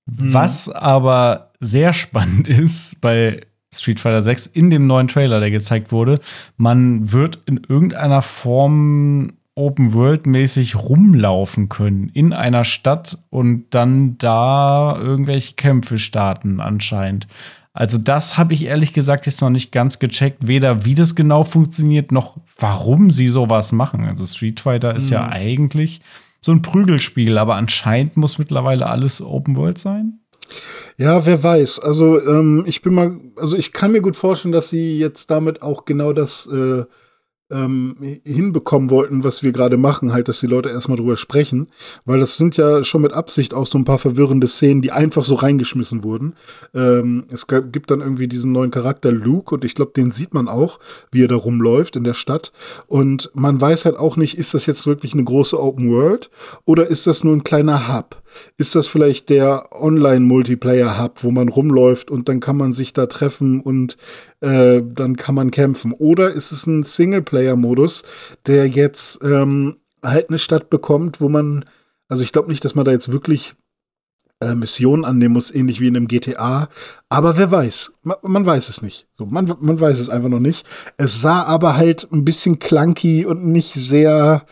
Mhm. 0.06 0.34
Was 0.34 0.70
aber 0.70 1.52
sehr 1.60 1.94
spannend 1.94 2.48
ist 2.48 3.02
bei 3.02 3.42
Street 3.74 4.00
Fighter 4.00 4.22
6 4.22 4.48
in 4.48 4.70
dem 4.70 4.86
neuen 4.86 5.08
Trailer, 5.08 5.40
der 5.40 5.52
gezeigt 5.52 5.92
wurde, 5.92 6.20
man 6.58 7.12
wird 7.12 7.40
in 7.46 7.62
irgendeiner 7.68 8.22
Form 8.22 9.34
Open 9.56 9.94
World 9.94 10.28
mäßig 10.28 10.76
rumlaufen 10.76 11.70
können 11.70 12.10
in 12.10 12.34
einer 12.34 12.64
Stadt 12.64 13.18
und 13.30 13.66
dann 13.72 14.18
da 14.18 14.98
irgendwelche 14.98 15.56
Kämpfe 15.56 16.00
starten 16.00 16.60
anscheinend. 16.60 17.28
Also 17.74 17.98
das 17.98 18.38
habe 18.38 18.54
ich 18.54 18.66
ehrlich 18.66 18.94
gesagt 18.94 19.26
jetzt 19.26 19.42
noch 19.42 19.50
nicht 19.50 19.72
ganz 19.72 20.00
gecheckt, 20.00 20.48
weder 20.48 20.84
wie 20.84 20.96
das 20.96 21.16
genau 21.16 21.44
funktioniert 21.44 22.12
noch 22.12 22.38
warum 22.58 23.12
sie 23.12 23.28
sowas 23.28 23.72
machen. 23.72 24.06
Also 24.06 24.26
Street 24.26 24.60
Fighter 24.60 24.96
ist 24.96 25.08
mhm. 25.08 25.14
ja 25.14 25.30
eigentlich 25.30 26.02
so 26.44 26.52
ein 26.52 26.62
Prügelspiel, 26.62 27.38
aber 27.38 27.56
anscheinend 27.56 28.18
muss 28.18 28.40
mittlerweile 28.40 28.88
alles 28.88 29.22
Open 29.22 29.56
World 29.56 29.78
sein. 29.78 30.20
Ja, 30.98 31.26
wer 31.26 31.42
weiß. 31.42 31.80
Also 31.80 32.20
ähm, 32.20 32.66
ich 32.68 32.82
bin 32.82 32.94
mal, 32.94 33.20
also 33.38 33.56
ich 33.56 33.72
kann 33.72 33.92
mir 33.92 34.02
gut 34.02 34.16
vorstellen, 34.16 34.52
dass 34.52 34.70
sie 34.70 35.00
jetzt 35.00 35.30
damit 35.32 35.62
auch 35.62 35.86
genau 35.86 36.14
das 36.14 36.48
äh, 36.48 36.84
ähm, 37.52 37.96
hinbekommen 38.24 38.90
wollten, 38.90 39.24
was 39.24 39.44
wir 39.44 39.52
gerade 39.52 39.78
machen, 39.78 40.14
halt, 40.14 40.28
dass 40.28 40.40
die 40.40 40.48
Leute 40.48 40.70
erstmal 40.70 40.98
drüber 40.98 41.18
sprechen, 41.18 41.68
weil 42.06 42.20
das 42.20 42.38
sind 42.38 42.58
ja 42.58 42.84
schon 42.84 43.02
mit 43.02 43.14
Absicht 43.14 43.54
auch 43.54 43.68
so 43.68 43.78
ein 43.78 43.86
paar 43.86 44.00
verwirrende 44.00 44.48
Szenen, 44.48 44.82
die 44.82 44.92
einfach 44.92 45.26
so 45.26 45.36
reingeschmissen 45.36 46.04
wurden. 46.04 46.34
Ähm, 46.74 47.26
es 47.32 47.48
gibt 47.48 47.92
dann 47.92 48.02
irgendwie 48.02 48.28
diesen 48.28 48.52
neuen 48.52 48.72
Charakter 48.72 49.12
Luke 49.12 49.54
und 49.54 49.66
ich 49.66 49.76
glaube, 49.76 49.92
den 49.96 50.12
sieht 50.12 50.34
man 50.34 50.48
auch, 50.48 50.80
wie 51.12 51.24
er 51.24 51.28
da 51.28 51.36
rumläuft 51.36 51.96
in 51.96 52.04
der 52.04 52.14
Stadt 52.14 52.52
und 52.88 53.30
man 53.34 53.60
weiß 53.60 53.86
halt 53.86 53.98
auch 53.98 54.18
nicht, 54.18 54.38
ist 54.38 54.54
das 54.54 54.66
jetzt 54.66 54.86
wirklich 54.88 55.14
eine 55.14 55.24
große 55.24 55.62
Open 55.62 55.92
World 55.92 56.30
oder 56.66 56.88
ist 56.88 57.08
das 57.08 57.24
nur 57.24 57.36
ein 57.36 57.44
kleiner 57.44 57.94
Hub? 57.94 58.22
Ist 58.58 58.76
das 58.76 58.88
vielleicht 58.88 59.30
der 59.30 59.70
Online-Multiplayer-Hub, 59.72 61.24
wo 61.24 61.32
man 61.32 61.50
rumläuft 61.50 62.12
und 62.12 62.30
dann 62.30 62.40
kann 62.40 62.58
man 62.58 62.74
sich 62.74 62.94
da 62.94 63.06
treffen 63.06 63.62
und 63.62 63.98
äh, 64.42 64.82
dann 64.84 65.16
kann 65.16 65.36
man 65.36 65.52
kämpfen? 65.52 65.94
Oder 65.94 66.32
ist 66.32 66.52
es 66.52 66.68
ein 66.68 66.84
Singleplayer-Modus, 66.84 68.04
der 68.48 68.68
jetzt 68.68 69.20
ähm, 69.24 69.78
halt 70.04 70.30
eine 70.30 70.40
Stadt 70.40 70.70
bekommt, 70.70 71.22
wo 71.22 71.30
man, 71.30 71.66
also 72.08 72.24
ich 72.24 72.32
glaube 72.32 72.50
nicht, 72.50 72.66
dass 72.66 72.76
man 72.76 72.86
da 72.86 72.92
jetzt 72.92 73.12
wirklich 73.12 73.56
äh, 74.42 74.56
Missionen 74.56 75.06
annehmen 75.06 75.34
muss, 75.34 75.54
ähnlich 75.54 75.80
wie 75.80 75.88
in 75.88 75.96
einem 75.96 76.08
GTA. 76.08 76.68
Aber 77.10 77.38
wer 77.38 77.52
weiß? 77.52 77.94
Man, 78.04 78.18
man, 78.24 78.46
weiß 78.46 78.70
es 78.70 78.82
nicht. 78.82 79.08
So, 79.14 79.26
man, 79.26 79.56
man 79.60 79.80
weiß 79.80 80.00
es 80.00 80.10
einfach 80.10 80.30
noch 80.30 80.40
nicht. 80.40 80.66
Es 80.98 81.22
sah 81.22 81.44
aber 81.44 81.78
halt 81.78 82.08
ein 82.12 82.26
bisschen 82.26 82.60
clunky 82.60 83.26
und 83.26 83.46
nicht 83.46 83.74
sehr 83.74 84.46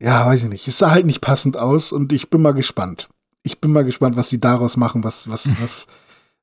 ja, 0.00 0.26
weiß 0.26 0.44
ich 0.44 0.48
nicht. 0.50 0.68
Es 0.68 0.78
sah 0.78 0.90
halt 0.90 1.06
nicht 1.06 1.20
passend 1.20 1.56
aus 1.56 1.92
und 1.92 2.12
ich 2.12 2.30
bin 2.30 2.42
mal 2.42 2.54
gespannt. 2.54 3.08
Ich 3.42 3.60
bin 3.60 3.72
mal 3.72 3.84
gespannt, 3.84 4.16
was 4.16 4.28
sie 4.28 4.40
daraus 4.40 4.76
machen, 4.76 5.04
was, 5.04 5.30
was, 5.30 5.48
was 5.60 5.86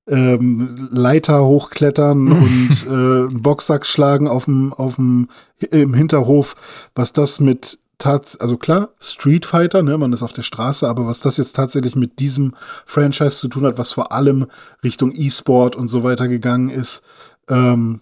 ähm, 0.07 0.89
Leiter 0.91 1.43
hochklettern 1.43 2.31
und 2.31 2.85
äh, 2.85 2.89
einen 2.89 3.41
Boxsack 3.41 3.85
schlagen 3.85 4.27
auf 4.27 4.45
dem, 4.45 4.73
auf 4.73 4.95
dem, 4.95 5.27
im 5.71 5.93
Hinterhof, 5.93 6.55
was 6.95 7.13
das 7.13 7.39
mit 7.39 7.79
tats 7.99 8.35
also 8.37 8.57
klar, 8.57 8.89
Street 8.99 9.45
Fighter, 9.45 9.81
ne, 9.81 9.97
man 9.97 10.11
ist 10.11 10.23
auf 10.23 10.33
der 10.33 10.41
Straße, 10.41 10.87
aber 10.87 11.07
was 11.07 11.21
das 11.21 11.37
jetzt 11.37 11.55
tatsächlich 11.55 11.95
mit 11.95 12.19
diesem 12.19 12.53
Franchise 12.85 13.37
zu 13.39 13.47
tun 13.47 13.65
hat, 13.65 13.77
was 13.77 13.93
vor 13.93 14.11
allem 14.11 14.47
Richtung 14.83 15.13
E-Sport 15.15 15.77
und 15.77 15.87
so 15.87 16.03
weiter 16.03 16.27
gegangen 16.27 16.69
ist, 16.69 17.01
ähm, 17.47 18.01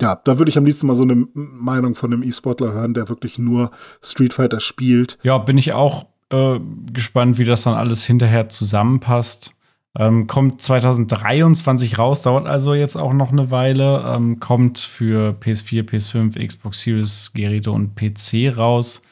ja, 0.00 0.16
da 0.16 0.38
würde 0.38 0.50
ich 0.50 0.58
am 0.58 0.64
liebsten 0.64 0.86
mal 0.86 0.94
so 0.94 1.02
eine 1.02 1.26
Meinung 1.34 1.94
von 1.94 2.12
einem 2.12 2.22
E-Sportler 2.22 2.72
hören, 2.72 2.94
der 2.94 3.08
wirklich 3.08 3.38
nur 3.38 3.70
Street 4.02 4.34
Fighter 4.34 4.60
spielt. 4.60 5.18
Ja, 5.22 5.38
bin 5.38 5.58
ich 5.58 5.72
auch 5.72 6.06
äh, 6.30 6.58
gespannt, 6.92 7.38
wie 7.38 7.44
das 7.44 7.62
dann 7.62 7.74
alles 7.74 8.04
hinterher 8.04 8.48
zusammenpasst. 8.48 9.52
Ähm, 9.98 10.28
kommt 10.28 10.62
2023 10.62 11.98
raus, 11.98 12.22
dauert 12.22 12.46
also 12.46 12.74
jetzt 12.74 12.96
auch 12.96 13.12
noch 13.12 13.32
eine 13.32 13.50
Weile. 13.50 14.04
Ähm, 14.06 14.38
kommt 14.38 14.78
für 14.78 15.36
PS4, 15.40 15.82
PS5, 15.82 16.46
Xbox 16.46 16.82
Series, 16.82 17.32
Geräte 17.32 17.72
und 17.72 17.96
PC 17.96 18.56
raus. 18.56 19.02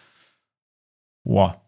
Boah, 1.24 1.61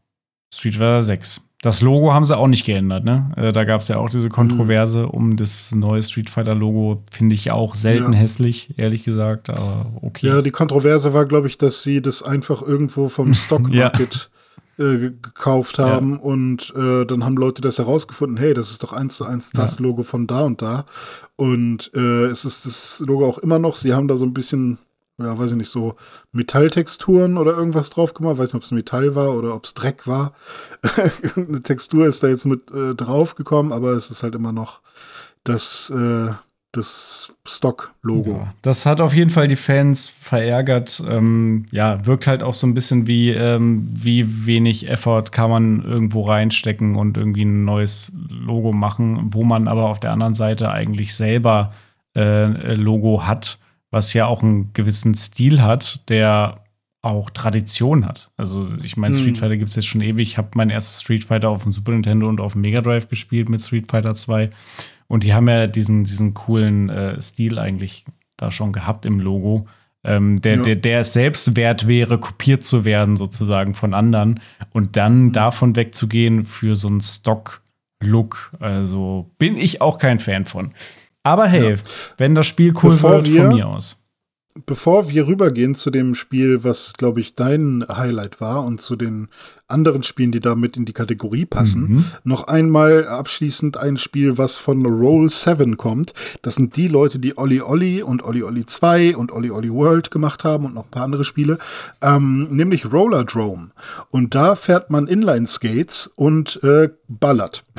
Street 0.54 0.76
Fighter 0.76 1.02
6. 1.02 1.49
Das 1.62 1.82
Logo 1.82 2.14
haben 2.14 2.24
sie 2.24 2.36
auch 2.36 2.46
nicht 2.46 2.64
geändert, 2.64 3.04
ne? 3.04 3.32
Äh, 3.36 3.52
da 3.52 3.64
gab 3.64 3.82
es 3.82 3.88
ja 3.88 3.98
auch 3.98 4.08
diese 4.08 4.30
Kontroverse 4.30 5.00
mhm. 5.00 5.10
um 5.10 5.36
das 5.36 5.74
neue 5.74 6.02
Street 6.02 6.30
Fighter 6.30 6.54
Logo. 6.54 7.02
Finde 7.10 7.34
ich 7.34 7.50
auch 7.50 7.74
selten 7.74 8.14
ja. 8.14 8.18
hässlich, 8.18 8.78
ehrlich 8.78 9.04
gesagt, 9.04 9.50
aber 9.50 9.86
okay. 10.00 10.26
Ja, 10.26 10.40
die 10.40 10.52
Kontroverse 10.52 11.12
war, 11.12 11.26
glaube 11.26 11.48
ich, 11.48 11.58
dass 11.58 11.82
sie 11.82 12.00
das 12.00 12.22
einfach 12.22 12.62
irgendwo 12.62 13.10
vom 13.10 13.34
Stock 13.34 13.70
Market 13.70 14.30
äh, 14.78 14.96
gekauft 14.96 15.78
haben 15.78 16.12
ja. 16.12 16.18
und 16.20 16.72
äh, 16.74 17.04
dann 17.04 17.24
haben 17.24 17.36
Leute 17.36 17.60
das 17.60 17.76
herausgefunden, 17.76 18.38
hey, 18.38 18.54
das 18.54 18.70
ist 18.70 18.82
doch 18.82 18.94
eins 18.94 19.18
zu 19.18 19.26
eins 19.26 19.50
das 19.50 19.74
ja. 19.74 19.82
Logo 19.82 20.02
von 20.02 20.26
da 20.26 20.40
und 20.40 20.62
da. 20.62 20.86
Und 21.36 21.90
äh, 21.94 22.26
es 22.26 22.46
ist 22.46 22.64
das 22.64 23.02
Logo 23.06 23.26
auch 23.28 23.36
immer 23.36 23.58
noch. 23.58 23.76
Sie 23.76 23.92
haben 23.92 24.08
da 24.08 24.16
so 24.16 24.24
ein 24.24 24.32
bisschen, 24.32 24.78
ja, 25.22 25.38
weiß 25.38 25.52
ich 25.52 25.56
nicht, 25.56 25.70
so 25.70 25.96
Metalltexturen 26.32 27.36
oder 27.36 27.56
irgendwas 27.56 27.90
drauf 27.90 28.14
gemacht. 28.14 28.38
Weiß 28.38 28.48
nicht, 28.48 28.56
ob 28.56 28.62
es 28.62 28.70
Metall 28.70 29.14
war 29.14 29.34
oder 29.36 29.54
ob 29.54 29.64
es 29.64 29.74
Dreck 29.74 30.06
war. 30.06 30.32
Eine 31.36 31.62
Textur 31.62 32.06
ist 32.06 32.22
da 32.22 32.28
jetzt 32.28 32.46
mit 32.46 32.70
äh, 32.70 32.94
drauf 32.94 33.34
gekommen, 33.34 33.72
aber 33.72 33.92
es 33.92 34.10
ist 34.10 34.22
halt 34.22 34.34
immer 34.34 34.52
noch 34.52 34.80
das 35.44 35.90
äh, 35.90 36.32
das 36.72 37.34
Stock-Logo. 37.44 38.30
Ja, 38.30 38.54
das 38.62 38.86
hat 38.86 39.00
auf 39.00 39.12
jeden 39.12 39.30
Fall 39.30 39.48
die 39.48 39.56
Fans 39.56 40.06
verärgert. 40.06 41.02
Ähm, 41.08 41.66
ja, 41.72 42.06
wirkt 42.06 42.28
halt 42.28 42.42
auch 42.42 42.54
so 42.54 42.66
ein 42.66 42.74
bisschen 42.74 43.08
wie, 43.08 43.30
ähm, 43.30 43.88
wie 43.90 44.46
wenig 44.46 44.88
Effort 44.88 45.32
kann 45.32 45.50
man 45.50 45.82
irgendwo 45.82 46.22
reinstecken 46.22 46.94
und 46.94 47.16
irgendwie 47.16 47.44
ein 47.44 47.64
neues 47.64 48.12
Logo 48.28 48.72
machen, 48.72 49.30
wo 49.32 49.42
man 49.42 49.66
aber 49.66 49.88
auf 49.88 49.98
der 49.98 50.12
anderen 50.12 50.34
Seite 50.34 50.70
eigentlich 50.70 51.14
selber 51.16 51.72
äh, 52.14 52.74
Logo 52.74 53.26
hat, 53.26 53.58
was 53.90 54.12
ja 54.12 54.26
auch 54.26 54.42
einen 54.42 54.72
gewissen 54.72 55.14
Stil 55.14 55.62
hat, 55.62 56.08
der 56.08 56.64
auch 57.02 57.30
Tradition 57.30 58.06
hat. 58.06 58.30
Also 58.36 58.68
ich 58.82 58.96
meine, 58.96 59.14
Street 59.14 59.36
hm. 59.36 59.40
Fighter 59.40 59.56
gibt 59.56 59.70
es 59.70 59.76
jetzt 59.76 59.86
schon 59.86 60.02
ewig. 60.02 60.28
Ich 60.28 60.38
habe 60.38 60.50
mein 60.54 60.70
erstes 60.70 61.00
Street 61.00 61.24
Fighter 61.24 61.48
auf 61.48 61.62
dem 61.62 61.72
Super 61.72 61.92
Nintendo 61.92 62.28
und 62.28 62.40
auf 62.40 62.52
dem 62.52 62.60
Mega 62.60 62.82
Drive 62.82 63.08
gespielt 63.08 63.48
mit 63.48 63.62
Street 63.62 63.90
Fighter 63.90 64.14
2. 64.14 64.50
Und 65.06 65.24
die 65.24 65.34
haben 65.34 65.48
ja 65.48 65.66
diesen, 65.66 66.04
diesen 66.04 66.34
coolen 66.34 66.90
äh, 66.90 67.20
Stil 67.20 67.58
eigentlich 67.58 68.04
da 68.36 68.50
schon 68.50 68.72
gehabt 68.72 69.06
im 69.06 69.18
Logo. 69.18 69.66
Ähm, 70.04 70.40
der, 70.40 70.56
ja. 70.56 70.62
der, 70.62 70.76
der 70.76 71.00
es 71.00 71.12
selbst 71.12 71.56
wert 71.56 71.88
wäre, 71.88 72.18
kopiert 72.18 72.64
zu 72.64 72.84
werden, 72.84 73.16
sozusagen 73.16 73.74
von 73.74 73.94
anderen. 73.94 74.40
Und 74.70 74.96
dann 74.96 75.24
mhm. 75.24 75.32
davon 75.32 75.76
wegzugehen 75.76 76.44
für 76.44 76.74
so 76.74 76.88
einen 76.88 77.00
Stock-Look. 77.00 78.52
Also 78.60 79.30
bin 79.38 79.56
ich 79.56 79.80
auch 79.80 79.98
kein 79.98 80.18
Fan 80.18 80.44
von. 80.44 80.72
Aber 81.22 81.46
hey, 81.46 81.72
ja. 81.72 81.76
wenn 82.16 82.34
das 82.34 82.46
Spiel 82.46 82.72
cool 82.82 82.90
Bevor 82.90 83.24
wird, 83.24 83.28
von 83.28 83.48
mir 83.54 83.66
aus 83.66 83.99
bevor 84.66 85.08
wir 85.08 85.26
rübergehen 85.26 85.74
zu 85.74 85.90
dem 85.90 86.14
Spiel, 86.14 86.64
was, 86.64 86.94
glaube 86.94 87.20
ich, 87.20 87.34
dein 87.34 87.84
Highlight 87.88 88.40
war 88.40 88.64
und 88.64 88.80
zu 88.80 88.96
den 88.96 89.28
anderen 89.68 90.02
Spielen, 90.02 90.32
die 90.32 90.40
damit 90.40 90.76
in 90.76 90.84
die 90.84 90.92
Kategorie 90.92 91.46
passen, 91.46 91.82
mhm. 91.82 92.04
noch 92.24 92.48
einmal 92.48 93.06
abschließend 93.06 93.76
ein 93.76 93.96
Spiel, 93.96 94.36
was 94.36 94.56
von 94.56 94.84
Roll 94.84 95.30
7 95.30 95.76
kommt. 95.76 96.12
Das 96.42 96.56
sind 96.56 96.76
die 96.76 96.88
Leute, 96.88 97.20
die 97.20 97.38
Olli 97.38 97.60
Olli 97.60 98.02
und 98.02 98.24
Olli 98.24 98.42
Olli 98.42 98.66
2 98.66 99.16
und 99.16 99.30
Olli 99.30 99.50
Olli 99.50 99.72
World 99.72 100.10
gemacht 100.10 100.42
haben 100.42 100.64
und 100.64 100.74
noch 100.74 100.84
ein 100.84 100.90
paar 100.90 101.04
andere 101.04 101.24
Spiele, 101.24 101.58
ähm, 102.02 102.48
nämlich 102.50 102.92
Roller 102.92 103.24
Drome. 103.24 103.70
Und 104.10 104.34
da 104.34 104.56
fährt 104.56 104.90
man 104.90 105.06
Inline-Skates 105.06 106.10
und 106.16 106.60
äh, 106.64 106.90
ballert. 107.08 107.62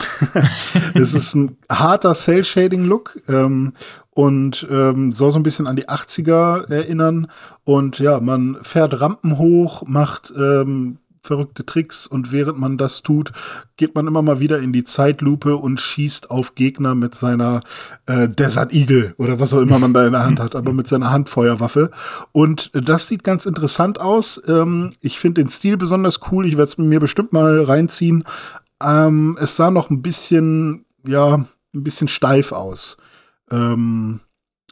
Es 0.93 1.13
ist 1.13 1.35
ein 1.35 1.57
harter 1.69 2.13
Cell-Shading-Look 2.13 3.21
ähm, 3.27 3.73
und 4.21 4.67
ähm, 4.69 5.11
soll 5.11 5.31
so 5.31 5.39
ein 5.39 5.43
bisschen 5.43 5.65
an 5.65 5.75
die 5.75 5.89
80er 5.89 6.69
erinnern. 6.69 7.25
Und 7.63 7.97
ja, 7.97 8.19
man 8.19 8.55
fährt 8.61 9.01
Rampen 9.01 9.39
hoch, 9.39 9.81
macht 9.87 10.31
ähm, 10.37 10.99
verrückte 11.23 11.65
Tricks 11.65 12.05
und 12.05 12.31
während 12.31 12.59
man 12.59 12.77
das 12.77 13.01
tut, 13.01 13.31
geht 13.77 13.95
man 13.95 14.05
immer 14.05 14.21
mal 14.21 14.39
wieder 14.39 14.59
in 14.59 14.73
die 14.73 14.83
Zeitlupe 14.83 15.57
und 15.57 15.81
schießt 15.81 16.29
auf 16.29 16.53
Gegner 16.53 16.93
mit 16.93 17.15
seiner 17.15 17.61
äh, 18.05 18.29
Desert 18.29 18.73
Eagle 18.73 19.15
oder 19.17 19.39
was 19.39 19.55
auch 19.55 19.61
immer 19.61 19.79
man 19.79 19.91
da 19.91 20.05
in 20.05 20.11
der 20.11 20.23
Hand 20.23 20.39
hat, 20.39 20.55
aber 20.55 20.71
mit 20.71 20.87
seiner 20.87 21.09
Handfeuerwaffe. 21.09 21.89
Und 22.31 22.69
das 22.75 23.07
sieht 23.07 23.23
ganz 23.23 23.47
interessant 23.47 23.99
aus. 23.99 24.39
Ähm, 24.47 24.93
ich 25.01 25.19
finde 25.19 25.41
den 25.41 25.49
Stil 25.49 25.77
besonders 25.77 26.19
cool. 26.31 26.45
Ich 26.45 26.57
werde 26.57 26.69
es 26.69 26.77
mir 26.77 26.99
bestimmt 26.99 27.33
mal 27.33 27.63
reinziehen. 27.63 28.23
Ähm, 28.83 29.35
es 29.41 29.55
sah 29.55 29.71
noch 29.71 29.89
ein 29.89 30.03
bisschen, 30.03 30.85
ja, 31.07 31.43
ein 31.73 31.83
bisschen 31.83 32.07
steif 32.07 32.51
aus. 32.51 32.97
Ähm, 33.51 34.21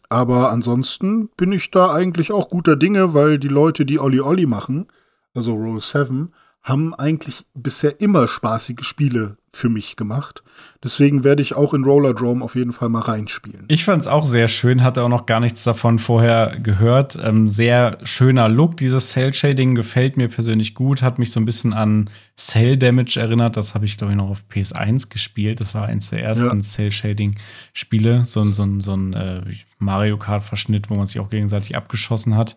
aber 0.09 0.51
ansonsten 0.51 1.29
bin 1.37 1.51
ich 1.51 1.69
da 1.69 1.93
eigentlich 1.93 2.31
auch 2.31 2.49
guter 2.49 2.75
Dinge, 2.75 3.13
weil 3.13 3.37
die 3.37 3.47
Leute, 3.47 3.85
die 3.85 3.99
Olli 3.99 4.19
Olli 4.21 4.45
machen, 4.47 4.87
also 5.35 5.53
Roll 5.53 5.81
7, 5.81 6.33
haben 6.61 6.93
eigentlich 6.93 7.45
bisher 7.53 7.99
immer 8.01 8.27
spaßige 8.27 8.83
Spiele 8.83 9.37
für 9.51 9.69
mich 9.69 9.95
gemacht. 9.95 10.43
Deswegen 10.83 11.23
werde 11.23 11.41
ich 11.41 11.55
auch 11.55 11.73
in 11.73 11.83
Roller 11.83 12.13
Drome 12.13 12.43
auf 12.43 12.55
jeden 12.55 12.73
Fall 12.73 12.89
mal 12.89 13.01
reinspielen. 13.01 13.65
Ich 13.67 13.83
fand 13.83 14.01
es 14.01 14.07
auch 14.07 14.25
sehr 14.25 14.47
schön, 14.47 14.83
hatte 14.83 15.01
auch 15.03 15.09
noch 15.09 15.25
gar 15.25 15.39
nichts 15.39 15.63
davon 15.63 15.99
vorher 15.99 16.59
gehört. 16.59 17.17
Ähm, 17.21 17.47
sehr 17.47 17.97
schöner 18.03 18.49
Look. 18.49 18.77
Dieses 18.77 19.11
Cell 19.11 19.33
Shading 19.33 19.73
gefällt 19.73 20.17
mir 20.17 20.27
persönlich 20.27 20.75
gut, 20.75 21.01
hat 21.01 21.17
mich 21.17 21.31
so 21.31 21.39
ein 21.39 21.45
bisschen 21.45 21.73
an 21.73 22.09
Cell 22.37 22.77
Damage 22.77 23.19
erinnert. 23.19 23.57
Das 23.57 23.73
habe 23.73 23.85
ich, 23.85 23.97
glaube 23.97 24.13
ich, 24.13 24.17
noch 24.17 24.29
auf 24.29 24.43
PS1 24.51 25.09
gespielt. 25.09 25.61
Das 25.61 25.73
war 25.73 25.87
eins 25.87 26.11
der 26.11 26.23
ersten 26.23 26.57
ja. 26.57 26.63
Cell 26.63 26.91
Shading-Spiele. 26.91 28.25
So, 28.25 28.45
so, 28.45 28.79
so 28.79 28.93
ein 28.93 29.13
äh, 29.13 29.41
Mario 29.79 30.17
Kart-Verschnitt, 30.17 30.89
wo 30.89 30.95
man 30.95 31.07
sich 31.07 31.19
auch 31.19 31.29
gegenseitig 31.29 31.75
abgeschossen 31.75 32.35
hat. 32.35 32.55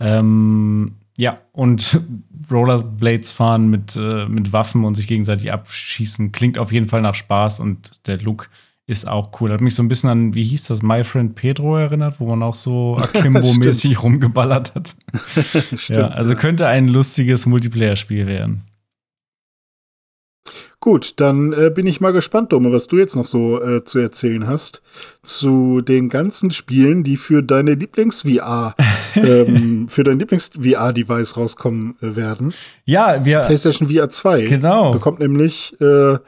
Ähm, 0.00 0.98
ja, 1.16 1.40
und 1.50 2.00
Rollerblades 2.50 3.32
fahren 3.32 3.68
mit, 3.68 3.96
äh, 3.96 4.26
mit 4.26 4.52
Waffen 4.52 4.84
und 4.84 4.94
sich 4.94 5.06
gegenseitig 5.06 5.52
abschießen 5.52 6.32
klingt 6.32 6.58
auf 6.58 6.72
jeden 6.72 6.88
Fall 6.88 7.02
nach 7.02 7.14
Spaß 7.14 7.60
und 7.60 8.06
der 8.06 8.18
Look 8.18 8.50
ist 8.86 9.06
auch 9.06 9.38
cool. 9.40 9.52
Hat 9.52 9.60
mich 9.60 9.74
so 9.74 9.82
ein 9.82 9.88
bisschen 9.88 10.08
an, 10.08 10.34
wie 10.34 10.44
hieß 10.44 10.64
das, 10.64 10.82
My 10.82 11.04
Friend 11.04 11.34
Pedro 11.34 11.76
erinnert, 11.76 12.20
wo 12.20 12.26
man 12.26 12.42
auch 12.42 12.54
so 12.54 12.96
Akimbo-mäßig 13.00 14.02
rumgeballert 14.02 14.74
hat. 14.74 14.96
Stimmt, 15.76 15.88
ja, 15.90 16.08
also 16.08 16.32
ja. 16.32 16.38
könnte 16.38 16.66
ein 16.66 16.88
lustiges 16.88 17.44
Multiplayer-Spiel 17.44 18.26
werden. 18.26 18.62
Gut, 20.80 21.14
dann 21.16 21.52
äh, 21.52 21.70
bin 21.74 21.88
ich 21.88 22.00
mal 22.00 22.12
gespannt, 22.12 22.52
Dome, 22.52 22.72
was 22.72 22.86
du 22.86 22.98
jetzt 22.98 23.16
noch 23.16 23.26
so 23.26 23.60
äh, 23.60 23.82
zu 23.82 23.98
erzählen 23.98 24.46
hast 24.46 24.80
zu 25.24 25.80
den 25.80 26.08
ganzen 26.08 26.52
Spielen, 26.52 27.02
die 27.02 27.16
für 27.16 27.42
deine 27.42 27.74
Lieblings-VR, 27.74 28.76
ähm, 29.16 29.88
für 29.88 30.04
dein 30.04 30.20
Lieblings-VR-Device 30.20 31.36
rauskommen 31.36 31.96
äh, 32.00 32.14
werden. 32.14 32.54
Ja, 32.84 33.24
wir. 33.24 33.40
PlayStation 33.40 33.88
VR 33.88 34.08
2. 34.08 34.42
Genau. 34.42 34.92
Bekommt 34.92 35.18
nämlich 35.18 35.74
äh, 35.80 36.18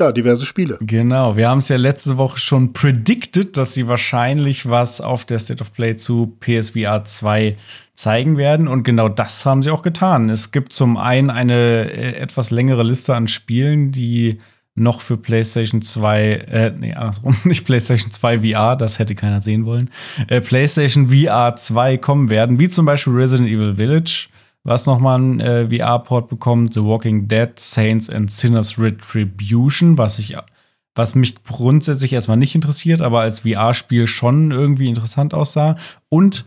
ja, 0.00 0.12
diverse 0.12 0.46
Spiele. 0.46 0.78
Genau, 0.80 1.36
wir 1.36 1.48
haben 1.48 1.58
es 1.58 1.68
ja 1.68 1.76
letzte 1.76 2.16
Woche 2.16 2.38
schon 2.38 2.72
predicted, 2.72 3.56
dass 3.56 3.74
sie 3.74 3.88
wahrscheinlich 3.88 4.68
was 4.68 5.00
auf 5.00 5.24
der 5.24 5.38
State 5.38 5.60
of 5.60 5.72
Play 5.72 5.96
zu 5.96 6.36
PSVR 6.40 7.04
2 7.04 7.56
zeigen 7.94 8.36
werden. 8.36 8.68
Und 8.68 8.84
genau 8.84 9.08
das 9.08 9.44
haben 9.44 9.62
sie 9.62 9.70
auch 9.70 9.82
getan. 9.82 10.30
Es 10.30 10.52
gibt 10.52 10.72
zum 10.72 10.96
einen 10.96 11.30
eine 11.30 11.90
äh, 11.90 12.14
etwas 12.16 12.50
längere 12.50 12.84
Liste 12.84 13.14
an 13.14 13.26
Spielen, 13.26 13.90
die 13.90 14.38
noch 14.76 15.00
für 15.00 15.16
PlayStation 15.16 15.82
2, 15.82 16.30
äh, 16.30 16.72
nee, 16.78 16.94
andersrum, 16.94 17.36
nicht 17.44 17.66
PlayStation 17.66 18.12
2 18.12 18.40
VR, 18.40 18.76
das 18.76 19.00
hätte 19.00 19.16
keiner 19.16 19.40
sehen 19.40 19.64
wollen, 19.66 19.90
äh, 20.28 20.40
PlayStation 20.40 21.08
VR 21.08 21.56
2 21.56 21.98
kommen 21.98 22.30
werden, 22.30 22.60
wie 22.60 22.68
zum 22.68 22.86
Beispiel 22.86 23.12
Resident 23.12 23.48
Evil 23.48 23.74
Village, 23.74 24.28
was 24.64 24.86
nochmal 24.86 25.16
einen 25.16 25.40
äh, 25.40 25.68
VR-Port 25.68 26.28
bekommt, 26.28 26.74
The 26.74 26.82
Walking 26.82 27.28
Dead, 27.28 27.50
Saints 27.56 28.10
and 28.10 28.30
Sinners 28.30 28.78
Retribution, 28.78 29.98
was 29.98 30.18
ich 30.18 30.36
was 30.94 31.14
mich 31.14 31.44
grundsätzlich 31.44 32.12
erstmal 32.12 32.36
nicht 32.36 32.56
interessiert, 32.56 33.00
aber 33.00 33.20
als 33.20 33.40
VR-Spiel 33.40 34.08
schon 34.08 34.50
irgendwie 34.50 34.88
interessant 34.88 35.32
aussah. 35.32 35.76
Und 36.08 36.44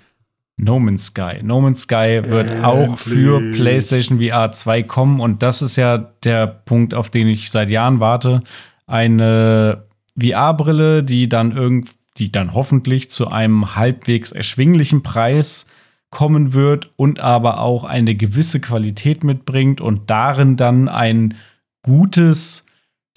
No 0.57 0.77
Man's 0.77 1.07
Sky. 1.07 1.39
No 1.41 1.61
Man's 1.61 1.83
Sky 1.83 2.21
wird 2.23 2.47
Endlich. 2.47 2.63
auch 2.63 2.99
für 2.99 3.39
PlayStation 3.53 4.19
VR 4.19 4.51
2 4.51 4.83
kommen 4.83 5.19
und 5.19 5.41
das 5.41 5.61
ist 5.61 5.77
ja 5.77 5.97
der 5.97 6.47
Punkt, 6.47 6.93
auf 6.93 7.09
den 7.09 7.27
ich 7.29 7.49
seit 7.49 7.69
Jahren 7.69 7.99
warte. 7.99 8.43
Eine 8.85 9.85
VR-Brille, 10.19 11.03
die 11.03 11.29
dann 11.29 11.55
irgendwie, 11.55 11.91
die 12.17 12.31
dann 12.31 12.53
hoffentlich 12.53 13.09
zu 13.09 13.29
einem 13.29 13.75
halbwegs 13.75 14.33
erschwinglichen 14.33 15.01
Preis 15.01 15.65
kommen 16.11 16.53
wird 16.53 16.91
und 16.97 17.19
aber 17.19 17.59
auch 17.59 17.83
eine 17.83 18.13
gewisse 18.15 18.59
Qualität 18.59 19.23
mitbringt 19.23 19.81
und 19.81 20.09
darin 20.09 20.57
dann 20.57 20.87
ein 20.87 21.35
gutes 21.81 22.65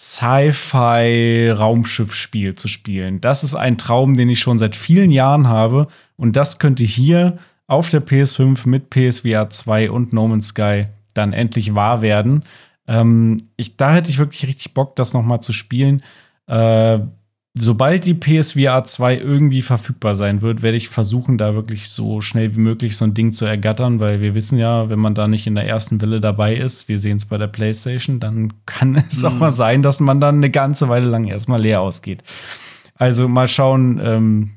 Sci-Fi-Raumschiffspiel 0.01 2.55
zu 2.55 2.69
spielen. 2.69 3.21
Das 3.21 3.45
ist 3.45 3.55
ein 3.55 3.77
Traum, 3.79 4.17
den 4.17 4.29
ich 4.29 4.41
schon 4.41 4.59
seit 4.59 4.75
vielen 4.75 5.11
Jahren 5.11 5.49
habe. 5.49 5.87
Und 6.17 6.37
das 6.37 6.59
könnte 6.59 6.85
hier 6.85 7.39
auf 7.67 7.91
der 7.91 8.05
PS5 8.05 8.69
mit 8.69 8.91
PSVR 8.91 9.49
2 9.51 9.91
und 9.91 10.13
No 10.13 10.29
Man's 10.29 10.49
Sky 10.49 10.87
dann 11.15 11.33
endlich 11.33 11.75
wahr 11.75 12.03
werden. 12.03 12.45
Ähm, 12.87 13.39
ich, 13.57 13.77
da 13.77 13.95
hätte 13.95 14.11
ich 14.11 14.19
wirklich 14.19 14.47
richtig 14.47 14.75
Bock, 14.75 14.97
das 14.97 15.15
noch 15.15 15.23
mal 15.23 15.41
zu 15.41 15.53
spielen. 15.53 16.03
Äh, 16.47 16.99
sobald 17.57 18.05
die 18.05 18.15
PSVR 18.15 18.85
2 18.85 19.19
irgendwie 19.19 19.63
verfügbar 19.63 20.17
sein 20.17 20.43
wird, 20.43 20.63
werde 20.63 20.77
ich 20.77 20.89
versuchen, 20.89 21.39
da 21.39 21.55
wirklich 21.55 21.89
so 21.89 22.21
schnell 22.21 22.55
wie 22.57 22.61
möglich 22.61 22.97
so 22.97 23.05
ein 23.05 23.15
Ding 23.15 23.31
zu 23.31 23.45
ergattern, 23.45 24.01
weil 24.01 24.21
wir 24.21 24.35
wissen 24.35 24.59
ja, 24.59 24.89
wenn 24.91 24.99
man 24.99 25.15
da 25.15 25.29
nicht 25.29 25.47
in 25.47 25.55
der 25.55 25.67
ersten 25.67 26.01
Welle 26.01 26.21
dabei 26.21 26.57
ist, 26.57 26.89
wir 26.89 26.99
sehen 26.99 27.17
es 27.17 27.27
bei 27.27 27.39
der 27.39 27.47
PlayStation, 27.47 28.19
dann 28.19 28.55
kann 28.67 28.97
es 29.09 29.23
mhm. 29.23 29.29
auch 29.29 29.35
mal 29.35 29.53
sein, 29.53 29.83
dass 29.83 30.01
man 30.01 30.21
dann 30.21 30.37
eine 30.37 30.51
ganze 30.51 30.89
Weile 30.89 31.07
lang 31.07 31.25
erstmal 31.25 31.61
leer 31.61 31.81
ausgeht. 31.81 32.25
Also 32.97 33.29
mal 33.29 33.49
schauen, 33.49 34.01
ähm, 34.03 34.51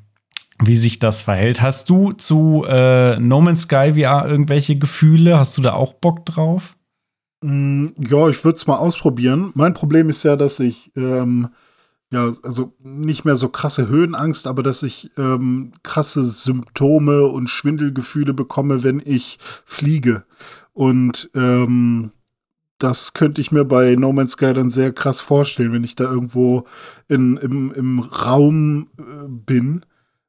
wie 0.60 0.76
sich 0.76 0.98
das 0.98 1.22
verhält. 1.22 1.62
Hast 1.62 1.88
du 1.88 2.12
zu 2.12 2.64
äh, 2.68 3.18
No 3.20 3.40
Man's 3.40 3.62
Sky 3.62 3.94
VR 3.94 4.28
irgendwelche 4.28 4.76
Gefühle? 4.76 5.38
Hast 5.38 5.56
du 5.56 5.62
da 5.62 5.74
auch 5.74 5.94
Bock 5.94 6.26
drauf? 6.26 6.76
Mm, 7.42 7.88
ja, 7.98 8.28
ich 8.28 8.44
würde 8.44 8.56
es 8.56 8.66
mal 8.66 8.76
ausprobieren. 8.76 9.52
Mein 9.54 9.72
Problem 9.72 10.08
ist 10.10 10.24
ja, 10.24 10.34
dass 10.34 10.58
ich 10.58 10.90
ähm, 10.96 11.48
ja, 12.10 12.32
also 12.42 12.74
nicht 12.78 13.24
mehr 13.24 13.36
so 13.36 13.48
krasse 13.48 13.88
Höhenangst, 13.88 14.46
aber 14.46 14.62
dass 14.62 14.82
ich 14.82 15.10
ähm, 15.18 15.72
krasse 15.82 16.24
Symptome 16.24 17.26
und 17.26 17.50
Schwindelgefühle 17.50 18.32
bekomme, 18.32 18.82
wenn 18.82 19.02
ich 19.04 19.38
fliege. 19.64 20.24
Und 20.72 21.30
ähm, 21.34 22.12
das 22.78 23.12
könnte 23.12 23.40
ich 23.40 23.52
mir 23.52 23.64
bei 23.64 23.94
No 23.96 24.12
Man's 24.12 24.32
Sky 24.32 24.54
dann 24.54 24.70
sehr 24.70 24.92
krass 24.92 25.20
vorstellen, 25.20 25.72
wenn 25.72 25.84
ich 25.84 25.96
da 25.96 26.04
irgendwo 26.04 26.64
in, 27.08 27.36
im, 27.36 27.72
im 27.72 27.98
Raum 27.98 28.88
äh, 28.98 29.02
bin. 29.28 29.84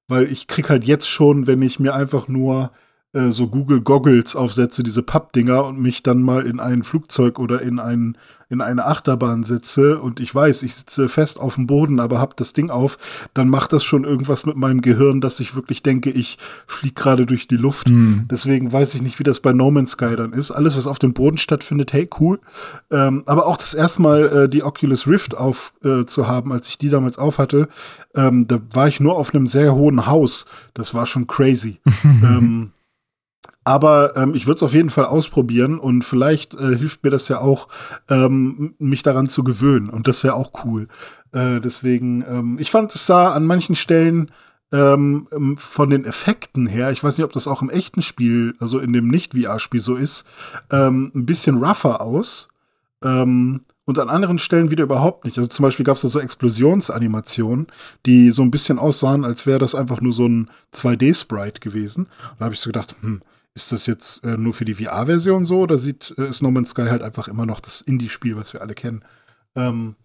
Weil 0.08 0.24
ich 0.24 0.48
krieg 0.48 0.70
halt 0.70 0.84
jetzt 0.84 1.08
schon, 1.08 1.48
wenn 1.48 1.62
ich 1.62 1.80
mir 1.80 1.94
einfach 1.94 2.28
nur 2.28 2.72
äh, 3.14 3.30
so 3.30 3.48
Google 3.48 3.82
Goggles 3.82 4.36
aufsetze, 4.36 4.84
diese 4.84 5.04
Pappdinger 5.04 5.66
und 5.66 5.80
mich 5.80 6.04
dann 6.04 6.24
mal 6.24 6.46
in 6.46 6.60
ein 6.60 6.84
Flugzeug 6.84 7.40
oder 7.40 7.62
in, 7.62 7.80
ein, 7.80 8.18
in 8.50 8.62
eine 8.62 8.86
Achterbahn 8.86 9.44
setze 9.44 10.00
und 10.00 10.20
ich 10.20 10.34
weiß, 10.34 10.64
ich 10.64 10.74
sitze 10.74 11.08
fest 11.08 11.40
auf 11.40 11.56
dem 11.56 11.68
Boden, 11.68 12.00
aber 12.00 12.20
hab 12.20 12.36
das 12.36 12.54
Ding 12.54 12.72
auf, 12.72 12.98
dann 13.36 13.48
macht 13.48 13.74
das 13.74 13.84
schon 13.84 14.04
irgendwas 14.04 14.46
mit 14.46 14.58
meinem 14.58 14.82
Gehirn, 14.82 15.22
dass 15.22 15.40
ich 15.40 15.56
wirklich 15.56 15.84
denke, 15.84 16.10
ich 16.10 16.40
fliege 16.66 16.96
gerade 16.96 17.28
durch 17.28 17.48
die 17.48 17.58
Luft. 17.58 17.90
Mhm. 17.90 18.26
Deswegen 18.30 18.74
weiß 18.74 18.96
ich 18.96 19.04
nicht, 19.04 19.20
wie 19.20 19.24
das 19.24 19.40
bei 19.40 19.54
No 19.54 19.70
Man's 19.70 19.92
Sky 19.92 20.16
dann 20.16 20.34
ist. 20.34 20.50
Alles, 20.50 20.76
was 20.76 20.88
auf 20.88 20.98
dem 20.98 21.14
Boden 21.14 21.38
stattfindet, 21.38 21.94
hey, 21.94 22.10
cool. 22.20 22.40
Ähm, 22.90 23.22
aber 23.28 23.46
auch 23.46 23.58
das 23.58 23.76
erste 23.76 24.02
Mal 24.02 24.26
äh, 24.26 24.50
die 24.50 24.64
Oculus 24.64 25.06
Rift 25.06 25.38
auf 25.38 25.74
äh, 25.84 26.06
zu 26.06 26.28
haben, 26.28 26.52
als 26.52 26.68
ich 26.68 26.80
die 26.80 26.90
damals 26.90 27.20
auf 27.20 27.38
hatte, 27.38 27.68
ähm, 28.16 28.48
da 28.48 28.60
war 28.74 28.88
ich 28.88 29.00
nur 29.00 29.16
auf 29.16 29.34
einem 29.34 29.46
sehr 29.46 29.76
hohen 29.76 30.08
Haus. 30.08 30.48
Das 30.74 30.96
war 30.96 31.06
schon 31.06 31.28
crazy. 31.28 31.80
ähm, 32.04 32.72
aber 33.64 34.16
ähm, 34.16 34.36
ich 34.36 34.48
würde 34.48 34.58
es 34.58 34.64
auf 34.64 34.74
jeden 34.74 34.90
Fall 34.90 35.06
ausprobieren 35.06 35.80
und 35.80 36.04
vielleicht 36.04 36.56
äh, 36.56 36.78
hilft 36.78 37.04
mir 37.04 37.10
das 37.10 37.28
ja 37.28 37.40
auch, 37.40 37.68
ähm, 38.10 38.76
mich 38.80 39.04
daran 39.04 39.28
zu 39.28 39.44
gewöhnen. 39.44 39.90
Und 39.90 40.08
das 40.08 40.24
wäre 40.24 40.36
auch 40.36 40.66
cool. 40.66 40.88
Äh, 41.32 41.60
deswegen, 41.60 42.24
ähm, 42.28 42.58
ich 42.60 42.72
fand 42.72 42.94
es 42.96 43.06
sah 43.06 43.32
an 43.32 43.46
manchen 43.46 43.76
Stellen 43.76 44.32
ähm, 44.72 45.28
ähm, 45.32 45.58
von 45.58 45.90
den 45.90 46.06
Effekten 46.06 46.68
her, 46.68 46.92
ich 46.92 47.04
weiß 47.04 47.18
nicht, 47.18 47.26
ob 47.26 47.34
das 47.34 47.48
auch 47.48 47.62
im 47.62 47.70
echten 47.70 48.02
Spiel, 48.02 48.56
also 48.60 48.80
in 48.80 48.94
dem 48.94 49.08
Nicht-VR-Spiel 49.08 49.82
so 49.82 49.96
ist, 49.96 50.26
ähm, 50.72 51.12
ein 51.16 51.26
bisschen 51.26 51.58
rougher 51.64 52.02
aus. 52.02 52.48
Ähm, 53.04 53.62
und 53.86 53.98
an 53.98 54.10
anderen 54.10 54.38
Stellen 54.38 54.70
wieder 54.70 54.84
überhaupt 54.84 55.26
nicht. 55.26 55.36
Also 55.40 55.50
zum 55.50 55.64
Beispiel 55.64 55.84
gab 55.84 55.96
es 55.96 56.04
da 56.04 56.10
so 56.10 56.20
Explosionsanimationen, 56.20 57.66
die 58.06 58.30
so 58.30 58.44
ein 58.44 58.52
bisschen 58.52 58.78
aussahen, 58.78 59.26
als 59.26 59.48
wäre 59.48 59.58
das 59.58 59.74
einfach 59.74 60.00
nur 60.00 60.14
so 60.14 60.28
ein 60.28 60.52
2D-Sprite 60.76 61.60
gewesen. 61.60 62.04
Und 62.04 62.36
da 62.38 62.46
habe 62.46 62.54
ich 62.54 62.62
so 62.62 62.70
gedacht, 62.70 62.96
hm, 63.02 63.24
ist 63.54 63.72
das 63.72 63.88
jetzt 63.88 64.24
äh, 64.24 64.38
nur 64.38 64.54
für 64.54 64.66
die 64.66 64.76
VR-Version 64.76 65.46
so 65.46 65.60
oder 65.60 65.78
sieht 65.78 66.14
äh, 66.18 66.30
ist 66.30 66.42
No 66.42 66.52
Man's 66.52 66.72
Sky 66.72 66.88
halt 66.88 67.02
einfach 67.02 67.28
immer 67.28 67.46
noch 67.46 67.60
das 67.60 67.82
Indie-Spiel, 67.82 68.36
was 68.36 68.54
wir 68.54 68.62
alle 68.62 68.74
kennen? 68.74 69.04
Ähm, 69.56 69.96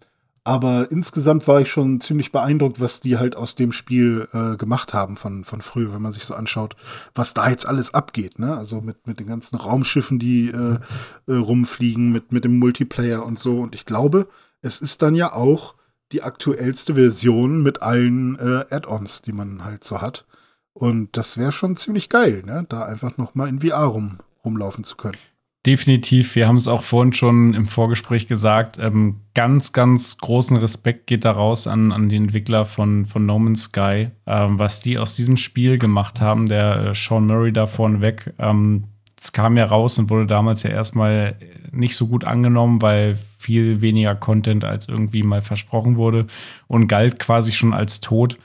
aber 0.46 0.90
insgesamt 0.90 1.48
war 1.48 1.62
ich 1.62 1.70
schon 1.70 2.02
ziemlich 2.02 2.30
beeindruckt, 2.30 2.78
was 2.78 3.00
die 3.00 3.16
halt 3.16 3.34
aus 3.34 3.54
dem 3.54 3.72
Spiel 3.72 4.28
äh, 4.34 4.56
gemacht 4.56 4.92
haben 4.92 5.16
von, 5.16 5.42
von 5.42 5.62
früher, 5.62 5.94
wenn 5.94 6.02
man 6.02 6.12
sich 6.12 6.24
so 6.26 6.34
anschaut, 6.34 6.76
was 7.14 7.32
da 7.32 7.48
jetzt 7.48 7.66
alles 7.66 7.94
abgeht. 7.94 8.38
Ne? 8.38 8.54
Also 8.54 8.82
mit, 8.82 9.06
mit 9.06 9.20
den 9.20 9.26
ganzen 9.26 9.56
Raumschiffen, 9.56 10.18
die 10.18 10.50
äh, 10.50 10.78
äh, 11.26 11.34
rumfliegen, 11.34 12.12
mit, 12.12 12.30
mit 12.30 12.44
dem 12.44 12.58
Multiplayer 12.58 13.24
und 13.24 13.38
so. 13.38 13.60
Und 13.60 13.74
ich 13.74 13.86
glaube, 13.86 14.28
es 14.60 14.80
ist 14.80 15.00
dann 15.00 15.14
ja 15.14 15.32
auch 15.32 15.76
die 16.12 16.22
aktuellste 16.22 16.94
Version 16.94 17.62
mit 17.62 17.80
allen 17.80 18.38
äh, 18.38 18.66
Add-ons, 18.68 19.22
die 19.22 19.32
man 19.32 19.64
halt 19.64 19.82
so 19.82 20.02
hat. 20.02 20.26
Und 20.74 21.16
das 21.16 21.38
wäre 21.38 21.52
schon 21.52 21.76
ziemlich 21.76 22.08
geil, 22.08 22.42
ne? 22.44 22.66
da 22.68 22.84
einfach 22.84 23.16
noch 23.16 23.34
mal 23.34 23.48
in 23.48 23.60
VR 23.60 23.84
rum, 23.84 24.18
rumlaufen 24.44 24.84
zu 24.84 24.96
können. 24.96 25.16
Definitiv. 25.64 26.34
Wir 26.34 26.46
haben 26.46 26.56
es 26.56 26.68
auch 26.68 26.82
vorhin 26.82 27.14
schon 27.14 27.54
im 27.54 27.66
Vorgespräch 27.66 28.26
gesagt. 28.26 28.76
Ähm, 28.78 29.20
ganz, 29.32 29.72
ganz 29.72 30.18
großen 30.18 30.58
Respekt 30.58 31.06
geht 31.06 31.24
daraus 31.24 31.66
an, 31.66 31.90
an 31.90 32.10
die 32.10 32.16
Entwickler 32.16 32.66
von, 32.66 33.06
von 33.06 33.24
No 33.24 33.38
Man's 33.38 33.62
Sky, 33.64 34.10
ähm, 34.26 34.58
was 34.58 34.80
die 34.80 34.98
aus 34.98 35.16
diesem 35.16 35.36
Spiel 35.36 35.78
gemacht 35.78 36.20
haben. 36.20 36.46
Der 36.46 36.88
äh, 36.88 36.94
Sean 36.94 37.26
Murray 37.26 37.50
da 37.50 37.64
vorneweg. 37.64 38.34
Ähm, 38.38 38.84
es 39.18 39.32
kam 39.32 39.56
ja 39.56 39.64
raus 39.64 39.98
und 39.98 40.10
wurde 40.10 40.26
damals 40.26 40.64
ja 40.64 40.70
erstmal 40.70 41.38
nicht 41.72 41.96
so 41.96 42.08
gut 42.08 42.24
angenommen, 42.24 42.82
weil 42.82 43.16
viel 43.38 43.80
weniger 43.80 44.14
Content 44.14 44.66
als 44.66 44.86
irgendwie 44.86 45.22
mal 45.22 45.40
versprochen 45.40 45.96
wurde 45.96 46.26
und 46.66 46.88
galt 46.88 47.18
quasi 47.18 47.54
schon 47.54 47.72
als 47.72 48.02
tot. 48.02 48.36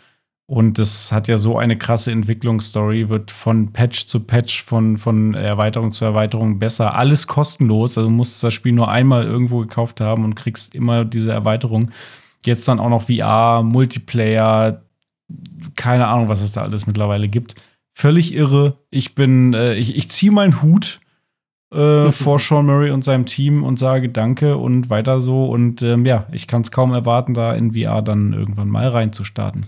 Und 0.50 0.80
das 0.80 1.12
hat 1.12 1.28
ja 1.28 1.38
so 1.38 1.60
eine 1.60 1.78
krasse 1.78 2.12
Entwicklungsstory, 2.12 3.08
wird 3.08 3.30
von 3.30 3.72
Patch 3.72 4.08
zu 4.08 4.22
Patch, 4.22 4.64
von, 4.64 4.98
von 4.98 5.36
Erweiterung 5.36 5.92
zu 5.92 6.06
Erweiterung 6.06 6.58
besser. 6.58 6.96
Alles 6.96 7.28
kostenlos. 7.28 8.00
Also 8.00 8.10
du 8.10 8.16
musst 8.16 8.42
das 8.42 8.56
Spiel 8.56 8.72
nur 8.72 8.90
einmal 8.90 9.26
irgendwo 9.26 9.60
gekauft 9.60 10.02
haben 10.02 10.26
und 10.26 10.34
kriegst 10.34 10.74
immer 10.74 11.06
diese 11.06 11.32
Erweiterung. 11.32 11.92
Jetzt 12.44 12.68
dann 12.68 12.80
auch 12.80 12.90
noch 12.90 13.04
VR, 13.04 13.62
Multiplayer, 13.62 14.82
keine 15.76 16.08
Ahnung, 16.08 16.30
was 16.30 16.42
es 16.42 16.52
da 16.52 16.64
alles 16.64 16.88
mittlerweile 16.88 17.28
gibt. 17.28 17.54
Völlig 17.94 18.34
irre. 18.34 18.80
Ich 18.90 19.14
bin, 19.14 19.54
äh, 19.54 19.76
ich, 19.76 19.96
ich 19.96 20.10
ziehe 20.10 20.32
meinen 20.32 20.64
Hut 20.64 21.00
äh, 21.72 22.12
vor 22.12 22.40
Sean 22.40 22.66
Murray 22.66 22.90
und 22.90 23.04
seinem 23.04 23.28
Team 23.28 23.64
und 23.64 23.78
sage 23.78 24.10
Danke 24.10 24.58
und 24.58 24.90
weiter 24.90 25.22
so. 25.22 25.46
Und 25.46 25.84
ähm, 25.84 26.08
ja, 26.08 26.26
ich 26.32 26.48
kann 26.48 26.64
es 26.64 26.72
kaum 26.72 26.92
erwarten, 26.92 27.36
da 27.36 27.54
in 27.54 27.74
VR 27.74 28.02
dann 28.02 28.34
irgendwann 28.34 28.70
mal 28.70 28.88
reinzustarten. 28.88 29.68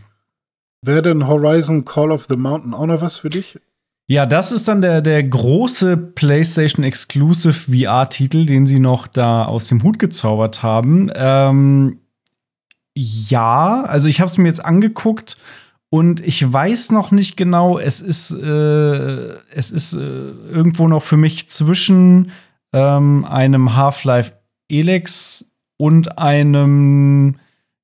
Wäre 0.83 1.03
denn 1.03 1.27
Horizon 1.27 1.85
Call 1.85 2.11
of 2.11 2.25
the 2.29 2.35
Mountain 2.35 2.73
auch 2.73 2.87
noch 2.87 3.01
was 3.01 3.17
für 3.17 3.29
dich? 3.29 3.59
Ja, 4.07 4.25
das 4.25 4.51
ist 4.51 4.67
dann 4.67 4.81
der, 4.81 5.01
der 5.01 5.23
große 5.23 5.95
PlayStation 5.95 6.83
Exclusive 6.83 7.53
VR-Titel, 7.53 8.45
den 8.45 8.67
sie 8.67 8.79
noch 8.79 9.07
da 9.07 9.45
aus 9.45 9.67
dem 9.67 9.83
Hut 9.83 9.99
gezaubert 9.99 10.63
haben. 10.63 11.09
Ähm, 11.15 11.99
ja, 12.93 13.83
also 13.83 14.09
ich 14.09 14.19
habe 14.19 14.29
es 14.29 14.37
mir 14.37 14.47
jetzt 14.47 14.65
angeguckt 14.65 15.37
und 15.89 16.19
ich 16.19 16.51
weiß 16.51 16.91
noch 16.91 17.11
nicht 17.11 17.37
genau, 17.37 17.77
es 17.77 18.01
ist, 18.01 18.31
äh, 18.31 19.35
es 19.53 19.71
ist 19.71 19.93
äh, 19.93 19.99
irgendwo 19.99 20.87
noch 20.87 21.03
für 21.03 21.17
mich 21.17 21.47
zwischen 21.49 22.31
ähm, 22.73 23.23
einem 23.23 23.75
Half-Life 23.75 24.33
Elex 24.67 25.51
und 25.77 26.17
einem 26.17 27.37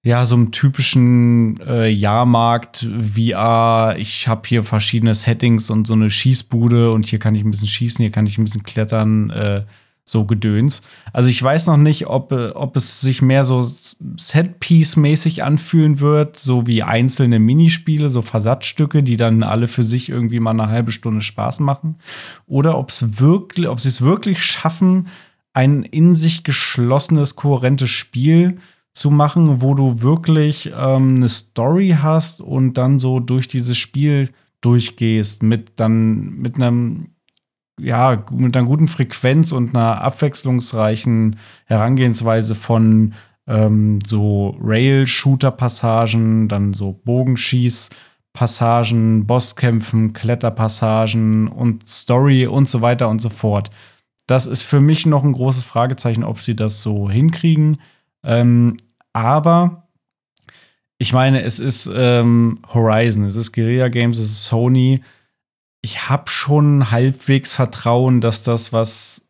ja, 0.03 0.25
so 0.25 0.35
einem 0.35 0.51
typischen 0.51 1.59
äh, 1.61 1.89
Jahrmarkt 1.89 2.87
VR. 3.01 3.95
Ich 3.97 4.27
habe 4.27 4.47
hier 4.47 4.63
verschiedene 4.63 5.15
Settings 5.15 5.69
und 5.69 5.87
so 5.87 5.93
eine 5.93 6.09
Schießbude 6.09 6.91
und 6.91 7.05
hier 7.05 7.19
kann 7.19 7.35
ich 7.35 7.43
ein 7.43 7.51
bisschen 7.51 7.67
schießen, 7.67 8.03
hier 8.03 8.11
kann 8.11 8.25
ich 8.25 8.37
ein 8.37 8.45
bisschen 8.45 8.63
klettern, 8.63 9.29
äh, 9.31 9.63
so 10.05 10.23
Gedöns. 10.25 10.83
Also 11.11 11.29
ich 11.29 11.43
weiß 11.43 11.67
noch 11.67 11.75
nicht, 11.75 12.07
ob, 12.07 12.31
äh, 12.31 12.51
ob 12.51 12.77
es 12.77 13.01
sich 13.01 13.21
mehr 13.21 13.43
so 13.43 13.61
Set-Piece-mäßig 13.61 15.43
anfühlen 15.43 15.99
wird, 15.99 16.37
so 16.37 16.65
wie 16.65 16.83
einzelne 16.83 17.39
Minispiele, 17.39 18.09
so 18.09 18.21
Versatzstücke, 18.21 19.03
die 19.03 19.17
dann 19.17 19.43
alle 19.43 19.67
für 19.67 19.83
sich 19.83 20.07
irgendwie 20.07 20.39
mal 20.39 20.51
eine 20.51 20.69
halbe 20.69 20.93
Stunde 20.93 21.21
Spaß 21.21 21.59
machen. 21.59 21.95
Oder 22.45 22.77
ob 22.77 22.89
es 22.89 23.19
wirklich, 23.19 23.67
ob 23.67 23.81
sie 23.81 23.89
es 23.89 24.01
wirklich 24.01 24.41
schaffen, 24.41 25.07
ein 25.53 25.83
in 25.83 26.15
sich 26.15 26.43
geschlossenes, 26.43 27.35
kohärentes 27.35 27.89
Spiel 27.89 28.53
zu 28.53 28.61
machen, 29.11 29.61
wo 29.61 29.75
du 29.75 30.01
wirklich 30.01 30.71
ähm, 30.75 31.17
eine 31.17 31.29
Story 31.29 31.95
hast 32.01 32.41
und 32.41 32.73
dann 32.73 32.97
so 32.97 33.19
durch 33.19 33.47
dieses 33.47 33.77
Spiel 33.77 34.31
durchgehst 34.61 35.43
mit 35.43 35.79
dann 35.79 36.39
mit 36.39 36.55
einem 36.55 37.11
ja 37.79 38.25
mit 38.31 38.57
einer 38.57 38.65
guten 38.65 38.87
Frequenz 38.87 39.51
und 39.51 39.75
einer 39.75 40.01
abwechslungsreichen 40.01 41.35
Herangehensweise 41.65 42.55
von 42.55 43.13
ähm, 43.47 43.99
so 44.05 44.57
Rail-Shooter-Passagen, 44.59 46.47
dann 46.47 46.73
so 46.73 46.99
Bogenschieß-Passagen, 47.05 49.27
Bosskämpfen, 49.27 50.13
Kletterpassagen 50.13 51.47
und 51.47 51.87
Story 51.87 52.47
und 52.47 52.67
so 52.67 52.81
weiter 52.81 53.09
und 53.09 53.21
so 53.21 53.29
fort. 53.29 53.69
Das 54.25 54.47
ist 54.47 54.63
für 54.63 54.81
mich 54.81 55.05
noch 55.05 55.23
ein 55.23 55.33
großes 55.33 55.65
Fragezeichen, 55.65 56.23
ob 56.23 56.41
sie 56.41 56.55
das 56.55 56.81
so 56.81 57.07
hinkriegen. 57.09 57.77
Ähm, 58.23 58.77
aber 59.13 59.87
ich 60.99 61.13
meine, 61.13 61.43
es 61.43 61.59
ist 61.59 61.89
ähm, 61.93 62.59
Horizon, 62.73 63.25
es 63.25 63.35
ist 63.35 63.51
Guerilla 63.51 63.87
Games, 63.89 64.17
es 64.17 64.25
ist 64.25 64.45
Sony. 64.45 65.01
Ich 65.81 66.09
habe 66.09 66.29
schon 66.29 66.91
halbwegs 66.91 67.53
Vertrauen, 67.53 68.19
dass 68.19 68.43
das 68.43 68.73
was 68.73 69.29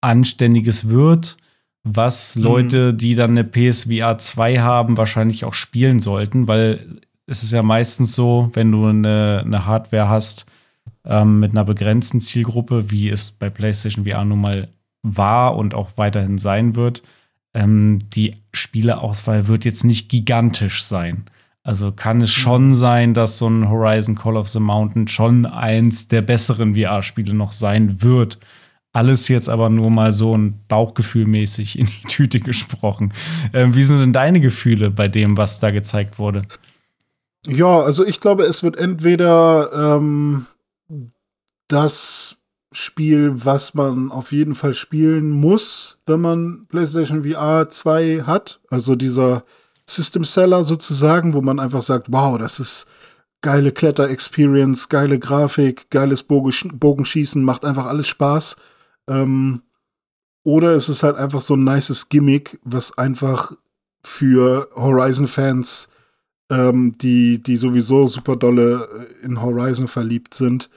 Anständiges 0.00 0.88
wird. 0.88 1.36
was 1.86 2.34
Leute, 2.34 2.92
mhm. 2.92 2.98
die 2.98 3.14
dann 3.14 3.32
eine 3.32 3.44
PSVR 3.44 4.16
2 4.16 4.60
haben, 4.60 4.96
wahrscheinlich 4.96 5.44
auch 5.44 5.52
spielen 5.52 6.00
sollten, 6.00 6.48
weil 6.48 7.00
es 7.26 7.42
ist 7.42 7.52
ja 7.52 7.62
meistens 7.62 8.14
so, 8.14 8.50
wenn 8.54 8.72
du 8.72 8.86
eine, 8.86 9.42
eine 9.44 9.66
Hardware 9.66 10.08
hast 10.08 10.46
ähm, 11.04 11.40
mit 11.40 11.52
einer 11.52 11.64
begrenzten 11.64 12.20
Zielgruppe, 12.20 12.90
wie 12.90 13.10
es 13.10 13.30
bei 13.32 13.50
PlayStation 13.50 14.06
VR 14.06 14.24
nun 14.24 14.40
mal 14.40 14.68
war 15.02 15.56
und 15.56 15.74
auch 15.74 15.90
weiterhin 15.96 16.38
sein 16.38 16.74
wird, 16.74 17.02
ähm, 17.54 17.98
die 18.14 18.36
Spieleauswahl 18.52 19.48
wird 19.48 19.64
jetzt 19.64 19.84
nicht 19.84 20.08
gigantisch 20.08 20.82
sein. 20.84 21.24
Also 21.62 21.92
kann 21.92 22.20
es 22.20 22.30
schon 22.30 22.68
mhm. 22.68 22.74
sein, 22.74 23.14
dass 23.14 23.38
so 23.38 23.48
ein 23.48 23.70
Horizon 23.70 24.16
Call 24.16 24.36
of 24.36 24.48
the 24.48 24.60
Mountain 24.60 25.08
schon 25.08 25.46
eins 25.46 26.08
der 26.08 26.20
besseren 26.20 26.76
VR-Spiele 26.76 27.32
noch 27.32 27.52
sein 27.52 28.02
wird. 28.02 28.38
Alles 28.92 29.28
jetzt 29.28 29.48
aber 29.48 29.70
nur 29.70 29.90
mal 29.90 30.12
so 30.12 30.36
ein 30.36 30.60
Bauchgefühlmäßig 30.68 31.78
in 31.78 31.86
die 31.86 32.08
Tüte 32.08 32.38
gesprochen. 32.38 33.12
Ähm, 33.52 33.74
wie 33.74 33.82
sind 33.82 33.98
denn 33.98 34.12
deine 34.12 34.40
Gefühle 34.40 34.90
bei 34.90 35.08
dem, 35.08 35.36
was 35.36 35.58
da 35.58 35.70
gezeigt 35.70 36.18
wurde? 36.18 36.42
Ja, 37.46 37.80
also 37.80 38.06
ich 38.06 38.20
glaube, 38.20 38.44
es 38.44 38.62
wird 38.62 38.78
entweder 38.78 39.96
ähm, 39.96 40.46
das 41.68 42.36
Spiel, 42.74 43.32
was 43.44 43.74
man 43.74 44.10
auf 44.10 44.32
jeden 44.32 44.54
Fall 44.54 44.74
spielen 44.74 45.30
muss, 45.30 45.98
wenn 46.06 46.20
man 46.20 46.66
PlayStation 46.68 47.24
VR 47.24 47.68
2 47.68 48.24
hat. 48.26 48.60
Also 48.68 48.96
dieser 48.96 49.44
System 49.86 50.24
Seller 50.24 50.64
sozusagen, 50.64 51.34
wo 51.34 51.40
man 51.40 51.60
einfach 51.60 51.82
sagt, 51.82 52.10
wow, 52.10 52.36
das 52.36 52.58
ist 52.58 52.86
geile 53.42 53.72
Kletter-Experience, 53.72 54.88
geile 54.88 55.18
Grafik, 55.18 55.90
geiles 55.90 56.24
Bogenschießen, 56.24 57.44
macht 57.44 57.64
einfach 57.64 57.86
alles 57.86 58.08
Spaß. 58.08 58.56
Ähm, 59.08 59.62
oder 60.42 60.74
es 60.74 60.88
ist 60.88 61.02
halt 61.02 61.16
einfach 61.16 61.40
so 61.40 61.54
ein 61.54 61.64
nices 61.64 62.08
Gimmick, 62.08 62.58
was 62.64 62.98
einfach 62.98 63.52
für 64.02 64.68
Horizon-Fans, 64.74 65.90
ähm, 66.50 66.96
die, 66.98 67.42
die 67.42 67.56
sowieso 67.56 68.06
super 68.06 68.36
dolle 68.36 68.88
äh, 69.22 69.24
in 69.24 69.40
Horizon 69.40 69.88
verliebt 69.88 70.34
sind, 70.34 70.70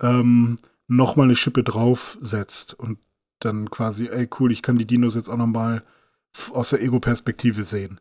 ähm, 0.00 0.58
noch 0.88 1.16
mal 1.16 1.24
eine 1.24 1.36
Schippe 1.36 1.62
draufsetzt 1.62 2.74
und 2.74 2.98
dann 3.40 3.70
quasi, 3.70 4.08
ey 4.08 4.28
cool, 4.40 4.50
ich 4.50 4.62
kann 4.62 4.78
die 4.78 4.86
Dinos 4.86 5.14
jetzt 5.14 5.28
auch 5.28 5.36
noch 5.36 5.46
mal 5.46 5.84
aus 6.52 6.70
der 6.70 6.82
Ego-Perspektive 6.82 7.62
sehen. 7.62 8.00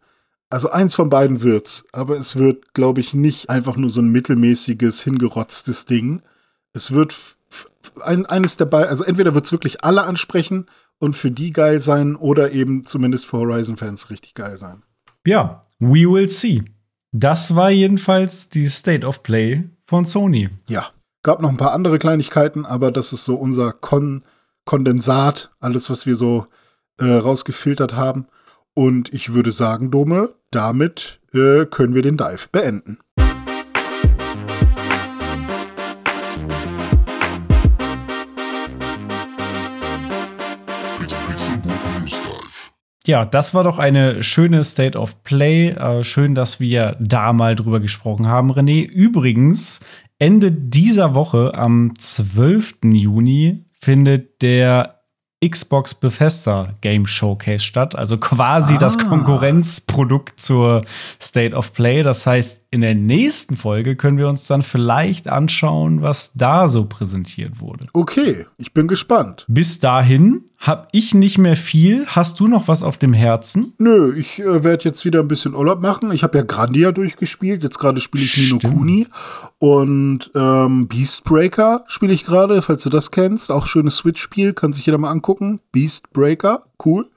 Also 0.49 0.71
eins 0.71 0.95
von 0.95 1.09
beiden 1.09 1.41
wird's, 1.41 1.85
aber 1.91 2.17
es 2.17 2.37
wird, 2.37 2.73
glaube 2.73 3.01
ich, 3.01 3.13
nicht 3.13 3.49
einfach 3.49 3.75
nur 3.75 3.89
so 3.89 4.01
ein 4.01 4.09
mittelmäßiges, 4.09 5.03
hingerotztes 5.03 5.85
Ding. 5.85 6.21
Es 6.73 6.91
wird 6.91 7.15
ein, 8.01 8.25
eines 8.25 8.55
der 8.55 8.65
beiden, 8.65 8.89
also 8.89 9.03
entweder 9.03 9.35
wird's 9.35 9.51
wirklich 9.51 9.83
alle 9.83 10.03
ansprechen 10.03 10.67
und 10.99 11.15
für 11.15 11.31
die 11.31 11.51
geil 11.51 11.81
sein 11.81 12.15
oder 12.15 12.53
eben 12.53 12.85
zumindest 12.85 13.25
für 13.25 13.37
Horizon-Fans 13.39 14.09
richtig 14.09 14.35
geil 14.35 14.57
sein. 14.57 14.83
Ja, 15.25 15.63
we 15.79 16.09
will 16.09 16.29
see. 16.29 16.63
Das 17.11 17.55
war 17.55 17.69
jedenfalls 17.69 18.49
die 18.49 18.67
State 18.67 19.05
of 19.05 19.23
Play 19.23 19.69
von 19.83 20.05
Sony. 20.05 20.49
Ja, 20.67 20.91
gab 21.27 21.41
noch 21.41 21.49
ein 21.49 21.57
paar 21.57 21.73
andere 21.73 21.99
Kleinigkeiten, 21.99 22.65
aber 22.65 22.89
das 22.89 23.11
ist 23.11 23.25
so 23.25 23.35
unser 23.35 23.73
Kon 23.73 24.23
Kondensat, 24.63 25.51
alles, 25.59 25.89
was 25.89 26.05
wir 26.05 26.15
so 26.15 26.45
äh, 26.99 27.03
rausgefiltert 27.03 27.97
haben. 27.97 28.27
Und 28.73 29.13
ich 29.13 29.33
würde 29.33 29.51
sagen, 29.51 29.91
Dome, 29.91 30.35
damit 30.51 31.19
äh, 31.33 31.65
können 31.65 31.95
wir 31.95 32.01
den 32.01 32.15
Dive 32.15 32.47
beenden. 32.49 32.99
Ja, 43.05 43.23
das 43.25 43.53
war 43.53 43.63
doch 43.63 43.79
eine 43.79 44.21
schöne 44.21 44.65
State 44.65 44.97
of 44.97 45.23
Play. 45.23 45.69
Äh, 45.69 46.03
schön, 46.03 46.35
dass 46.35 46.59
wir 46.59 46.97
da 46.99 47.31
mal 47.31 47.55
drüber 47.55 47.79
gesprochen 47.79 48.27
haben, 48.27 48.51
René. 48.51 48.85
Übrigens, 48.85 49.79
Ende 50.19 50.51
dieser 50.51 51.13
Woche, 51.13 51.53
am 51.53 51.93
12. 51.97 52.79
Juni, 52.85 53.65
findet 53.79 54.41
der 54.41 54.97
Xbox 55.45 55.93
Bethesda 55.93 56.73
Game 56.81 57.05
Showcase 57.05 57.63
statt, 57.63 57.95
also 57.95 58.17
quasi 58.17 58.73
ah. 58.75 58.77
das 58.79 58.97
Konkurrenzprodukt 58.97 60.39
zur 60.39 60.83
State 61.21 61.55
of 61.55 61.73
Play. 61.73 62.01
Das 62.01 62.25
heißt, 62.25 62.65
in 62.71 62.81
der 62.81 62.95
nächsten 62.95 63.55
Folge 63.55 63.95
können 63.95 64.17
wir 64.17 64.27
uns 64.27 64.47
dann 64.47 64.63
vielleicht 64.63 65.27
anschauen, 65.27 66.01
was 66.01 66.33
da 66.33 66.69
so 66.69 66.85
präsentiert 66.85 67.61
wurde. 67.61 67.85
Okay, 67.93 68.47
ich 68.57 68.73
bin 68.73 68.87
gespannt. 68.87 69.45
Bis 69.47 69.79
dahin 69.79 70.45
hab 70.57 70.89
ich 70.91 71.13
nicht 71.13 71.37
mehr 71.37 71.55
viel. 71.55 72.05
Hast 72.07 72.39
du 72.39 72.47
noch 72.47 72.67
was 72.67 72.81
auf 72.81 72.97
dem 72.97 73.13
Herzen? 73.13 73.73
Nö, 73.77 74.15
ich 74.15 74.39
äh, 74.39 74.63
werde 74.63 74.85
jetzt 74.85 75.05
wieder 75.05 75.19
ein 75.19 75.27
bisschen 75.27 75.53
Urlaub 75.53 75.81
machen. 75.81 76.11
Ich 76.11 76.23
habe 76.23 76.37
ja 76.37 76.43
Grandia 76.43 76.91
durchgespielt. 76.91 77.63
Jetzt 77.63 77.77
gerade 77.77 78.01
spiele 78.01 78.23
ich 78.23 78.31
Stimmt. 78.31 78.63
Nino 78.63 78.75
Kuni. 78.75 79.07
Und 79.59 80.31
ähm, 80.33 80.87
Beastbreaker 80.87 81.83
spiele 81.87 82.13
ich 82.13 82.23
gerade, 82.23 82.61
falls 82.61 82.83
du 82.83 82.89
das 82.89 83.11
kennst. 83.11 83.51
Auch 83.51 83.67
schönes 83.67 83.97
Switch-Spiel, 83.97 84.53
kann 84.53 84.73
sich 84.73 84.85
jeder 84.85 84.97
mal 84.97 85.11
angucken. 85.11 85.59
Beastbreaker, 85.71 86.63
cool. 86.83 87.07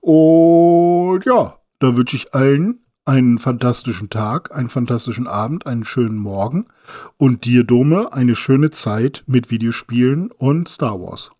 Und 0.00 1.24
ja, 1.26 1.56
da 1.78 1.96
wünsche 1.96 2.16
ich 2.16 2.34
allen 2.34 2.80
einen 3.04 3.38
fantastischen 3.38 4.10
Tag, 4.10 4.54
einen 4.54 4.68
fantastischen 4.68 5.26
Abend, 5.26 5.66
einen 5.66 5.84
schönen 5.84 6.18
Morgen 6.18 6.66
und 7.16 7.46
dir, 7.46 7.64
Dome, 7.64 8.12
eine 8.12 8.34
schöne 8.34 8.70
Zeit 8.70 9.24
mit 9.26 9.50
Videospielen 9.50 10.30
und 10.30 10.68
Star 10.68 11.00
Wars. 11.00 11.30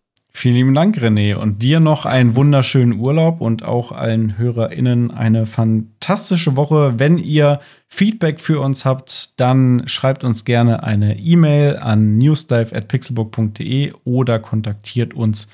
Vielen 0.41 0.55
lieben 0.55 0.75
Dank, 0.75 0.99
René. 0.99 1.35
Und 1.35 1.63
dir 1.65 1.81
noch 1.81 2.05
einen 2.07 2.37
wunderschönen 2.37 3.01
Urlaub 3.01 3.41
und 3.41 3.65
auch 3.65 3.91
allen 3.91 4.39
HörerInnen 4.39 5.11
eine 5.11 5.47
fantastische 5.47 6.55
Woche. 6.55 6.95
Wenn 6.97 7.19
ihr 7.19 7.59
Feedback 7.89 8.39
für 8.39 8.61
uns 8.61 8.85
habt, 8.85 9.41
dann 9.41 9.89
schreibt 9.89 10.23
uns 10.23 10.45
gerne 10.45 10.85
eine 10.85 11.19
E-Mail 11.19 11.79
an 11.79 12.19
newsdive.pixelbook.de 12.19 13.95
oder 14.05 14.39
kontaktiert 14.39 15.13
uns 15.13 15.49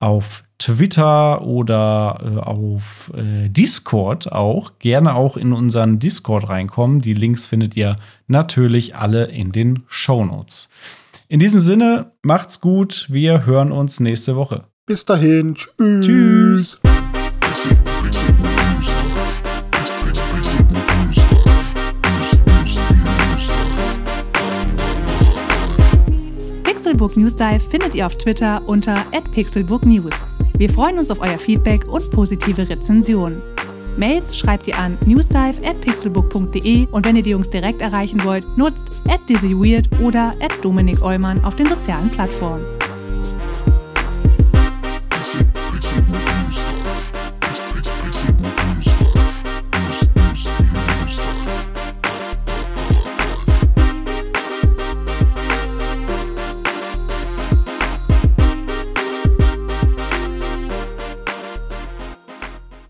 auf 0.00 0.44
Twitter 0.58 1.40
oder 1.40 2.20
äh, 2.22 2.38
auf 2.38 3.10
äh, 3.16 3.48
Discord 3.48 4.30
auch. 4.30 4.72
Gerne 4.80 5.14
auch 5.14 5.38
in 5.38 5.54
unseren 5.54 5.98
Discord 5.98 6.50
reinkommen. 6.50 7.00
Die 7.00 7.14
Links 7.14 7.46
findet 7.46 7.74
ihr 7.74 7.96
natürlich 8.26 8.96
alle 8.96 9.24
in 9.28 9.50
den 9.52 9.84
Show 9.86 10.26
Notes. 10.26 10.68
In 11.28 11.40
diesem 11.40 11.58
Sinne, 11.58 12.12
macht's 12.22 12.60
gut. 12.60 13.06
Wir 13.10 13.46
hören 13.46 13.72
uns 13.72 13.98
nächste 13.98 14.36
Woche. 14.36 14.66
Bis 14.86 15.04
dahin. 15.04 15.56
Tschüss. 15.56 16.06
Tschüss. 16.06 16.80
Pixelbook 26.62 27.16
News 27.16 27.34
Dive 27.34 27.58
findet 27.58 27.96
ihr 27.96 28.06
auf 28.06 28.16
Twitter 28.16 28.62
unter 28.68 28.94
@pixelbooknews. 29.32 30.14
Wir 30.56 30.70
freuen 30.70 30.96
uns 30.98 31.10
auf 31.10 31.20
euer 31.20 31.38
Feedback 31.38 31.88
und 31.88 32.08
positive 32.12 32.68
Rezensionen. 32.68 33.42
Mails 33.96 34.36
schreibt 34.36 34.68
ihr 34.68 34.78
an 34.78 34.98
newsdive@pixelbook.de 35.06 36.88
und 36.90 37.06
wenn 37.06 37.16
ihr 37.16 37.22
die 37.22 37.30
Jungs 37.30 37.50
direkt 37.50 37.80
erreichen 37.80 38.22
wollt, 38.24 38.44
nutzt 38.56 38.90
at 39.08 39.20
dizzyweird 39.28 39.88
oder 40.00 40.34
at 40.40 40.52
Dominik 40.62 41.02
Eulmann 41.02 41.44
auf 41.44 41.56
den 41.56 41.66
sozialen 41.66 42.10
Plattformen. 42.10 42.75